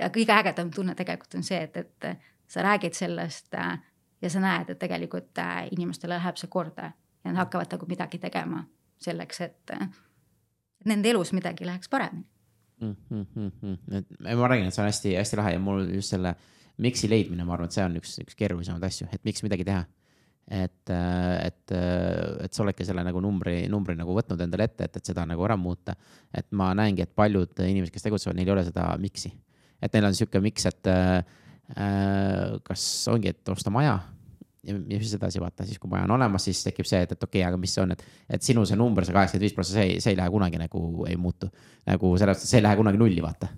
[0.00, 4.70] ja kõige ägedam tunne tegelikult on see, et, et sa räägid sellest ja sa näed,
[4.70, 5.38] et tegelikult
[5.70, 6.92] inimestele läheb see korda
[7.24, 8.64] ja nad hakkavad nagu midagi tegema
[9.02, 9.74] selleks, et
[10.86, 12.26] nende elus midagi läheks paremini
[12.80, 12.96] mm.
[13.10, 13.78] -hmm.
[13.98, 16.34] et ma räägin, et see on hästi-hästi lahe ja mul just selle
[16.78, 19.84] miks'i leidmine, ma arvan, et see on üks, üks keerulisemaid asju, et miks midagi teha.
[20.48, 20.90] et,
[21.44, 21.72] et,
[22.44, 25.44] et sa oledki selle nagu numbri, numbri nagu võtnud endale ette, et, et seda nagu
[25.44, 25.96] ära muuta.
[26.34, 29.32] et ma näengi, et paljud inimesed, kes tegutsevad, neil ei ole seda miks'i.
[29.82, 31.20] Et neil on sihuke miks, et äh,
[32.64, 33.98] kas ongi, et osta maja
[34.66, 37.22] ja, ja siis edasi vaata, siis kui maja on olemas, siis tekib see, et, et
[37.22, 38.04] okei okay,, aga mis see on, et,
[38.38, 41.16] et sinu see number, see kaheksakümmend viis prossa, see, see ei lähe kunagi nagu ei
[41.20, 41.50] muutu.
[41.88, 43.48] nagu sellepärast, et see ei lähe kunagi nulli, vaata.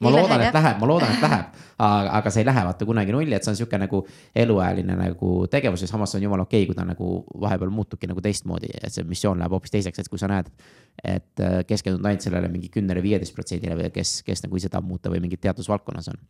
[0.00, 2.88] ma ei loodan, et läheb, ma loodan, et läheb, aga, aga see ei lähe vaata
[2.88, 4.00] kunagi nulli, et see on sihuke nagu
[4.44, 7.10] eluajaline nagu tegevus ja samas on jumala okei okay,, kui ta nagu
[7.46, 10.48] vahepeal muutubki nagu teistmoodi, et see missioon läheb hoopis teiseks, et kui sa näed,
[11.02, 15.12] et äh, keskendunud ainult sellele mingi kümnele, viieteist protsendile kes, kes nagu ise tahab muuta
[15.12, 16.24] või mingit teadusvaldkonnas on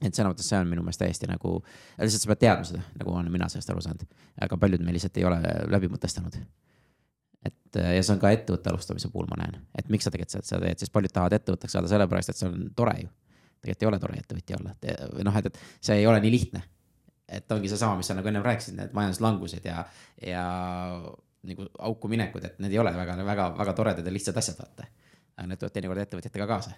[0.00, 1.58] et selles mõttes see on minu meelest täiesti nagu,
[2.00, 4.04] lihtsalt sa pead teadma seda, nagu olen mina sellest aru saanud,
[4.46, 5.38] aga paljud meil lihtsalt ei ole
[5.72, 6.36] läbi mõtestanud.
[7.46, 10.60] et ja see on ka ettevõtte alustamise puhul, ma näen, et miks sa tegelikult seda
[10.64, 13.08] teed, sest paljud tahavad ettevõtteks saada sellepärast, et see on tore ju.
[13.60, 14.76] tegelikult ei ole tore ettevõtja olla,
[15.14, 16.62] või noh, et, et see ei ole nii lihtne.
[17.28, 19.84] et ongi seesama, mis sa nagu ennem rääkisid, need majanduslangused ja,
[20.26, 20.46] ja
[21.46, 24.88] nagu auku minekud, et need ei ole väga, väga, väga toredad ja lihtsad asjad, vaata.
[25.36, 26.74] aga need tulevad teinekord ettevõtjatega kaasa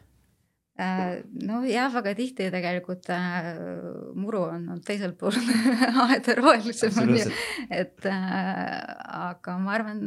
[0.80, 3.50] Äh, nojah, väga tihti tegelikult äh,
[4.16, 5.36] muru on, on teisel pool
[6.06, 7.26] aeda rohelisem on ju,
[7.68, 8.78] et äh,
[9.18, 10.00] aga ma arvan,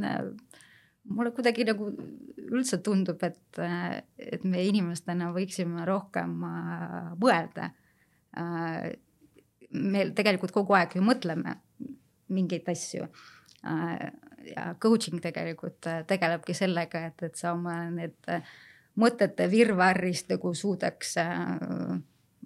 [1.06, 1.92] mulle kuidagi nagu
[2.50, 3.62] üldse tundub, et,
[4.18, 7.72] et me inimestena võiksime rohkem äh, mõelda.
[8.36, 8.96] Äh,.
[9.76, 11.60] me tegelikult kogu aeg ju mõtleme
[12.34, 13.06] mingeid asju.
[13.66, 14.08] Äh,
[14.46, 18.42] ja coaching tegelikult tegelebki sellega, et, et sa oma need äh,
[19.00, 21.58] mõtete virvarrist nagu suudaks äh,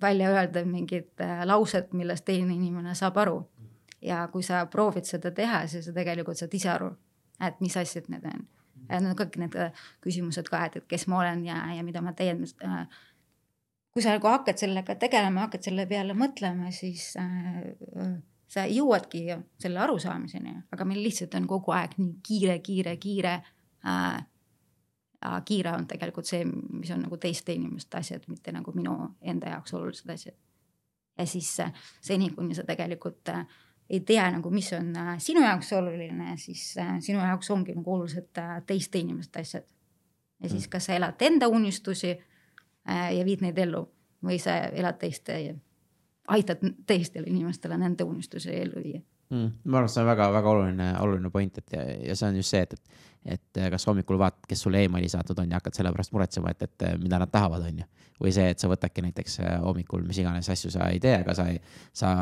[0.02, 3.40] välja öelda mingid äh, laused, millest teine inimene saab aru.
[4.02, 6.94] ja kui sa proovid seda teha, siis sa tegelikult saad ise aru,
[7.44, 8.46] et mis asjad need on.
[8.88, 12.02] Need on kõik need äh, küsimused ka, et, et kes ma olen ja, ja mida
[12.02, 12.46] ma teen.
[13.92, 18.16] kui sa nagu hakkad sellega tegelema, hakkad selle peale mõtlema, siis äh,
[18.50, 19.26] sa jõuadki
[19.62, 23.36] selle arusaamiseni, aga meil lihtsalt on kogu aeg nii kiire, kiire, kiire
[23.86, 24.24] äh,
[25.46, 29.74] kiire on tegelikult see, mis on nagu teiste inimeste asjad, mitte nagu minu enda jaoks
[29.74, 30.36] olulised asjad.
[31.18, 33.46] ja siis äh, seni, kuni sa tegelikult äh,
[33.90, 38.42] ei tea nagu, mis on äh, sinu jaoks oluline, siis sinu jaoks ongi nagu olulised
[38.66, 39.68] teiste inimeste asjad.
[40.44, 40.70] ja siis, mm.
[40.70, 42.18] kas sa elad enda unistusi
[42.88, 43.84] ja viid neid ellu
[44.26, 45.36] või sa elad teiste,
[46.28, 49.52] aitad teistele inimestele nende unistusi ellu viia mm,.
[49.66, 52.56] ma arvan, et see on väga-väga oluline, oluline point, et ja, ja see on just
[52.56, 52.98] see, et,
[53.36, 56.68] et, kas hommikul vaatad, kes sulle emaili saatnud on ja hakkad selle pärast muretsema, et,
[56.68, 57.88] et mida nad tahavad, on ju.
[58.24, 61.36] või see, et sa võtadki näiteks äh, hommikul mis iganes asju sa ei tee, aga
[61.38, 61.62] sa ei,
[61.96, 62.14] sa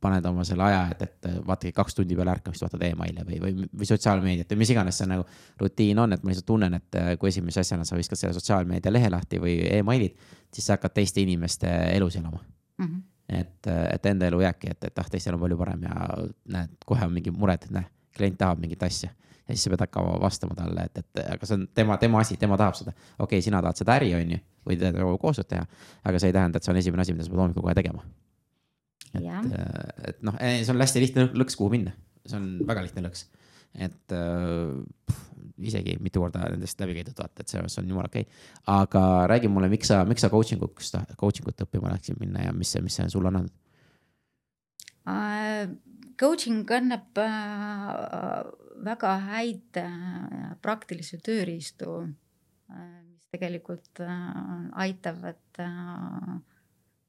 [0.00, 3.68] paned oma selle aja, et, et vaatagi kaks tundi peale ärkamist, vaatad emaili või, või,
[3.80, 5.24] või sotsiaalmeediat või mis iganes see nagu
[5.58, 8.94] rutiin on, et ma lihtsalt tunnen, et äh, kui esimese asjana sa viskad selle sotsiaalmeedia
[8.94, 10.18] lehe lahti või emailid,
[10.54, 12.84] siis sa hakkad teiste inimeste elus elama mm.
[12.84, 16.10] -hmm et, et enda elu jääbki, et, et ah, teistel on palju parem ja
[16.56, 19.10] näed, kohe on mingi mured, näe, klient tahab mingit asja.
[19.48, 22.36] ja siis sa pead hakkama vastama talle, et, et aga see on tema, tema asi,
[22.40, 22.94] tema tahab seda.
[23.18, 25.66] okei okay,, sina tahad seda äri, on ju, või koostööd teha,
[26.04, 28.04] aga see ei tähenda, et see on esimene asi, mida sa pead hommikul kohe tegema.
[29.14, 29.58] et,
[30.12, 31.96] et noh, see on hästi lihtne lõks, kuhu minna,
[32.26, 33.28] see on väga lihtne lõks
[33.76, 35.16] et äh,
[35.58, 38.44] isegi mitu korda nendest läbi käidud, vaata, et see, see on jumala okei okay..
[38.74, 42.54] aga räägi mulle, miks sa, miks sa coaching uks, coaching ut õppima läksid minna ja
[42.56, 43.54] mis see, mis see sulle on andnud
[45.08, 45.76] uh,?
[46.18, 48.40] Coaching annab uh,
[48.82, 52.08] väga häid uh, praktilisi tööriistu uh,,
[53.06, 56.32] mis tegelikult uh, aitavad uh,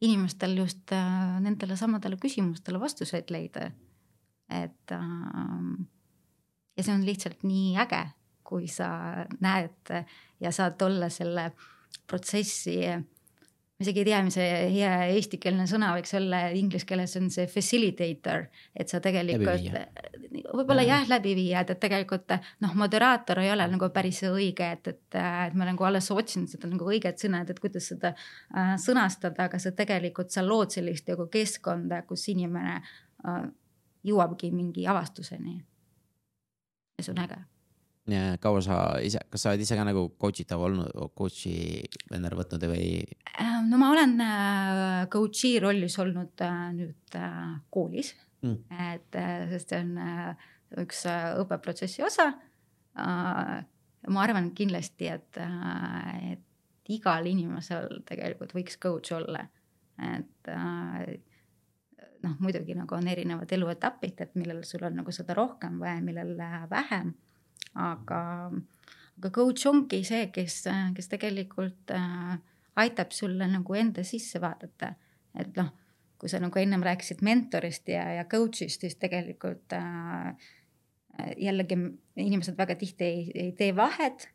[0.05, 3.71] inimestel just uh, nendele samadele küsimustele vastuseid leida.
[4.49, 5.81] et uh,
[6.77, 7.99] ja see on lihtsalt nii äge,
[8.49, 8.89] kui sa
[9.45, 9.93] näed
[10.41, 11.51] ja saad olla selle
[12.09, 12.81] protsessi
[13.79, 17.45] ma isegi ei tea, mis see hea eestikeelne sõna võiks olla, inglise keeles on see
[17.47, 19.69] facilitator, et sa tegelikult
[20.51, 22.33] võib-olla jah, läbiviijad, et tegelikult
[22.65, 26.67] noh, moderaator ei ole nagu päris õige, et, et, et ma nagu alles otsin seda
[26.67, 31.07] nagu õiget sõna, et, et kuidas seda äh, sõnastada, aga sa tegelikult sa lood sellist
[31.07, 33.39] nagu keskkonda, kus inimene äh,
[34.11, 35.55] jõuabki mingi avastuseni.
[36.99, 37.39] ja see on äge
[38.41, 41.53] kaua sa ise, kas sa oled ise ka nagu coach itav olnud, coach'i
[42.15, 42.87] endale võtnud või?
[43.35, 47.19] Äh, no ma olen äh, coach'i rollis olnud äh, nüüd
[47.73, 48.13] koolis
[48.45, 48.57] mm.,
[48.89, 49.19] et
[49.53, 49.95] sest see on
[50.79, 52.29] üks õppeprotsessi osa.
[52.95, 55.39] ma arvan kindlasti, et,
[56.29, 59.41] et igal inimesel tegelikult võiks coach olla,
[59.99, 60.51] et
[62.23, 66.37] noh, muidugi nagu on erinevad eluetapid, et millel sul on nagu seda rohkem vaja, millel
[66.69, 67.15] vähem
[67.79, 68.21] aga,
[69.17, 70.63] aga coach ongi see, kes,
[70.95, 72.37] kes tegelikult äh,
[72.79, 74.93] aitab sulle nagu enda sisse vaadata,
[75.39, 75.71] et noh,
[76.19, 80.33] kui sa nagu ennem rääkisid mentorist ja, ja coach'ist, siis tegelikult äh,
[81.37, 81.77] jällegi
[82.19, 84.29] inimesed väga tihti ei, ei tee vahet,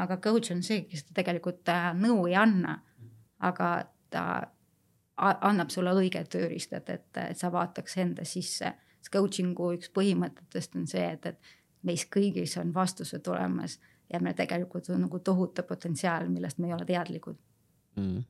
[0.00, 2.78] aga coach on see, kes tegelikult äh, nõu ei anna,
[3.44, 3.70] aga
[4.12, 4.26] ta
[5.16, 8.74] annab sulle õiged tööriistad, et, et sa vaataks enda sisse.
[9.06, 11.54] Coaching'u üks põhimõtetest on see, et, et
[11.86, 13.78] meis kõigis on vastused olemas
[14.12, 17.38] ja meil tegelikult on nagu tohutu potentsiaal, millest me ei ole teadlikud.
[17.96, 18.24] Mm..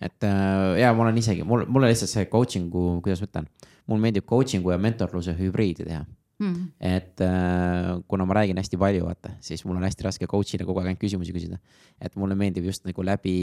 [0.00, 3.48] et äh, ja ma olen isegi, mul, mulle lihtsalt see coaching'u, kuidas ma ütlen,
[3.90, 6.04] mulle meeldib coaching'u ja mentorluse hübriidi teha.
[6.42, 6.70] Mm..
[6.80, 10.80] et äh, kuna ma räägin hästi palju, vaata, siis mul on hästi raske coach'ile kogu
[10.80, 11.60] aeg ainult küsimusi küsida.
[12.00, 13.36] et mulle meeldib just nagu läbi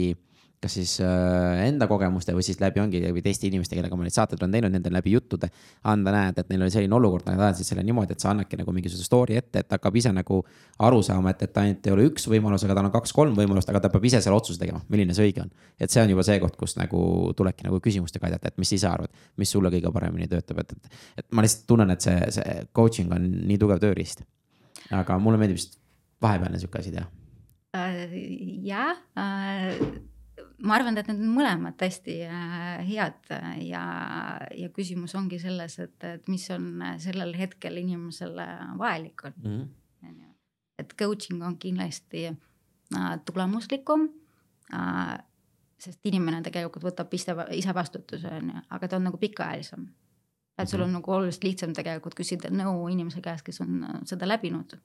[0.62, 4.14] kas siis äh, enda kogemuste või siis läbi ongi läbi teiste inimeste, kellega ma neid
[4.14, 5.48] saateid olen teinud, nendel läbi juttude.
[5.90, 8.74] anda näed, et neil oli selline olukord, nad ajasid selle niimoodi, et sa annadki nagu
[8.74, 10.38] mingisuguse story ette, et hakkab ise nagu
[10.86, 13.80] aru saama, et, et ainult ei ole üks võimalus, aga tal on kaks-kolm võimalust, aga
[13.82, 15.50] ta peab ise selle otsuse tegema, milline see õige on.
[15.80, 17.02] et see on juba see koht, kus nagu
[17.38, 19.10] tulebki nagu küsimustega aidata, et mis ise arvad,
[19.42, 21.02] mis sulle kõige paremini töötab, et, et.
[21.24, 24.22] et ma lihtsalt tunnen, et see, see coaching on nii tugev tööriist.
[24.94, 25.74] aga mulle meeldib just
[26.22, 27.10] vahepealne sihuke asi teha
[27.74, 28.16] äh,.
[28.62, 30.11] jah äh
[30.62, 33.32] ma arvan, et need on mõlemad hästi äh, head
[33.66, 33.82] ja,
[34.56, 38.46] ja küsimus ongi selles, et, et mis on sellel hetkel inimesele
[38.78, 39.58] vajalik on mm.
[40.02, 40.30] -hmm.
[40.78, 44.08] et coaching on kindlasti äh, tulemuslikum
[44.74, 45.18] äh,.
[45.82, 49.88] sest inimene tegelikult võtab ise, ise vastutuse, on ju, aga ta on nagu pikaajalisem.
[50.58, 50.92] et sul on -hmm.
[50.92, 54.78] nagu oluliselt lihtsam tegelikult küsida nõu inimese käest, kes on äh, seda läbinud.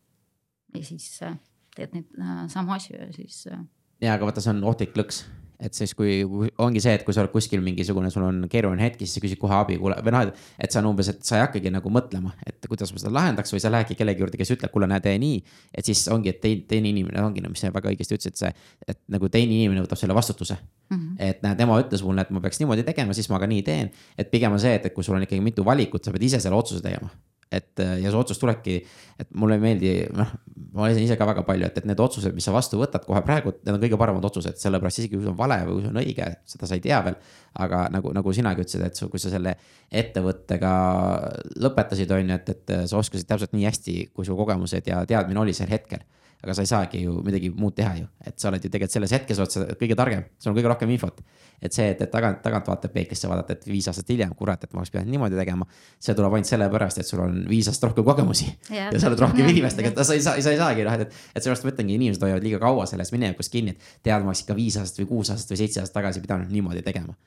[0.73, 1.37] ja siis äh,
[1.75, 3.59] teed neid äh, samu asju ja siis äh,
[4.01, 5.25] ja, aga vaata, see on ohtlik lõks
[5.59, 6.19] et siis, kui
[6.61, 9.39] ongi see, et kui sa oled kuskil mingisugune, sul on keeruline hetk, siis sa küsid
[9.41, 10.31] kohe abi, kuule, või noh,
[10.61, 13.53] et see on umbes, et sa ei hakkagi nagu mõtlema, et kuidas ma seda lahendaks
[13.55, 15.39] või sa lähedki kellegi juurde, kes ütleb, kuule, näe, tee nii.
[15.73, 18.51] et siis ongi, et teine, teine inimene ongi, no mis sa väga õigesti ütlesid, see,
[18.87, 20.97] et nagu teine inimene võtab selle vastutuse mm.
[20.97, 21.15] -hmm.
[21.29, 23.89] et näe, tema ütles mulle, et ma peaks niimoodi tegema, siis ma ka nii teen.
[24.17, 26.39] et pigem on see, et, et kui sul on ikkagi mitu valikut, sa pead ise
[26.39, 27.09] selle otsuse tegema
[27.51, 28.77] et äh, ja see otsus tulebki,
[29.21, 30.33] et mulle ei meeldi, noh,
[30.73, 33.21] ma olen ise ka väga palju, et, et need otsused, mis sa vastu võtad kohe
[33.25, 35.93] praegu, need on kõige paremad otsused, sellepärast isegi kui see on vale või kui see
[35.93, 37.17] on õige, seda sa ei tea veel.
[37.57, 39.55] aga nagu, nagu sinagi ütlesid, et su, kui sa selle
[39.89, 40.73] ettevõttega
[41.63, 45.41] lõpetasid, on ju, et, et sa oskasid täpselt nii hästi, kui su kogemused ja teadmine
[45.41, 46.03] oli sel hetkel
[46.43, 49.13] aga sa ei saagi ju midagi muud teha ju, et sa oled ju tegelikult selles
[49.15, 51.21] hetkes oled sa kõige targem, sul on kõige rohkem infot.
[51.61, 54.73] et see, et, et tagant, tagant vaatab peeglisse vaadata, et viis aastat hiljem, kurat, et
[54.73, 55.65] ma oleks pidanud niimoodi tegema.
[55.99, 59.23] see tuleb ainult sellepärast, et sul on viis aastat rohkem kogemusi ja, ja sa oled
[59.25, 61.97] rohkem inimestega, et sa ei saa, sa ei saagi noh, et, et sellepärast ma ütlengi,
[61.97, 65.09] inimesed hoiavad liiga kaua selles minevikus kinni, et tead, ma oleks ikka viis aastat või
[65.15, 67.17] kuus aastat või seitse aastat tagasi pidanud niimoodi tegema.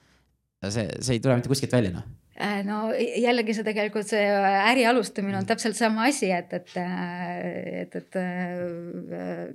[0.68, 2.08] See, see ei tule mitte kuskilt välja noh
[2.40, 7.82] Äh, no jällegi see tegelikult see äri alustamine on täpselt sama asi, et, et, äh,
[7.82, 9.50] et, et äh,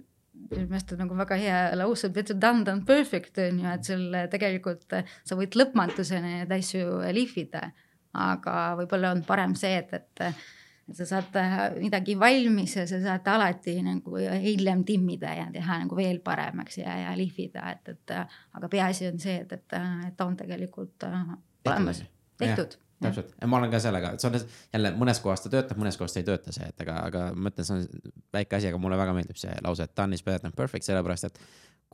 [0.52, 4.19] minu meelest on nagu väga hea lause, better done than perfect on ju, et sul
[4.30, 7.72] tegelikult sa võid lõpmatuseni neid asju lihvida.
[8.15, 10.45] aga võib-olla on parem see, et, et,
[10.90, 11.38] et sa saad
[11.82, 16.98] midagi valmis ja sa saad alati nagu hiljem timmida ja teha nagu veel paremaks ja,
[17.07, 22.03] ja lihvida, et, et aga peaasi on see, et, et, et ta on tegelikult olemas
[22.38, 24.38] tehtud täpselt, ma olen ka sellega, see on
[24.74, 27.52] jälle mõnes kohas ta töötab, mõnes kohas ta ei tööta see, et aga, aga ma
[27.52, 30.44] ütlen, see on väike asi, aga mulle väga meeldib see lause, et done is better
[30.44, 31.41] than perfect, sellepärast et.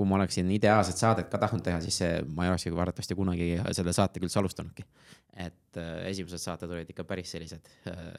[0.02, 3.50] kui ma oleksin ideaalset saadet ka tahtnud teha, siis see, ma ei olekski arvatavasti kunagi
[3.76, 4.86] selle saatega üldse alustanudki.
[5.36, 8.16] et äh, esimesed saated olid ikka päris sellised äh,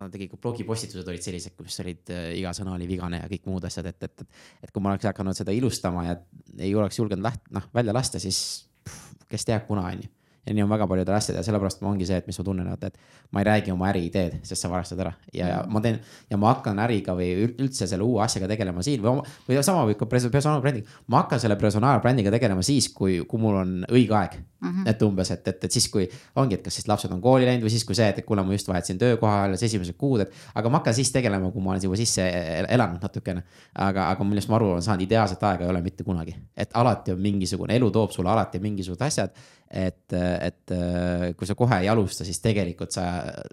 [0.00, 3.64] ma tegin, blogipostitused olid sellised, kus olid äh, iga sõna oli vigane ja kõik muud
[3.68, 4.42] asjad, et, et, et.
[4.66, 6.18] et kui ma oleks hakanud seda ilustama ja
[6.58, 8.40] ei oleks julgenud läht-, noh välja lasta, siis
[8.84, 10.15] pff, kes teab, kuna on ju
[10.46, 12.68] ja nii on väga paljudel asjadel ja sellepärast ma ongi see, et mis ma tunnen,
[12.70, 15.98] vaata, et ma ei räägi oma äriideed, sest sa varastad ära ja, ja ma teen
[16.30, 19.98] ja ma hakkan äriga või üldse selle uue asjaga tegelema siin või, või sama võib
[20.00, 21.00] ka personaalbrändiga.
[21.12, 24.68] ma hakkan selle personaalbrändiga tegelema siis, kui, kui mul on õige aeg mm.
[24.68, 24.90] -hmm.
[24.90, 27.66] et umbes, et, et, et siis, kui ongi, et kas siis lapsed on kooli läinud
[27.66, 30.32] või siis, kui see, et kuule, ma just vahetasin töökoha alles esimesed kuud, et.
[30.54, 32.26] aga ma hakkan siis tegelema, kui ma olen juba sisse
[32.68, 33.42] elanud natukene.
[33.74, 37.12] aga, aga millest ma aru olen saanud, ideaalset aega ei ole mitte kunagi, et alati
[37.12, 39.30] on mingisugune, elu toob sulle alati mingisugused asjad
[39.70, 43.06] et, et äh, kui sa kohe ei alusta, siis tegelikult sa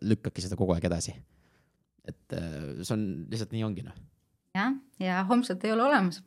[0.06, 1.15] lükkadki seda kogu aeg edasi.
[2.03, 3.95] et äh, see on lihtsalt nii ongi noh.
[4.56, 6.22] jah, ja homset ei ole olemas.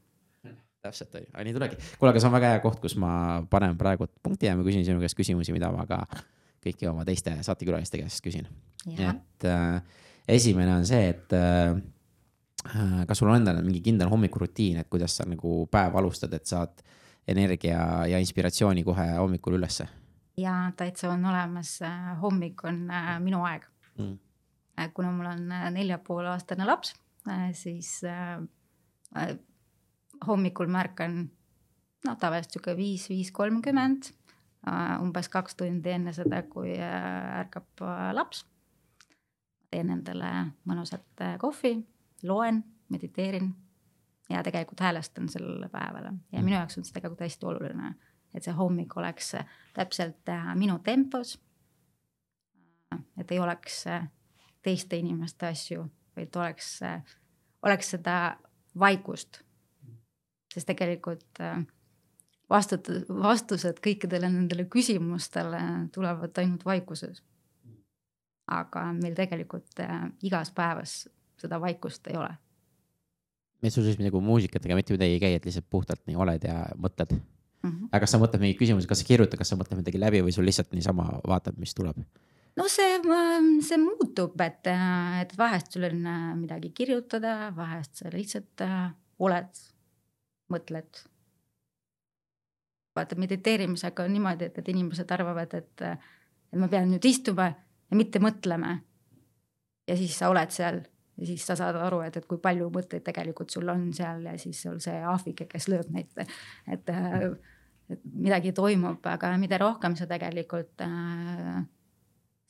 [0.82, 1.82] täpselt on ju, nii tulebki.
[1.98, 3.12] kuule, aga see on väga hea koht, kus ma
[3.50, 6.02] panen praegu punkti ja ma küsin sinu käest küsimusi, mida ma ka
[6.66, 8.48] kõiki oma teiste saatekülaliste käest küsin.
[8.90, 9.78] et äh,
[10.28, 11.78] esimene on see, et äh,
[13.06, 16.74] kas sul on endal mingi kindel hommikurutiin, et kuidas sa nagu päeva alustad, et saad
[16.82, 16.96] äh,
[17.28, 19.89] energia ja inspiratsiooni kohe hommikul ülesse?
[20.36, 23.65] ja täitsa on olemas, äh, hommik on äh, minu aeg
[23.98, 24.19] mm..
[24.81, 26.93] Äh, kuna mul on nelja poole aastane laps,
[27.57, 28.03] siis
[30.27, 31.15] hommikul ma ärkan
[32.05, 34.11] noh, tavaliselt sihuke viis, viis kolmkümmend,
[35.01, 37.82] umbes kaks tundi enne seda, kui ärkab
[38.12, 38.44] laps.
[39.70, 40.28] teen endale
[40.69, 41.73] mõnusat kohvi,
[42.28, 42.61] loen,
[42.93, 43.55] mediteerin
[44.28, 46.53] ja tegelikult häälestan sellele päevale ja minu mm.
[46.53, 47.94] jaoks on see tegelikult hästi oluline,
[48.35, 49.35] et see hommik oleks
[49.74, 51.39] täpselt äh, minu tempos.
[53.19, 54.09] et ei oleks äh,
[54.62, 55.86] teiste inimeste asju,
[56.16, 57.16] vaid oleks, äh,
[57.62, 58.36] oleks seda
[58.78, 59.43] vaikust.
[60.55, 61.39] sest tegelikult
[62.51, 62.90] vastut-,
[63.23, 65.61] vastused kõikidele nendele küsimustele
[65.94, 67.23] tulevad ainult vaikuses.
[68.51, 69.81] aga meil tegelikult
[70.23, 72.35] igas päevas seda vaikust ei ole
[73.74, 77.20] siis nagu muusikatega mitte midagi ei käi, et lihtsalt puhtalt nii oled ja mõtled mm.
[77.70, 77.88] -hmm.
[77.90, 80.34] aga kas sa mõtled mingeid küsimusi, kas sa kirjutad, kas sa mõtled midagi läbi või
[80.34, 82.01] sul lihtsalt niisama vaatad, mis tuleb?
[82.56, 83.01] no see,
[83.66, 84.70] see muutub, et,
[85.22, 86.06] et vahest sul on
[86.40, 88.88] midagi kirjutada, vahest sa lihtsalt äh,
[89.18, 89.62] oled,
[90.52, 91.05] mõtled.
[92.97, 97.97] vaata mediteerimisega on niimoodi, et, et inimesed arvavad, et, et ma pean nüüd istuma ja
[97.97, 98.78] mitte mõtlema.
[99.86, 100.80] ja siis sa oled seal
[101.16, 104.36] ja siis sa saad aru, et, et kui palju mõtteid tegelikult sul on seal ja
[104.40, 106.12] siis sul see ahvike, kes lööb neid,
[106.66, 106.93] et,
[107.88, 111.62] et midagi toimub, aga mida rohkem sa tegelikult äh,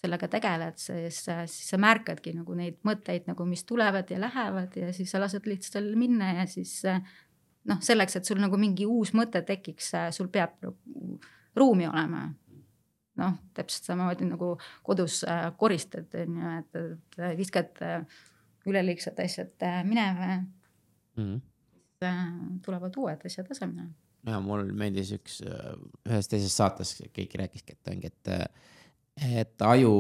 [0.03, 4.93] sellega tegeled, siis, siis sa märkadki nagu neid mõtteid nagu, mis tulevad ja lähevad ja
[4.97, 9.13] siis sa lased lihtsalt sellel minna ja siis noh, selleks, et sul nagu mingi uus
[9.17, 10.59] mõte tekiks, sul peab
[11.57, 12.27] ruumi olema.
[13.17, 14.51] Noh, täpselt samamoodi nagu
[14.85, 18.03] kodus äh, koristad, on ju, et viskad äh,
[18.67, 20.41] üleliigsed asjad äh, minema
[21.17, 21.41] mm.
[22.03, 22.61] -hmm.
[22.65, 23.89] tulevad uued asjad asemele.
[24.27, 25.75] ja mul meeldis üks, äh,
[26.09, 28.33] ühes teises saates keegi rääkiski, et ongi, et
[29.17, 29.93] et aju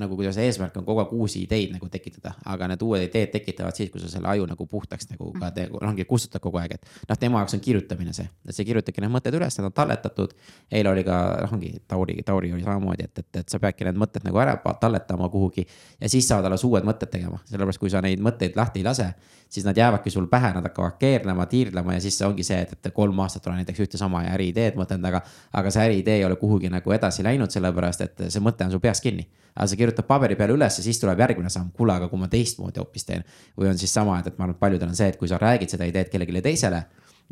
[0.00, 3.76] nagu, kuidas eesmärk on kogu aeg uusi ideid nagu tekitada, aga need uued ideed tekitavad
[3.76, 6.88] siis, kui sa selle aju nagu puhtaks nagu ka te, ongi kustutad kogu aeg, et.
[7.10, 10.32] noh, tema jaoks on kirjutamine see, et sa kirjutadki need mõtted üles, need on talletatud.
[10.72, 14.00] eile oli ka, noh ongi Tauri, Tauri oli samamoodi, et, et, et sa peadki need
[14.00, 15.66] mõtted nagu ära talletama kuhugi.
[16.00, 19.12] ja siis saavad alles uued mõtted tegema, sellepärast kui sa neid mõtteid lahti ei lase,
[19.48, 22.94] siis nad jäävadki sul pähe, nad hakkavad keerlema, tiirlema ja siis ongi see, et, et
[22.94, 25.20] kolm aastat olen näiteks ühte sama äriideed mõtelnud, aga.
[25.52, 28.80] aga see äriidee ei ole kuhugi nagu edasi läinud, sellepärast et see mõte on su
[28.82, 29.26] peas kinni.
[29.56, 32.28] aga sa kirjutad paberi peale üles ja siis tuleb järgmine samm, kuule, aga kui ma
[32.28, 33.24] teistmoodi hoopis teen.
[33.56, 35.38] või on siis sama, et, et ma arvan, et paljudel on see, et kui sa
[35.40, 36.84] räägid seda ideed kellelegi teisele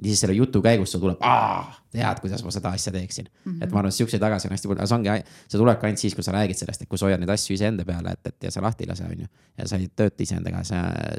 [0.02, 1.20] ja siis selle jutu käigus sul tuleb,
[1.92, 3.52] tead, kuidas ma seda asja teeksin mm.
[3.52, 3.64] -hmm.
[3.64, 6.02] et ma arvan, et siukseid tagasi on hästi palju, aga see ongi, see tulebki ainult
[6.02, 8.48] siis, kui sa räägid sellest, et kui sa hoiad neid asju iseenda peale, et, et
[8.48, 9.26] ja sa lahti ei lase, on ju.
[9.58, 10.62] ja sa ei tööta iseendaga,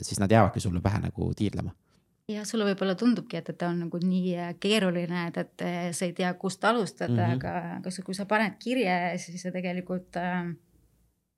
[0.02, 1.72] siis nad jäävadki sulle pähe nagu tiirlema
[2.32, 5.80] ja sulle võib-olla tundubki, et, et ta on nagu nii äh, keeruline, et, et äh,
[5.96, 7.36] sa ei tea, kust alustada mm, -hmm.
[7.36, 10.50] aga, aga kui sa paned kirja, siis sa tegelikult äh,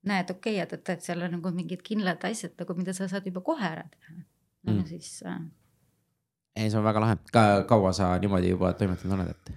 [0.07, 3.07] näed, okei okay,, et, et, et seal on nagu mingid kindlad asjad nagu, mida sa
[3.07, 4.15] saad juba kohe ära teha.
[4.64, 4.85] no mm.
[4.85, 5.39] siis äh....
[6.55, 9.51] ei, see on väga lahe, ka kaua sa niimoodi juba toimetanud oled, et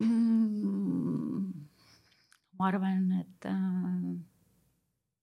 [0.00, 1.52] mm,?
[2.58, 4.10] ma arvan, et äh,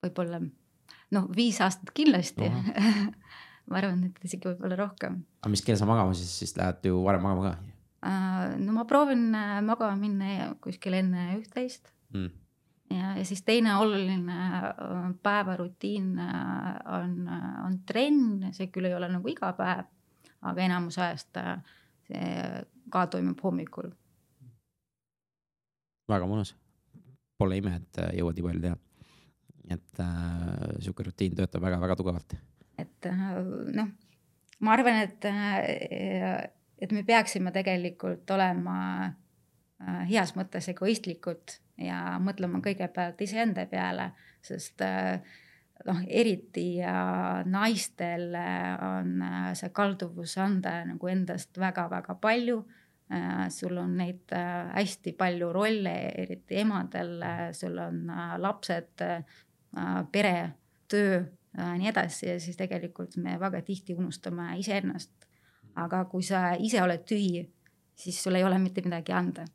[0.05, 0.39] võib-olla
[1.11, 2.47] noh, viis aastat kindlasti
[3.67, 5.21] ma arvan, et isegi võib-olla rohkem.
[5.41, 7.73] aga mis kell sa magama siis, siis lähed ju varem magama ka?
[8.07, 12.29] Äh, no ma proovin äh, magama minna kuskil enne üht-teist mm.
[12.93, 17.15] ja, ja siis teine oluline äh, päevarutiin on,
[17.65, 19.87] on trenn, see küll ei ole nagu iga päev,
[20.45, 21.41] aga enamus ajast
[22.07, 22.33] see
[22.93, 23.89] ka toimub hommikul.
[26.07, 26.53] väga mõnus,
[27.35, 28.77] pole ime, et jõuad nii palju teha.
[29.75, 32.37] et äh, sihuke rutiin töötab väga-väga tugevalt
[32.77, 33.39] et äh,
[33.73, 33.89] noh,
[34.59, 36.49] ma arvan, et, äh,
[36.79, 38.77] et me peaksime tegelikult olema
[39.07, 44.81] äh, heas mõttes egoistlikud ja mõtlema kõigepealt iseenda peale, sest
[45.85, 46.79] noh, eriti
[47.45, 49.21] naistel on
[49.53, 52.63] see kalduvus anda nagu endast väga-väga palju.
[53.53, 57.21] Sul on neid hästi palju rolle, eriti emadel,
[57.55, 58.01] sul on
[58.41, 59.05] lapsed,
[60.11, 60.33] pere,
[60.89, 61.21] töö
[61.57, 65.11] nii edasi ja siis tegelikult me väga tihti unustame iseennast.
[65.75, 67.43] aga kui sa ise oled tühi,
[67.95, 69.45] siis sul ei ole mitte midagi anda.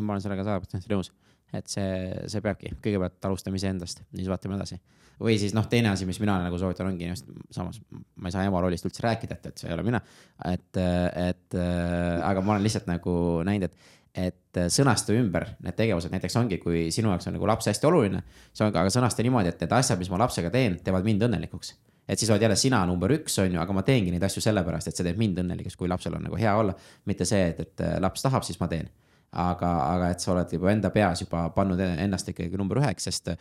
[0.00, 1.12] ma olen sellega sada protsenti nõus
[1.56, 1.86] et see,
[2.32, 4.78] see peabki, kõigepealt alustame iseendast, siis vaatame edasi.
[5.22, 8.46] või siis noh, teine asi, mis mina nagu soovitan, ongi just samas ma ei saa
[8.48, 10.00] ema rollist üldse rääkida, et, et see ei ole mina.
[10.48, 10.80] et,
[11.28, 13.14] et aga ma olen lihtsalt nagu
[13.46, 17.70] näinud, et, et sõnasta ümber need tegevused, näiteks ongi, kui sinu jaoks on nagu laps
[17.70, 18.20] hästi oluline.
[18.50, 21.74] siis ongi, aga sõnasta niimoodi, et need asjad, mis ma lapsega teen, teevad mind õnnelikuks
[22.12, 24.90] et siis oled jälle sina number üks, on ju, aga ma teengi neid asju sellepärast,
[24.90, 26.74] et see teeb mind õnnelikuks, kui lapsel on nagu hea olla.
[27.08, 28.90] mitte see, et, et laps tahab, siis ma teen
[29.32, 33.32] aga, aga et sa oled juba enda peas juba pannud ennast ikkagi number üheks, sest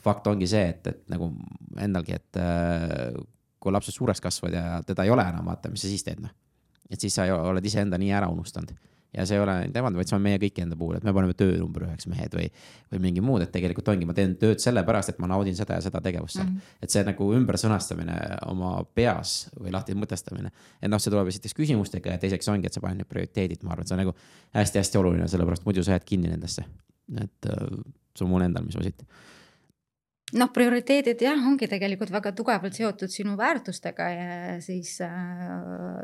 [0.00, 1.32] fakt ongi see, et, et nagu
[1.80, 3.18] endalgi, et äh,
[3.60, 6.32] kui lapsed suureks kasvavad ja teda ei ole enam, vaata, mis sa siis teed, noh.
[6.90, 8.70] et siis sa oled iseenda nii ära unustanud
[9.16, 11.34] ja see ei ole nemad, vaid see on meie kõigi enda puhul, et me paneme
[11.38, 12.46] töö number üheks mehed või,
[12.92, 15.84] või mingi muud, et tegelikult ongi, ma teen tööd sellepärast, et ma naudin seda ja
[15.84, 16.58] seda tegevust seal mm.
[16.58, 16.76] -hmm.
[16.86, 18.18] et see nagu ümbersõnastamine
[18.50, 20.52] oma peas või lahti mõtestamine.
[20.80, 23.74] et noh, see tuleb esiteks küsimustega ja teiseks ongi, et sa paned need prioriteedid, ma
[23.74, 24.14] arvan, et see on nagu
[24.54, 26.64] hästi-hästi oluline, sellepärast muidu sa jääd kinni nendesse.
[27.20, 27.66] et äh,
[28.14, 29.02] see on mul endal, mis ma siit
[30.38, 35.12] noh, prioriteedid jah, ongi tegelikult väga tugevalt seotud sinu väärtustega ja siis äh,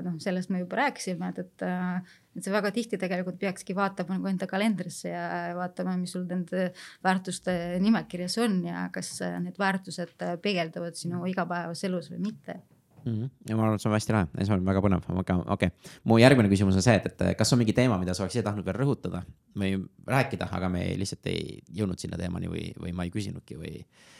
[0.05, 4.17] noh, sellest me juba rääkisime, et, et, äh, et see väga tihti tegelikult peakski vaatama
[4.17, 5.27] nagu enda kalendrisse ja
[5.59, 6.71] vaatama, mis sul nende
[7.07, 12.59] väärtuste nimekirjas on ja kas need väärtused peegeldavad sinu igapäevases elus või mitte
[13.05, 13.13] mm.
[13.13, 13.31] -hmm.
[13.49, 15.95] ja ma arvan, et see on hästi lahe, see on väga põnev, aga okei okay..
[16.05, 18.45] mu järgmine küsimus on see, et, et kas on mingi teema, mida sa oleks ise
[18.47, 19.23] tahtnud veel rõhutada
[19.57, 19.77] või
[20.07, 24.15] rääkida, aga me lihtsalt ei jõudnud sinna teemani või, või ma ei küsinudki või äh,.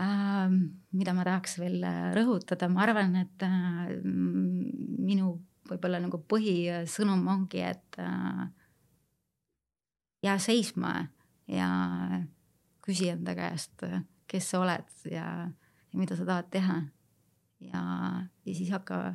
[0.00, 5.34] Mida ma tahaks veel äh, rõhutada, ma arvan, et äh, minu
[5.70, 8.46] võib-olla nagu põhisõnum ongi, et äh,
[10.24, 10.94] jää seisma
[11.50, 11.70] ja
[12.84, 13.84] küsi enda käest,
[14.30, 16.80] kes sa oled ja, ja mida sa tahad teha.
[17.60, 17.82] ja,
[18.46, 19.14] ja siis hakka,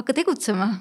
[0.00, 0.72] hakka tegutsema.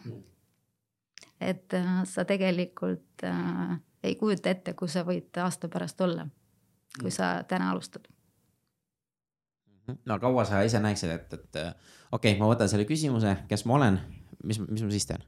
[1.41, 6.27] et äh, sa tegelikult äh, ei kujuta ette, kus sa võid aasta pärast olla,
[6.99, 8.10] kui sa täna alustad
[10.05, 11.61] no kaua sa ise näeksid, et, et
[12.11, 13.99] okei okay,, ma võtan selle küsimuse, kes ma olen,
[14.43, 15.23] mis, mis ma siis teen?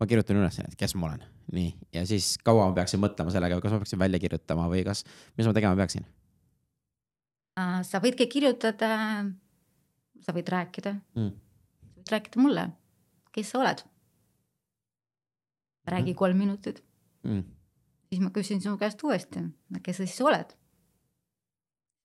[0.00, 3.60] ma kirjutan üles, et kes ma olen, nii, ja siis kaua ma peaksin mõtlema sellega,
[3.60, 5.04] kas ma peaksin välja kirjutama või kas,
[5.36, 6.06] mis ma tegema peaksin?
[7.84, 8.90] sa võidki kirjutada,
[10.24, 11.32] sa võid rääkida mm.,
[11.98, 12.66] võid rääkida mulle,
[13.34, 13.84] kes sa oled.
[15.90, 16.16] räägi mm.
[16.16, 16.82] kolm minutit
[17.26, 17.44] mm..
[18.08, 19.44] siis ma küsin sinu käest uuesti,
[19.82, 20.56] kes sa siis oled.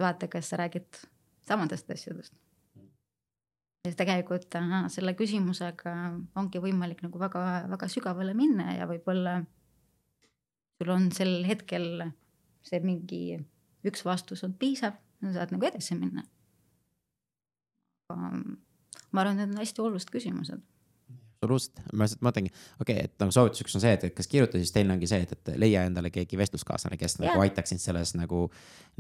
[0.03, 1.05] vaata, kas sa räägid
[1.47, 2.33] samadest asjadest.
[3.85, 5.93] ja tegelikult aha, selle küsimusega
[6.41, 9.39] ongi võimalik nagu väga-väga sügavale minna ja võib-olla
[10.79, 12.07] sul on sel hetkel
[12.65, 13.37] see mingi
[13.85, 16.25] üks vastus on piisav, sa saad nagu edasi minna.
[18.09, 18.31] aga
[19.11, 20.63] ma arvan, need on hästi olulised küsimused
[21.45, 22.51] absoluutselt, ma lihtsalt mõtlengi,
[22.81, 25.33] okei okay,, et nagu soovituseks on see, et kas kirjuta, siis teine ongi see, et,
[25.35, 27.29] et leia endale keegi vestluskaaslane, kes yeah.
[27.29, 28.47] nagu aitaks sind selles nagu,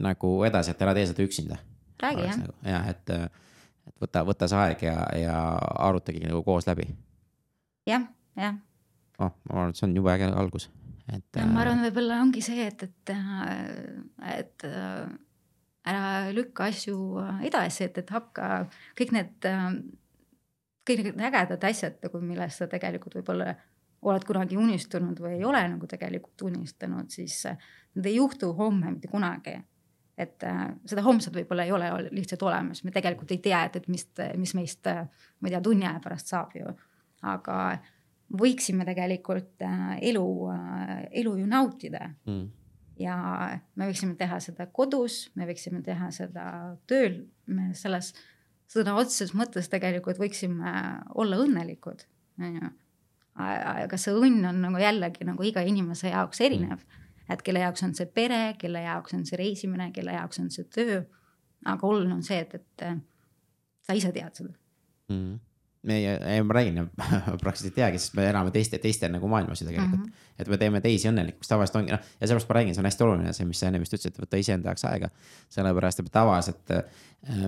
[0.01, 1.57] nagu edasi, et ära tee seda üksinda
[2.01, 2.55] räägi jah nagu,.
[2.65, 3.09] jah, et,
[3.89, 5.35] et võta, võta see aeg ja, ja
[5.87, 7.99] arutage nagu koos läbi ja,.
[7.99, 8.07] jah,
[8.39, 8.57] jah.
[9.19, 10.69] oh, ma arvan, et see on jube äge algus,
[11.07, 11.27] et.
[11.37, 13.13] ma äh, arvan, võib-olla ongi see, et, et,
[14.35, 14.67] et
[15.85, 16.97] ära lükka asju
[17.45, 18.49] edasi, et, et hakka
[18.97, 19.47] kõik need,
[20.87, 23.53] kõik need ägedad asjad nagu, millest sa tegelikult võib-olla
[24.05, 27.39] oled kunagi unistunud või ei ole nagu tegelikult unistanud, siis
[27.95, 29.55] need ei juhtu homme mitte kunagi
[30.17, 33.87] et äh, seda homset võib-olla ei ole lihtsalt olemas, me tegelikult ei tea, et, et
[33.91, 34.05] mis,
[34.39, 35.03] mis meist, äh,
[35.39, 36.75] ma ei tea, tunni aja pärast saab ju.
[37.25, 37.57] aga
[38.39, 40.27] võiksime tegelikult äh, elu,
[41.11, 42.45] elu ju nautida mm.
[43.01, 43.17] ja
[43.75, 46.47] me võiksime teha seda kodus, me võiksime teha seda
[46.87, 48.13] tööl, me selles
[48.71, 50.71] sõna otseses mõttes tegelikult võiksime
[51.13, 52.07] olla õnnelikud,
[52.41, 52.75] on ju.
[53.35, 57.83] aga see õnn on nagu jällegi nagu iga inimese jaoks erinev mm et kelle jaoks
[57.83, 61.03] on see pere, kelle jaoks on see reisimine, kelle jaoks on see töö.
[61.65, 62.87] aga oluline on see, et, et
[63.81, 65.19] sa ise tead seda mm.
[65.19, 65.43] -hmm
[65.85, 66.89] meie, ma räägin,
[67.41, 70.05] praktiliselt ei teagi, sest me elame teiste, teiste nagu maailmas ju tegelikult mm.
[70.05, 70.39] -hmm.
[70.39, 73.05] et me teeme teisi õnnelikuks, tavaliselt ongi noh, ja sellepärast ma räägin, see on hästi
[73.05, 75.09] oluline, see, mis sa enne vist ütlesid, et võtta iseenda jaoks aega.
[75.49, 76.83] sellepärast, et tavaliselt äh,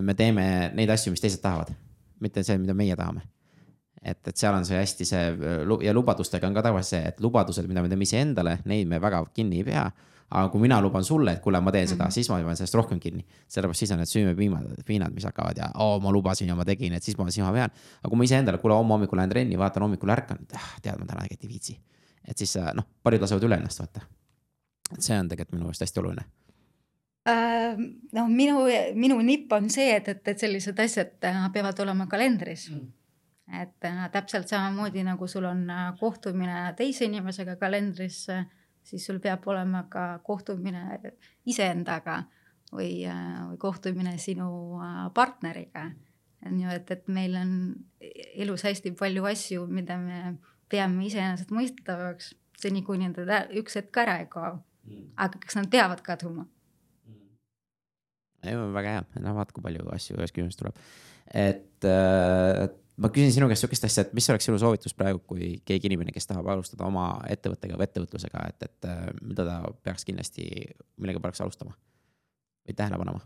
[0.02, 0.45] me teeme
[0.78, 1.74] neid asju, mis teised tahavad,
[2.20, 3.26] mitte see, mida meie tahame.
[4.02, 5.24] Et, et seal on see hästi see
[5.84, 9.24] ja lubadustega on ka tavaliselt see, et lubadused, mida me teeme iseendale, neid me väga
[9.34, 9.88] kinni ei pea
[10.28, 12.14] aga kui mina luban sulle, et kuule, ma teen seda mm, -hmm.
[12.14, 13.26] siis ma pean sellest rohkem kinni.
[13.48, 16.94] sellepärast siis on need süümepiimad, piinad, mis hakkavad ja oo, ma lubasin ja ma tegin,
[16.94, 17.69] et siis ma, siis ma pean.
[17.72, 21.06] aga kui ma iseendale, kuule, homme hommikul lähen trenni, vaatan hommikul ärkan, ah, tead, ma
[21.06, 21.80] täna tegelikult ei viitsi.
[22.28, 24.02] et siis noh, paljud lasevad üle ennast vaata.
[24.94, 26.26] et see on tegelikult minu meelest hästi oluline
[27.30, 27.78] äh,
[28.14, 32.69] noh, minu, minu nipp on see, et, et, et sellised asjad äh, peavad olema kalendris
[32.72, 32.91] mm.
[33.48, 35.68] Et äh, täpselt samamoodi nagu sul on
[35.99, 38.45] kohtumine teise inimesega kalendris äh,
[38.88, 40.84] siis sul peab olema ka kohtumine
[41.49, 42.22] iseendaga
[42.72, 44.49] või, või kohtumine sinu
[44.82, 45.90] äh, partneriga.
[46.45, 47.53] on ju, et, et meil on
[48.36, 50.38] elus hästi palju asju, mida me
[50.69, 54.61] peame iseenesestmõistetavaks, seni kuni nad üks hetk ära ei kao.
[54.88, 55.10] Mm.
[55.19, 56.45] aga kas nad peavad kaduma?
[57.10, 58.74] Mm.
[58.76, 60.78] väga hea, no vaata, kui palju asju ühest küljest tuleb.
[61.34, 65.49] et äh, ma küsin sinu käest sihukest asja, et mis oleks sinu soovitus praegu, kui
[65.65, 70.07] keegi inimene, kes tahab alustada oma ettevõttega või ettevõtlusega, et, et äh, mida ta peaks
[70.07, 70.48] kindlasti,
[70.98, 71.76] millega peaks alustama
[72.68, 73.26] või tähele panema?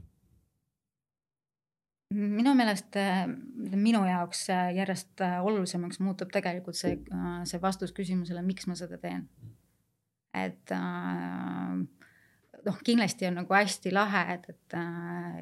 [2.12, 3.24] minu meelest äh,
[3.72, 6.98] minu jaoks äh, järjest olulisemaks muutub tegelikult see,
[7.48, 9.24] see vastus küsimusele, miks ma seda teen.
[10.36, 10.76] et
[12.66, 14.76] noh, kindlasti on nagu hästi lahe, et, et,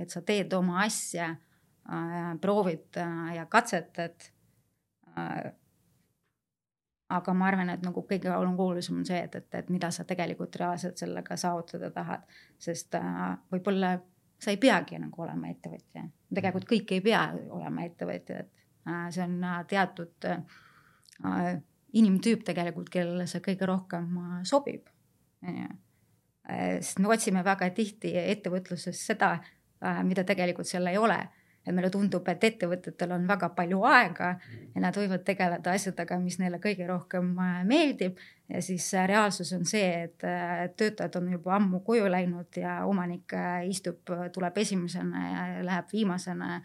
[0.04, 1.34] et sa teed oma asja
[2.42, 4.32] proovid äh, ja katsetad.
[5.18, 5.52] Äh,
[7.10, 10.56] aga ma arvan, et nagu kõige olulisem on see, et, et, et mida sa tegelikult
[10.62, 12.28] reaalselt sellega saavutada tahad,
[12.62, 12.94] sest
[13.50, 13.96] võib-olla
[14.38, 18.52] sa ei peagi nagu olema ettevõtja, tegelikult kõik ei pea olema ettevõtjad.
[19.10, 20.30] see on teatud
[21.98, 24.14] inimtüüp tegelikult, kellele see kõige rohkem
[24.46, 24.86] sobib.
[26.46, 29.40] sest me otsime väga tihti ettevõtluses seda,
[30.04, 31.24] mida tegelikult seal ei ole
[31.76, 34.30] meile tundub, et ettevõtetel on väga palju aega
[34.76, 38.20] ja nad võivad tegeleda asjadega, mis neile kõige rohkem äh, meeldib.
[38.50, 42.80] ja siis äh, reaalsus on see, et äh, töötajad on juba ammu koju läinud ja
[42.86, 43.36] omanik
[43.70, 44.02] istub,
[44.34, 46.62] tuleb esimesena ja läheb viimasena.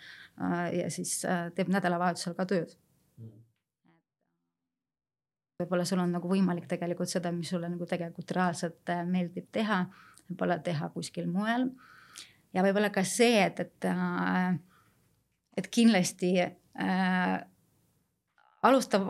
[0.73, 1.21] ja siis
[1.55, 2.75] teeb nädalavahetusel ka tööd
[5.63, 9.85] võib-olla sul on nagu võimalik tegelikult seda, mis sulle nagu tegelikult reaalselt meeldib teha,
[10.29, 11.69] võib-olla teha kuskil mujal.
[12.55, 14.57] ja võib-olla ka see, et, et äh,
[15.57, 17.41] et kindlasti äh,
[18.63, 19.01] alusta,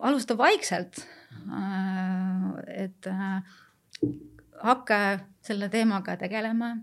[0.00, 1.02] alusta vaikselt
[1.48, 2.84] äh,.
[2.84, 3.42] et äh,
[4.62, 6.76] hakka selle teemaga tegelema.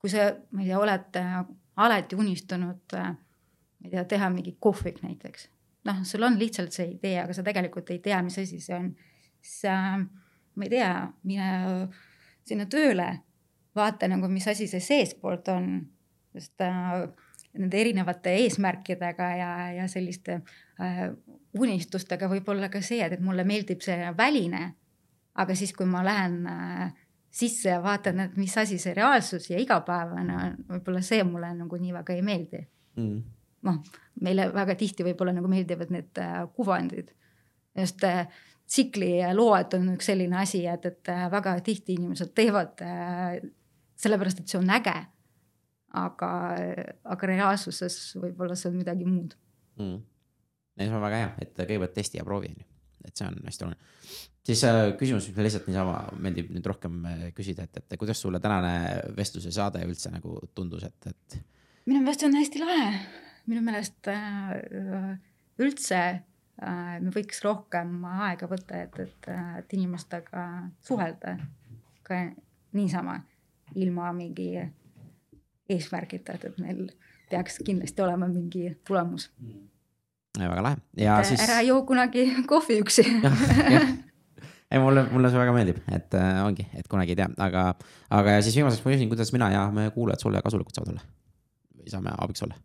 [0.00, 1.40] kui sa, ma ei tea, oled äh,
[1.76, 5.48] alati unistanud äh,, ma ei tea, teha mingi kohvik näiteks.
[5.84, 8.92] noh, sul on lihtsalt see idee, aga sa tegelikult ei tea, mis asi see on.
[9.40, 9.98] siis äh,
[10.54, 10.92] ma ei tea,
[11.22, 11.88] mine
[12.44, 13.08] sinna tööle,
[13.76, 15.72] vaata nagu, mis asi see seestpoolt on,
[16.34, 17.06] sest äh,
[17.58, 20.40] nende erinevate eesmärkidega ja, ja selliste
[20.80, 21.06] äh,
[21.58, 24.74] unistustega võib olla ka see, et, et mulle meeldib see väline.
[25.40, 26.92] aga siis, kui ma lähen äh,
[27.30, 31.78] sisse ja vaatan, et mis asi see reaalsus ja igapäevane on, võib-olla see mulle nagu
[31.78, 32.62] nii väga ei meeldi
[32.98, 33.20] mm..
[33.66, 33.80] noh,
[34.20, 37.14] meile väga tihti võib-olla nagu meeldivad need äh, kuvandid.
[37.78, 38.26] just äh,
[38.70, 43.40] tsiklilood on üks selline asi, et, et äh, väga tihti inimesed teevad äh,
[43.98, 44.94] sellepärast, et see on äge
[45.98, 46.30] aga,
[47.14, 49.36] aga reaalsuses võib-olla see on midagi muud.
[49.80, 50.02] Mm..
[50.78, 52.68] ei, see on väga hea, et kõigepealt testi ja proovi on ju,
[53.08, 53.94] et see on hästi oluline.
[54.46, 58.22] siis äh, küsimus, mis mulle lihtsalt niisama meeldib nüüd rohkem äh, küsida, et, et kuidas
[58.22, 58.74] sulle tänane
[59.16, 61.40] vestluse saade üldse nagu tundus, et, et?
[61.90, 62.90] minu meelest on hästi lahe,
[63.50, 65.16] minu meelest äh,
[65.60, 70.46] üldse äh, me võiks rohkem aega võtta, et, et, et inimestega
[70.86, 71.38] suhelda.
[72.06, 72.24] Ka
[72.74, 73.20] niisama
[73.78, 74.54] ilma mingi
[75.70, 76.86] eesmärgita, et, et meil
[77.30, 79.30] peaks kindlasti olema mingi tulemus.
[80.38, 81.42] väga lahe ja et siis.
[81.42, 83.02] ära joo kunagi kohvi üksi
[84.70, 87.64] ei, mulle, mulle see väga meeldib, et äh, ongi, et kunagi ei tea, aga,
[88.14, 91.06] aga ja siis viimaseks ma küsin, kuidas mina ja meie kuulajad sulle kasulikud saavad olla
[91.80, 92.58] või saame abiks olla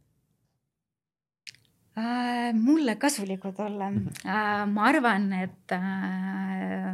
[1.98, 2.54] äh,?
[2.54, 4.30] mulle kasulikud olla mm, -hmm.
[4.30, 6.94] äh, ma arvan, et äh,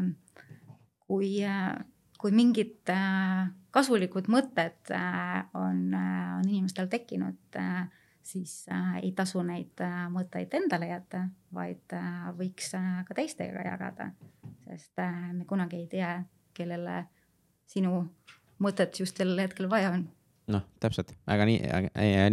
[1.07, 1.75] kui äh,,
[2.17, 7.87] kui mingit äh, kasulikud mõtted äh, on, äh, on inimestel tekkinud, äh,
[8.21, 8.65] siis
[9.01, 9.81] ei tasu neid
[10.13, 11.23] mõtteid endale jätta,
[11.57, 11.95] vaid
[12.37, 12.69] võiks
[13.07, 14.11] ka teistega jagada.
[14.67, 15.01] sest
[15.33, 16.11] me kunagi ei tea,
[16.53, 16.99] kellele
[17.65, 18.03] sinu
[18.61, 20.05] mõtet just sellel hetkel vaja on
[20.53, 21.59] noh, täpselt, aga nii,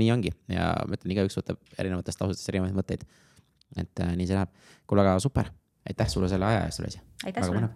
[0.03, 3.09] nii ongi ja ma ütlen, igaüks võtab erinevatest lausutest erinevaid mõtteid.
[3.77, 4.53] et äh, nii see läheb.
[4.87, 5.51] kuule, aga super,
[5.89, 7.01] aitäh sulle selle aja eest, Luisi.
[7.25, 7.69] aitäh sulle